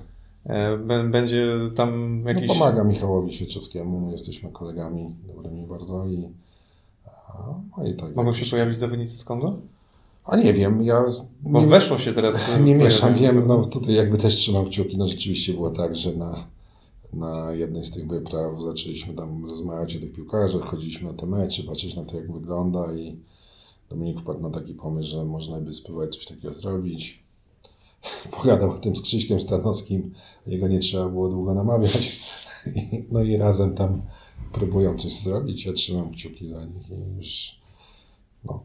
E, 0.46 0.76
bę- 0.76 1.10
Będzie 1.10 1.46
tam 1.76 2.22
No, 2.22 2.28
jakiś... 2.28 2.48
pomaga 2.48 2.84
Michałowi 2.84 3.32
Świeczewskiemu, 3.32 4.00
my 4.00 4.12
jesteśmy 4.12 4.50
kolegami 4.50 5.10
dobrymi 5.34 5.66
bardzo 5.66 6.06
i. 6.06 6.28
No 7.78 7.86
i 7.86 7.94
tak. 7.94 8.16
Mogą 8.16 8.32
się 8.32 8.46
pojawić 8.50 8.76
zawodnicy 8.78 9.18
z 9.18 9.24
Kongo? 9.24 9.56
A 10.24 10.36
nie 10.36 10.52
wiem, 10.52 10.82
ja. 10.82 11.04
Bo 11.40 11.60
nie, 11.60 11.66
weszło 11.66 11.98
się 11.98 12.12
teraz... 12.12 12.50
nie 12.64 12.74
mieszam, 12.74 13.14
wiem, 13.14 13.46
no 13.46 13.64
tutaj 13.64 13.94
jakby 13.94 14.18
też 14.18 14.36
trzymam 14.36 14.64
kciuki, 14.66 14.98
no 14.98 15.08
rzeczywiście 15.08 15.52
było 15.54 15.70
tak, 15.70 15.96
że 15.96 16.14
na, 16.14 16.46
na 17.12 17.52
jednej 17.52 17.84
z 17.84 17.90
tych 17.90 18.06
wypraw 18.06 18.62
zaczęliśmy 18.62 19.14
tam 19.14 19.46
rozmawiać 19.46 19.96
o 19.96 20.00
tych 20.00 20.12
piłkarzach, 20.12 20.62
chodziliśmy 20.62 21.12
na 21.12 21.18
te 21.18 21.26
mecze, 21.26 21.62
patrzeć 21.62 21.96
na 21.96 22.04
to, 22.04 22.16
jak 22.16 22.32
wygląda 22.32 22.94
i 22.94 23.18
Dominik 23.90 24.20
wpadł 24.20 24.40
na 24.40 24.50
taki 24.50 24.74
pomysł, 24.74 25.08
że 25.08 25.24
można 25.24 25.60
by 25.60 25.74
spróbować 25.74 26.16
coś 26.16 26.26
takiego 26.26 26.54
zrobić. 26.54 27.22
Pogadał 28.36 28.70
o 28.70 28.78
tym 28.78 28.96
z 28.96 29.02
Krzyśkiem 29.02 29.40
Stanowskim, 29.40 30.12
jego 30.46 30.68
nie 30.68 30.78
trzeba 30.78 31.08
było 31.08 31.28
długo 31.28 31.54
namawiać. 31.54 32.18
No 33.12 33.22
i 33.22 33.36
razem 33.36 33.74
tam 33.74 34.02
próbują 34.52 34.98
coś 34.98 35.12
zrobić, 35.12 35.66
ja 35.66 35.72
trzymam 35.72 36.10
kciuki 36.10 36.46
za 36.46 36.64
nich 36.64 36.90
i 36.90 37.16
już, 37.16 37.60
no. 38.44 38.64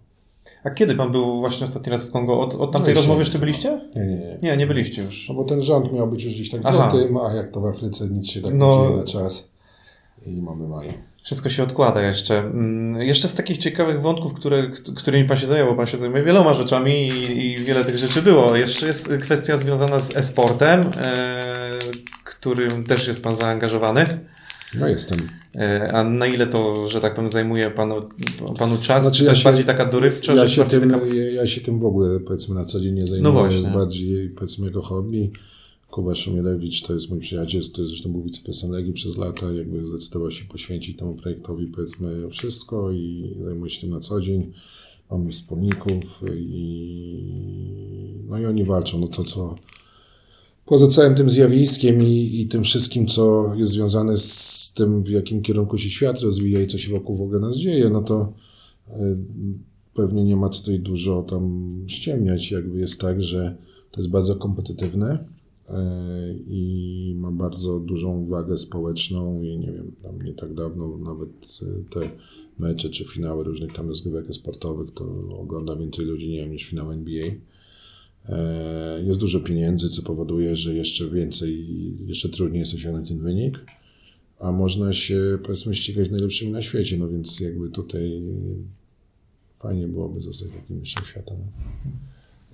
A 0.64 0.70
kiedy 0.70 0.96
pan 0.96 1.12
był 1.12 1.40
właśnie 1.40 1.64
ostatni 1.64 1.92
raz 1.92 2.06
w 2.06 2.12
Kongo? 2.12 2.40
Od, 2.40 2.56
od 2.56 2.72
tamtej 2.72 2.94
No 2.94 3.00
rozmowy 3.00 3.20
jeszcze 3.20 3.40
byliście? 3.40 3.82
Nie, 3.96 4.06
nie, 4.06 4.16
nie. 4.16 4.38
Nie, 4.42 4.58
nie 4.58 4.68
byliście 4.68 5.02
już. 5.04 5.30
No 5.30 5.36
bo 5.36 5.44
ten 5.44 5.62
rząd 5.64 5.94
miał 5.94 6.08
być 6.08 6.24
już 6.24 6.34
gdzieś 6.34 6.50
tak 6.50 6.62
w 6.62 6.66
Aha. 6.66 6.92
lutym, 6.94 7.18
a 7.18 7.34
jak 7.34 7.50
to 7.52 7.62
w 7.62 7.66
Afryce 7.66 8.10
nic 8.10 8.30
się 8.30 8.42
tak 8.42 8.54
No. 8.54 8.78
nie 8.82 8.88
dzieje 8.88 8.98
na 9.00 9.06
czas. 9.06 9.52
I 10.28 10.42
mamy 10.42 10.68
maj. 10.68 10.88
Wszystko 11.22 11.50
się 11.50 11.64
odkłada 11.64 12.02
jeszcze. 12.02 12.40
Mm, 12.40 13.02
Jeszcze 13.02 13.28
z 13.28 13.34
takich 13.36 13.58
ciekawych 13.58 14.02
wątków, 14.02 14.34
które, 14.34 14.72
którymi 14.96 15.28
pan 15.28 15.38
się 15.38 15.48
zajął, 15.48 15.68
bo 15.68 15.76
pan 15.76 15.86
się 15.88 15.98
zajmuje 15.98 16.24
wieloma 16.24 16.54
rzeczami 16.54 17.08
i, 17.08 17.46
i 17.46 17.58
wiele 17.58 17.86
tych 17.86 17.98
rzeczy 17.98 18.22
było. 18.22 18.56
Jeszcze 18.56 18.88
jest 18.88 19.14
kwestia 19.22 19.58
związana 19.58 20.00
z 20.00 20.16
e-sportem, 20.18 20.82
e, 20.98 21.80
którym 22.24 22.84
też 22.84 23.08
jest 23.08 23.24
pan 23.24 23.36
zaangażowany. 23.36 24.06
No 24.80 24.88
jestem. 24.88 25.18
E, 25.56 25.92
a 25.94 26.04
na 26.04 26.28
ile 26.28 26.48
to, 26.48 26.90
że 26.90 27.02
tak 27.02 27.14
powiem, 27.14 27.30
zajmuje 27.30 27.72
panu, 27.72 27.96
panu 28.58 28.78
czas? 28.78 29.04
Znaczy, 29.04 29.18
czy 29.18 29.24
ja 29.24 29.30
też 29.30 29.40
się- 29.40 29.44
bardziej 29.44 29.66
taka 29.66 29.86
dorywcza, 29.86 30.34
Ja 30.36 30.50
się, 30.50 30.66
tym, 30.66 30.92
taka... 30.92 31.06
ja, 31.36 31.48
się 31.48 31.62
tym 31.62 31.80
w 31.80 31.86
ogóle 31.86 32.20
powiedzmy 32.20 32.56
na 32.56 32.66
co 32.66 32.80
dzień 32.80 32.94
nie 32.94 33.08
zajmuję. 33.08 33.24
No 33.24 33.32
właśnie. 33.32 33.58
jest 33.58 33.70
bardziej 33.70 34.30
powiedzmy 34.30 34.66
jako 34.66 34.82
hobby. 34.82 35.32
Kuba 35.92 36.16
Szumielewicz 36.16 36.82
to 36.82 36.94
jest 36.94 37.10
mój 37.10 37.20
przyjaciel, 37.20 37.62
to 37.72 37.84
zresztą 37.84 38.12
był 38.12 38.24
wiceprezesem 38.24 38.72
Legii 38.72 38.94
przez 38.94 39.18
lata, 39.18 39.52
jakby 39.52 39.86
zdecydował 39.86 40.32
się 40.32 40.46
poświęcić 40.46 40.98
temu 40.98 41.16
projektowi 41.16 41.68
powiedzmy 41.68 42.30
wszystko 42.30 42.92
i 42.92 43.34
zajmuje 43.44 43.70
się 43.72 43.82
tym 43.82 43.90
na 43.90 44.00
co 44.00 44.22
dzień. 44.22 44.52
Mamy 45.12 45.32
wspólników 45.32 46.24
i 46.36 48.24
no 48.30 48.40
i 48.40 48.46
oni 48.46 48.66
walczą, 48.66 49.00
no 49.00 49.08
to 49.08 49.24
co 49.24 49.56
poza 50.66 50.88
całym 50.88 51.16
tym 51.16 51.30
zjawiskiem 51.30 52.04
i, 52.04 52.42
i 52.42 52.48
tym 52.48 52.64
wszystkim, 52.64 53.08
co 53.08 53.54
jest 53.56 53.72
związane 53.72 54.18
z 54.18 54.74
tym, 54.76 55.04
w 55.04 55.10
jakim 55.10 55.42
kierunku 55.42 55.78
się 55.78 55.90
świat 55.90 56.22
rozwija 56.22 56.62
i 56.62 56.68
co 56.68 56.78
się 56.78 56.92
wokół 56.92 57.18
w 57.18 57.22
ogóle 57.22 57.40
nas 57.40 57.58
dzieje, 57.58 57.90
no 57.90 58.02
to 58.02 58.34
y, 58.88 59.18
pewnie 59.94 60.24
nie 60.24 60.36
ma 60.36 60.50
tutaj 60.50 60.80
dużo 60.80 61.24
tam 61.24 61.74
ściemniać. 61.88 62.52
Jakby 62.52 62.80
jest 62.80 63.02
tak, 63.02 63.24
że 63.24 63.58
to 63.92 64.02
jest 64.02 64.12
bardzo 64.12 64.36
kompetytywne 64.36 65.18
y, 65.70 65.74
i 66.48 67.14
ma 67.18 67.32
bardzo 67.32 67.80
dużą 67.80 68.26
wagę 68.26 68.58
społeczną 68.58 69.42
i 69.42 69.58
nie 69.58 69.72
wiem, 69.72 69.92
tam 70.04 70.22
nie 70.22 70.34
tak 70.34 70.54
dawno 70.54 70.98
nawet 70.98 71.30
y, 71.62 71.84
te 71.90 72.00
mecze 72.60 72.90
czy 72.90 73.06
finały 73.06 73.44
różnych 73.44 73.74
tam 73.74 73.88
rozgrywek 73.88 74.36
sportowych 74.36 74.92
to 74.92 75.06
ogląda 75.40 75.76
więcej 75.76 76.06
ludzi, 76.06 76.30
nie 76.30 76.38
wiem, 76.38 76.52
niż 76.52 76.64
finał 76.64 76.92
NBA. 76.92 77.26
E, 78.30 79.04
Jest 79.04 79.20
dużo 79.20 79.40
pieniędzy, 79.40 79.90
co 79.90 80.02
powoduje, 80.02 80.56
że 80.56 80.76
jeszcze 80.76 81.10
więcej, 81.10 81.68
jeszcze 82.08 82.30
trudniej 82.30 82.60
jest 82.60 82.74
osiągnąć 82.74 83.10
ten 83.10 83.20
wynik, 83.20 83.66
a 84.40 84.52
można 84.52 84.94
się 84.94 85.40
powiedzmy 85.44 85.76
ścigać 85.76 86.08
z 86.08 86.12
najlepszymi 86.12 86.52
na 86.52 86.62
świecie, 86.62 86.98
no 86.98 87.10
więc 87.10 87.40
jakby 87.40 87.70
tutaj 87.70 88.22
fajnie 89.60 89.88
byłoby 89.88 90.22
zostać 90.22 90.50
takim 90.62 90.80
mistrzem 90.82 91.06
świata. 91.06 91.32
No. 91.40 91.46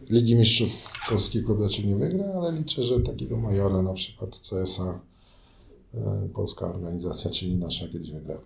Ligi 0.10 0.36
Mistrzów 0.36 0.70
polski 1.10 1.44
klub 1.44 1.60
raczej 1.62 1.86
nie 1.86 1.96
wygra, 1.96 2.26
ale 2.26 2.60
liczę, 2.60 2.84
że 2.84 3.00
takiego 3.00 3.38
majora 3.38 3.82
na 3.82 3.94
przykład 3.94 4.40
CSA, 4.40 5.00
e, 5.94 6.30
polska 6.34 6.68
organizacja, 6.76 7.32
czyli 7.32 7.56
nasza 7.56 7.88
kiedyś 7.88 8.12
wygra. 8.12 8.38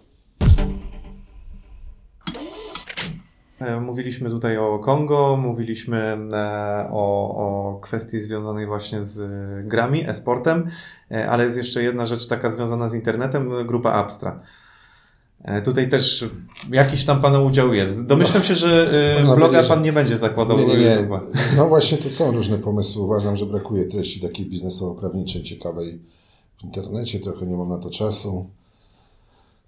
Mówiliśmy 3.82 4.30
tutaj 4.30 4.58
o 4.58 4.80
Kongo, 4.80 5.38
mówiliśmy 5.41 6.18
e, 6.34 6.88
o, 6.91 7.30
o 7.38 7.80
kwestii 7.82 8.20
związanej 8.20 8.66
właśnie 8.68 8.99
z 9.01 9.20
e, 9.22 9.64
grami, 9.68 10.10
e-sportem, 10.10 10.68
e, 11.12 11.30
ale 11.30 11.45
jest 11.45 11.58
jeszcze 11.58 11.84
jedna 11.84 12.06
rzecz 12.06 12.28
taka 12.28 12.49
związana 12.49 12.89
z 12.89 12.93
internetem, 12.93 13.56
e, 13.56 13.66
grupa 13.66 13.91
Abstra. 13.91 14.39
E, 15.43 15.62
Tutaj 15.62 15.89
też 15.89 16.26
jakiś 16.72 17.06
tam 17.06 17.22
Pana 17.22 17.39
udział 17.39 17.74
jest. 17.74 18.08
Domyślam 18.08 18.43
się, 18.43 18.56
że 18.56 18.89
e, 19.18 19.20
Można 19.24 19.36
bloga 19.36 19.62
że- 19.64 19.68
Pan 19.70 19.82
nie 19.82 19.93
będzie 19.93 20.18
zakładał 20.18 20.58
Nie, 20.58 20.66
nie, 20.66 20.78
nie. 20.78 21.08
No 21.58 21.70
właśnie, 21.70 21.97
to 21.97 22.10
są 22.10 22.32
różne 22.32 22.58
pomysły. 22.58 23.04
Uważam, 23.04 23.36
że 23.38 23.45
brakuje 23.45 23.86
treści 23.86 24.20
takiej 24.22 24.45
biznesowo-prawniczej, 24.45 25.43
ciekawej 25.43 25.99
w 26.58 26.64
internecie. 26.64 27.20
Trochę 27.20 27.45
nie 27.45 27.56
mam 27.58 27.70
na 27.70 27.78
to 27.78 27.89
czasu. 27.89 28.49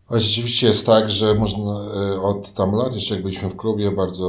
Ale 0.08 0.22
rzeczywiście 0.22 0.68
jest 0.68 0.86
tak, 0.86 1.10
że 1.10 1.36
można 1.36 1.72
e, 1.72 2.22
od 2.22 2.54
tam 2.54 2.72
lat, 2.72 2.96
jeszcze 2.96 3.14
jak 3.16 3.24
byliśmy 3.24 3.50
w 3.50 3.56
klubie, 3.56 3.92
bardzo 3.92 4.28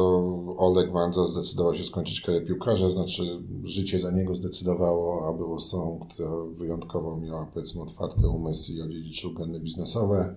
Oleg 0.59 0.93
Wandza 0.93 1.27
zdecydował 1.27 1.75
się 1.75 1.85
skończyć 1.85 2.21
karierę 2.21 2.47
piłkarza, 2.47 2.91
znaczy 2.91 3.43
życie 3.65 4.01
za 4.01 4.11
niego 4.11 4.35
zdecydowało, 4.35 5.29
a 5.29 5.33
było 5.33 5.61
są, 5.61 6.07
która 6.09 6.31
wyjątkowo 6.53 7.17
miała 7.17 7.47
powiedzmy 7.47 7.83
otwarty 7.83 8.29
umysł 8.29 8.73
i 8.73 8.83
odziedziczył 8.83 9.33
geny 9.33 9.61
biznesowe. 9.61 10.35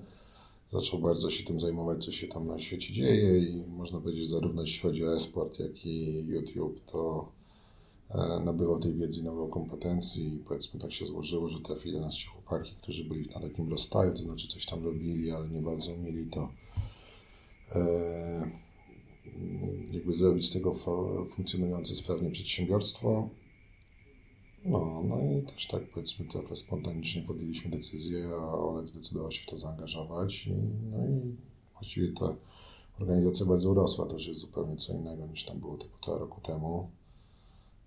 Zaczął 0.68 1.00
bardzo 1.00 1.30
się 1.30 1.44
tym 1.44 1.60
zajmować, 1.60 2.06
co 2.06 2.12
się 2.12 2.28
tam 2.28 2.48
na 2.48 2.60
świecie 2.60 2.94
dzieje 2.94 3.40
i 3.40 3.64
można 3.68 4.00
powiedzieć, 4.00 4.30
zarówno 4.30 4.62
jeśli 4.62 4.82
chodzi 4.82 5.06
o 5.06 5.16
e-sport, 5.16 5.60
jak 5.60 5.86
i 5.86 6.26
YouTube, 6.28 6.80
to 6.86 7.32
e, 8.10 8.40
nabywał 8.46 8.80
tej 8.80 8.94
wiedzy, 8.94 9.24
nabywał 9.24 9.48
kompetencji 9.48 10.36
i 10.36 10.40
powiedzmy 10.40 10.80
tak 10.80 10.92
się 10.92 11.06
złożyło, 11.06 11.50
że 11.50 11.60
trafili 11.60 11.94
do 11.94 12.02
nas 12.02 12.14
ci 12.14 12.28
chłopaki, 12.50 12.76
którzy 12.76 13.04
byli 13.04 13.30
na 13.30 13.40
takim 13.40 13.70
rozstaju, 13.70 14.14
to 14.14 14.24
znaczy 14.24 14.48
coś 14.48 14.66
tam 14.66 14.84
robili, 14.84 15.32
ale 15.32 15.50
nie 15.50 15.62
bardzo 15.62 15.94
umieli 15.94 16.26
to 16.26 16.54
e, 17.76 18.52
jakby 19.94 20.14
zrobić 20.14 20.48
z 20.48 20.52
tego 20.52 20.74
funkcjonujące 21.36 21.96
sprawnie 21.96 22.32
przedsiębiorstwo. 22.32 23.30
No, 24.66 25.04
no 25.04 25.18
i 25.22 25.44
też 25.44 25.68
tak 25.68 25.90
powiedzmy 25.90 26.26
trochę 26.26 26.56
spontanicznie 26.56 27.22
podjęliśmy 27.22 27.72
decyzję, 27.72 28.30
a 28.30 28.54
Olek 28.54 28.90
zdecydował 28.90 29.32
się 29.32 29.44
w 29.44 29.46
to 29.46 29.58
zaangażować 29.58 30.48
i, 30.48 30.54
no 30.92 31.08
i 31.08 31.36
właściwie 31.74 32.14
ta 32.14 32.36
organizacja 33.00 33.46
bardzo 33.46 33.70
urosła, 33.72 34.06
to 34.06 34.14
już 34.14 34.28
jest 34.28 34.40
zupełnie 34.40 34.76
co 34.76 34.94
innego 34.94 35.28
niż 35.28 35.44
tam 35.46 35.60
było 35.60 35.78
te 35.78 35.88
półtora 35.88 36.18
roku 36.18 36.42
temu. 36.42 36.90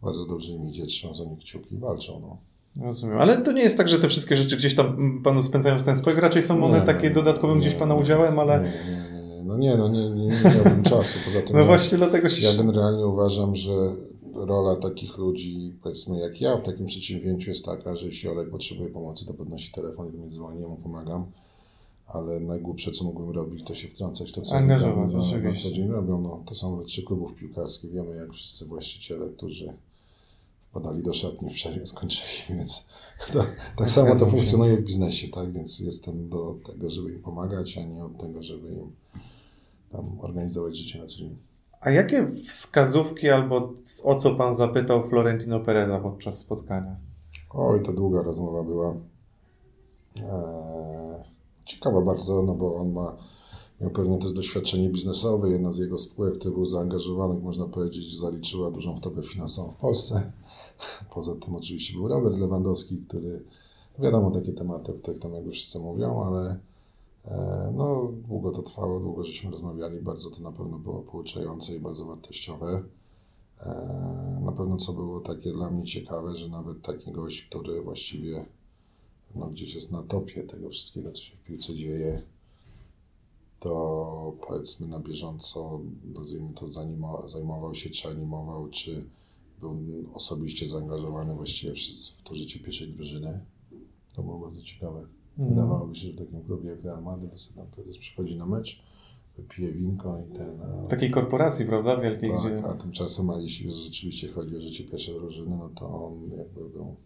Bardzo 0.03 0.27
dobrze 0.27 0.53
im 0.53 0.69
idzie, 0.71 0.87
trzymam 0.87 1.17
za 1.17 1.25
nich 1.25 1.39
kciuki 1.39 1.75
i 1.75 1.79
walczą, 1.79 2.21
no. 2.21 2.52
Rozumiem. 2.81 3.19
Ale 3.19 3.43
to 3.43 3.53
nie 3.53 3.63
jest 3.63 3.77
tak, 3.77 3.89
że 3.89 3.99
te 3.99 4.09
wszystkie 4.09 4.37
rzeczy 4.37 4.57
gdzieś 4.57 4.75
tam 4.75 4.87
mm, 4.87 5.23
Panu 5.23 5.43
spędzają 5.43 5.79
w 5.79 5.85
ten 5.85 5.97
spokój. 5.97 6.21
Raczej 6.21 6.43
są 6.43 6.65
one 6.65 6.81
Nie, 6.81 6.87
takie 6.87 7.11
dodatkowym 7.11 7.57
nie, 7.57 7.61
gdzieś 7.61 7.75
Pana 7.75 7.95
udziałem, 7.95 8.39
ale 8.39 8.59
Nie, 8.59 8.69
nie, 8.69 9.27
nie, 9.27 9.37
nie. 9.37 9.45
No 9.45 9.57
nie, 9.57 9.77
no 9.77 9.89
nie, 9.89 10.11
nie, 10.11 10.27
nie 10.27 10.41
miałbym 10.55 10.83
czasu, 10.93 11.19
poza 11.25 11.43
tym 11.43 11.53
no 11.57 11.59
ja- 11.59 11.67
właśnie 11.67 11.99
dlatego 11.99 12.29
się... 12.29 12.47
Ja 12.47 12.55
generalnie 12.57 13.07
uważam, 13.07 13.57
że 13.57 13.73
rola 14.35 14.77
takich 14.77 15.19
ludzi, 15.19 15.75
powiedzmy 15.83 16.19
jak 16.19 16.41
ja 16.41 16.57
w 16.57 16.63
takim 16.63 16.87
przedsięwzięciu 16.87 17.51
jest 17.51 17.65
taka, 17.65 17.97
że 17.97 18.07
jeśli 18.07 18.29
Olek 18.29 18.51
potrzebuje 18.51 18.89
pomocy, 18.89 19.27
to 19.27 19.35
podnosi 19.35 19.73
telefon 19.73 20.09
i 20.09 20.13
do 20.13 20.19
mnie 20.19 20.29
dzwoni, 20.29 20.61
ja 20.61 20.69
mu 20.69 20.77
pomagam. 20.77 21.27
Ale 22.07 22.41
najgłupsze, 22.41 22.91
co 22.91 23.05
mógłbym 23.05 23.31
robić, 23.31 23.67
to 23.67 23.75
się 23.75 23.89
wtrącać 23.89 24.33
to, 24.33 24.43
co 24.43 24.57
oni 24.57 24.69
tam 24.69 25.13
na, 25.13 25.19
na 25.51 25.55
co 25.55 25.71
dzień 25.71 25.89
robią. 25.89 26.21
No, 26.21 26.43
to 26.47 26.55
są 26.55 26.81
trzy 26.85 27.03
klubów 27.03 27.35
piłkarskich. 27.35 27.91
Wiemy, 27.91 28.17
jak 28.17 28.33
wszyscy 28.33 28.67
właściciele, 28.67 29.29
którzy 29.29 29.73
wpadali 30.73 31.03
do 31.03 31.13
szatni 31.13 31.51
w 31.51 31.55
przerwie, 31.55 31.87
skończyli, 31.93 32.59
więc 32.59 32.89
to, 33.33 33.45
tak 33.77 33.91
samo 33.91 34.17
to 34.17 34.27
funkcjonuje 34.27 34.77
w 34.77 34.83
biznesie, 34.83 35.29
tak? 35.29 35.53
Więc 35.53 35.81
jestem 35.81 36.29
do 36.29 36.55
tego, 36.55 36.91
żeby 36.91 37.13
im 37.13 37.23
pomagać, 37.23 37.79
a 37.79 37.85
nie 37.85 38.05
od 38.05 38.19
tego, 38.19 38.43
żeby 38.43 38.69
im 38.69 38.93
tam 39.91 40.21
organizować 40.21 40.77
życie 40.77 40.99
na 40.99 41.07
co 41.07 41.19
dzień. 41.19 41.37
A 41.81 41.91
jakie 41.91 42.27
wskazówki 42.27 43.31
albo 43.31 43.73
o 44.05 44.15
co 44.15 44.35
Pan 44.35 44.55
zapytał 44.55 45.03
Florentino 45.03 45.61
Pereza 45.61 45.99
podczas 45.99 46.39
spotkania? 46.39 46.97
Oj, 47.51 47.83
to 47.83 47.93
długa 47.93 48.23
rozmowa 48.23 48.63
była. 48.63 48.95
Eee, 50.17 51.25
ciekawa 51.65 52.01
bardzo, 52.01 52.43
no 52.43 52.55
bo 52.55 52.77
on 52.77 52.93
ma, 52.93 53.17
miał 53.83 53.91
pewnie 53.91 54.19
też 54.19 54.33
doświadczenie 54.33 54.89
biznesowe. 54.89 55.51
Jedna 55.51 55.73
z 55.73 55.79
jego 55.79 55.99
spółek, 55.99 56.39
który 56.39 56.55
był 56.55 56.67
zaangażowanych, 56.67 57.43
można 57.43 57.67
powiedzieć, 57.67 58.19
zaliczyła 58.19 58.71
dużą 58.71 58.97
wtopę 58.97 59.23
finansową 59.23 59.71
w 59.71 59.77
Polsce. 59.77 60.33
Poza 61.15 61.37
tym 61.37 61.55
oczywiście 61.55 61.95
był 61.95 62.09
Robert 62.09 62.37
Lewandowski, 62.37 62.99
który, 63.09 63.45
no 63.99 64.05
wiadomo, 64.05 64.31
takie 64.31 64.53
tematy, 64.53 64.95
o 64.95 65.19
tam 65.19 65.35
jakby 65.35 65.51
wszyscy 65.51 65.79
mówią, 65.79 66.25
ale 66.25 66.61
e, 67.25 67.73
no, 67.77 68.13
długo 68.29 68.51
to 68.51 68.63
trwało, 68.63 69.01
długo 69.01 69.25
żeśmy 69.25 69.51
rozmawiali, 69.51 70.01
bardzo 70.01 70.31
to 70.31 70.43
na 70.43 70.53
pewno 70.53 70.79
było 70.79 71.03
pouczające 71.03 71.77
i 71.77 71.81
bardzo 71.81 72.05
wartościowe. 72.05 72.83
E, 73.61 74.41
Na 74.45 74.53
pewno 74.53 74.77
co 74.77 74.93
było 74.93 75.21
takie 75.21 75.53
dla 75.53 75.71
mnie 75.71 75.85
ciekawe, 75.85 76.37
że 76.37 76.49
nawet 76.49 76.83
taki 76.83 77.13
gość, 77.13 77.43
który 77.43 77.83
właściwie 77.83 78.47
no, 79.35 79.47
gdzieś 79.47 79.75
jest 79.75 79.93
na 79.93 80.03
topie 80.03 80.43
tego 80.45 80.71
wszystkiego, 80.71 81.13
co 81.13 81.23
się 81.23 81.37
w 81.37 81.41
piłce 81.41 81.75
dzieje, 81.75 82.23
to 83.63 84.37
powiedzmy 84.49 84.87
na 84.87 85.01
bieżąco, 85.01 85.81
nazwijmy 86.15 86.53
to, 86.55 86.67
zanimo, 86.67 87.29
zajmował 87.29 87.75
się, 87.75 87.91
czy 87.91 88.09
animował, 88.09 88.69
czy 88.69 89.05
był 89.61 89.77
osobiście 90.15 90.69
zaangażowany 90.69 91.35
właściwie 91.35 91.75
w, 91.75 91.79
w 92.19 92.23
to 92.23 92.35
życie 92.37 92.59
pierwszej 92.61 92.89
drużyny. 92.89 93.45
To 94.17 94.23
było 94.23 94.39
bardzo 94.39 94.63
ciekawe. 94.63 95.07
Wydawałoby 95.39 95.97
się, 95.97 96.07
że 96.07 96.13
w 96.13 96.17
takim 96.19 96.43
klubie 96.45 96.69
jak 96.71 96.83
Real 96.85 97.03
Madrid, 97.03 97.33
to 97.33 97.39
sobie 97.39 97.61
tam 97.61 97.71
prezes 97.71 97.99
przychodzi 97.99 98.37
na 98.37 98.47
mecz, 98.47 98.83
wypije 99.37 99.73
winko 99.73 100.19
i 100.31 100.33
ten... 100.37 100.61
a- 100.61 100.87
W 100.87 100.89
takiej 100.89 101.11
korporacji, 101.11 101.67
prawda? 101.67 101.97
Wielkiej, 102.01 102.31
tak, 102.31 102.41
gdzie... 102.41 102.65
a 102.65 102.75
tymczasem, 102.75 103.31
a 103.31 103.41
jeśli 103.41 103.73
rzeczywiście 103.73 104.29
chodzi 104.29 104.57
o 104.57 104.61
życie 104.61 104.85
pierwszej 104.85 105.15
drużyny, 105.15 105.57
no 105.57 105.69
to 105.69 106.07
on 106.07 106.31
jakby 106.39 106.69
był, 106.69 106.97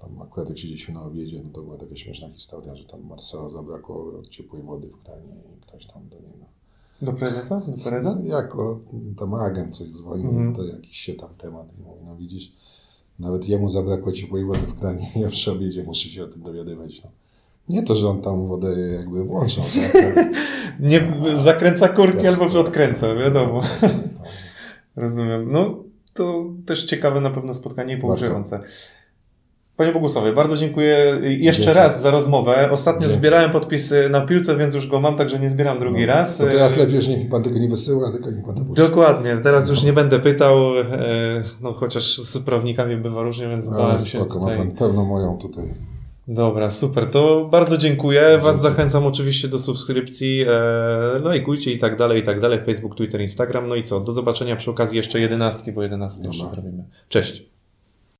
tam 0.00 0.22
akurat 0.22 0.48
jak 0.48 0.58
siedzieliśmy 0.58 0.94
na 0.94 1.02
obiedzie, 1.02 1.40
no 1.44 1.50
to 1.50 1.62
była 1.62 1.76
taka 1.76 1.96
śmieszna 1.96 2.28
historia, 2.28 2.76
że 2.76 2.84
tam 2.84 3.06
Marcela 3.06 3.48
zabrakło 3.48 4.22
ciepłej 4.30 4.62
wody 4.62 4.88
w 4.88 5.02
kranie 5.02 5.32
i 5.56 5.60
ktoś 5.60 5.86
tam 5.86 6.08
do 6.08 6.16
niego. 6.16 6.44
Do 7.02 7.12
prezesa? 7.12 7.62
Do 7.66 7.84
prezesa? 7.84 8.16
Jako 8.24 8.80
tam 9.16 9.34
agent 9.34 9.76
coś 9.76 9.90
dzwonił, 9.90 10.52
to 10.56 10.64
jakiś 10.64 10.96
się 10.96 11.14
tam 11.14 11.34
temat 11.38 11.66
i 11.78 11.82
mówi, 11.82 12.04
no 12.04 12.16
widzisz, 12.16 12.52
nawet 13.18 13.48
jemu 13.48 13.68
zabrakło 13.68 14.12
ciepłej 14.12 14.44
wody 14.44 14.60
w 14.60 14.80
kranie, 14.80 15.06
ja 15.22 15.30
przy 15.30 15.52
obiedzie 15.52 15.82
muszę 15.82 16.08
się 16.08 16.24
o 16.24 16.28
tym 16.28 16.42
dowiadywać. 16.42 17.02
No. 17.04 17.10
Nie 17.68 17.82
to, 17.82 17.96
że 17.96 18.08
on 18.08 18.22
tam 18.22 18.46
wodę 18.46 18.78
jakby 18.78 19.24
włączał, 19.24 19.64
tak? 19.64 20.26
Nie 20.80 21.12
zakręca 21.34 21.88
kurki 21.88 22.26
albo 22.26 22.44
odkręca, 22.44 23.14
wiadomo. 23.14 23.60
Rozumiem. 24.96 25.52
No, 25.52 25.84
to 26.14 26.44
też 26.66 26.84
ciekawe 26.84 27.20
na 27.20 27.30
pewno 27.30 27.54
spotkanie 27.54 27.94
i 27.94 28.00
pouczające. 28.00 28.60
Panie 29.78 29.92
Bogusławie, 29.92 30.32
bardzo 30.32 30.56
dziękuję 30.56 31.20
jeszcze 31.22 31.72
raz 31.72 32.02
za 32.02 32.10
rozmowę. 32.10 32.70
Ostatnio 32.70 33.08
zbierałem 33.08 33.50
podpisy 33.50 34.08
na 34.08 34.20
piłce, 34.20 34.56
więc 34.56 34.74
już 34.74 34.86
go 34.86 35.00
mam, 35.00 35.16
także 35.16 35.38
nie 35.38 35.48
zbieram 35.48 35.78
drugi 35.78 36.06
raz. 36.06 36.38
To 36.38 36.46
teraz 36.46 36.76
lepiej 36.76 36.94
już 36.94 37.08
niech 37.08 37.28
pan 37.28 37.42
tego 37.42 37.58
nie 37.58 37.68
wysyła, 37.68 38.12
tylko 38.12 38.30
niech 38.30 38.44
pan 38.44 38.54
to 38.54 38.64
puści. 38.64 38.82
Dokładnie, 38.82 39.36
teraz 39.42 39.70
już 39.70 39.82
nie 39.82 39.92
będę 39.92 40.18
pytał, 40.20 40.78
e, 40.78 41.44
no 41.60 41.72
chociaż 41.72 42.18
z 42.18 42.38
prawnikami 42.38 42.96
bywa 42.96 43.22
różnie, 43.22 43.48
więc 43.48 43.68
Ale 43.68 43.76
bałem 43.76 43.98
się 43.98 44.04
spoko, 44.04 44.34
ma 44.34 44.40
tutaj. 44.40 44.56
pan 44.56 44.70
pełną 44.70 45.04
moją 45.04 45.38
tutaj. 45.38 45.64
Dobra, 46.28 46.70
super. 46.70 47.06
To 47.06 47.48
bardzo 47.50 47.78
dziękuję. 47.78 48.38
Was 48.42 48.60
zachęcam 48.60 49.06
oczywiście 49.06 49.48
do 49.48 49.58
subskrypcji. 49.58 50.44
E, 50.48 51.20
lajkujcie 51.22 51.72
i 51.72 51.78
tak 51.78 51.96
dalej, 51.96 52.20
i 52.22 52.24
tak 52.24 52.40
dalej. 52.40 52.60
Facebook, 52.60 52.94
Twitter, 52.94 53.20
Instagram. 53.20 53.68
No 53.68 53.74
i 53.74 53.82
co? 53.82 54.00
Do 54.00 54.12
zobaczenia 54.12 54.56
przy 54.56 54.70
okazji 54.70 54.96
jeszcze 54.96 55.20
jedenastki, 55.20 55.72
bo 55.72 55.82
jedenastki 55.82 56.26
jeszcze 56.28 56.48
zrobimy. 56.48 56.84
Cześć. 57.08 57.57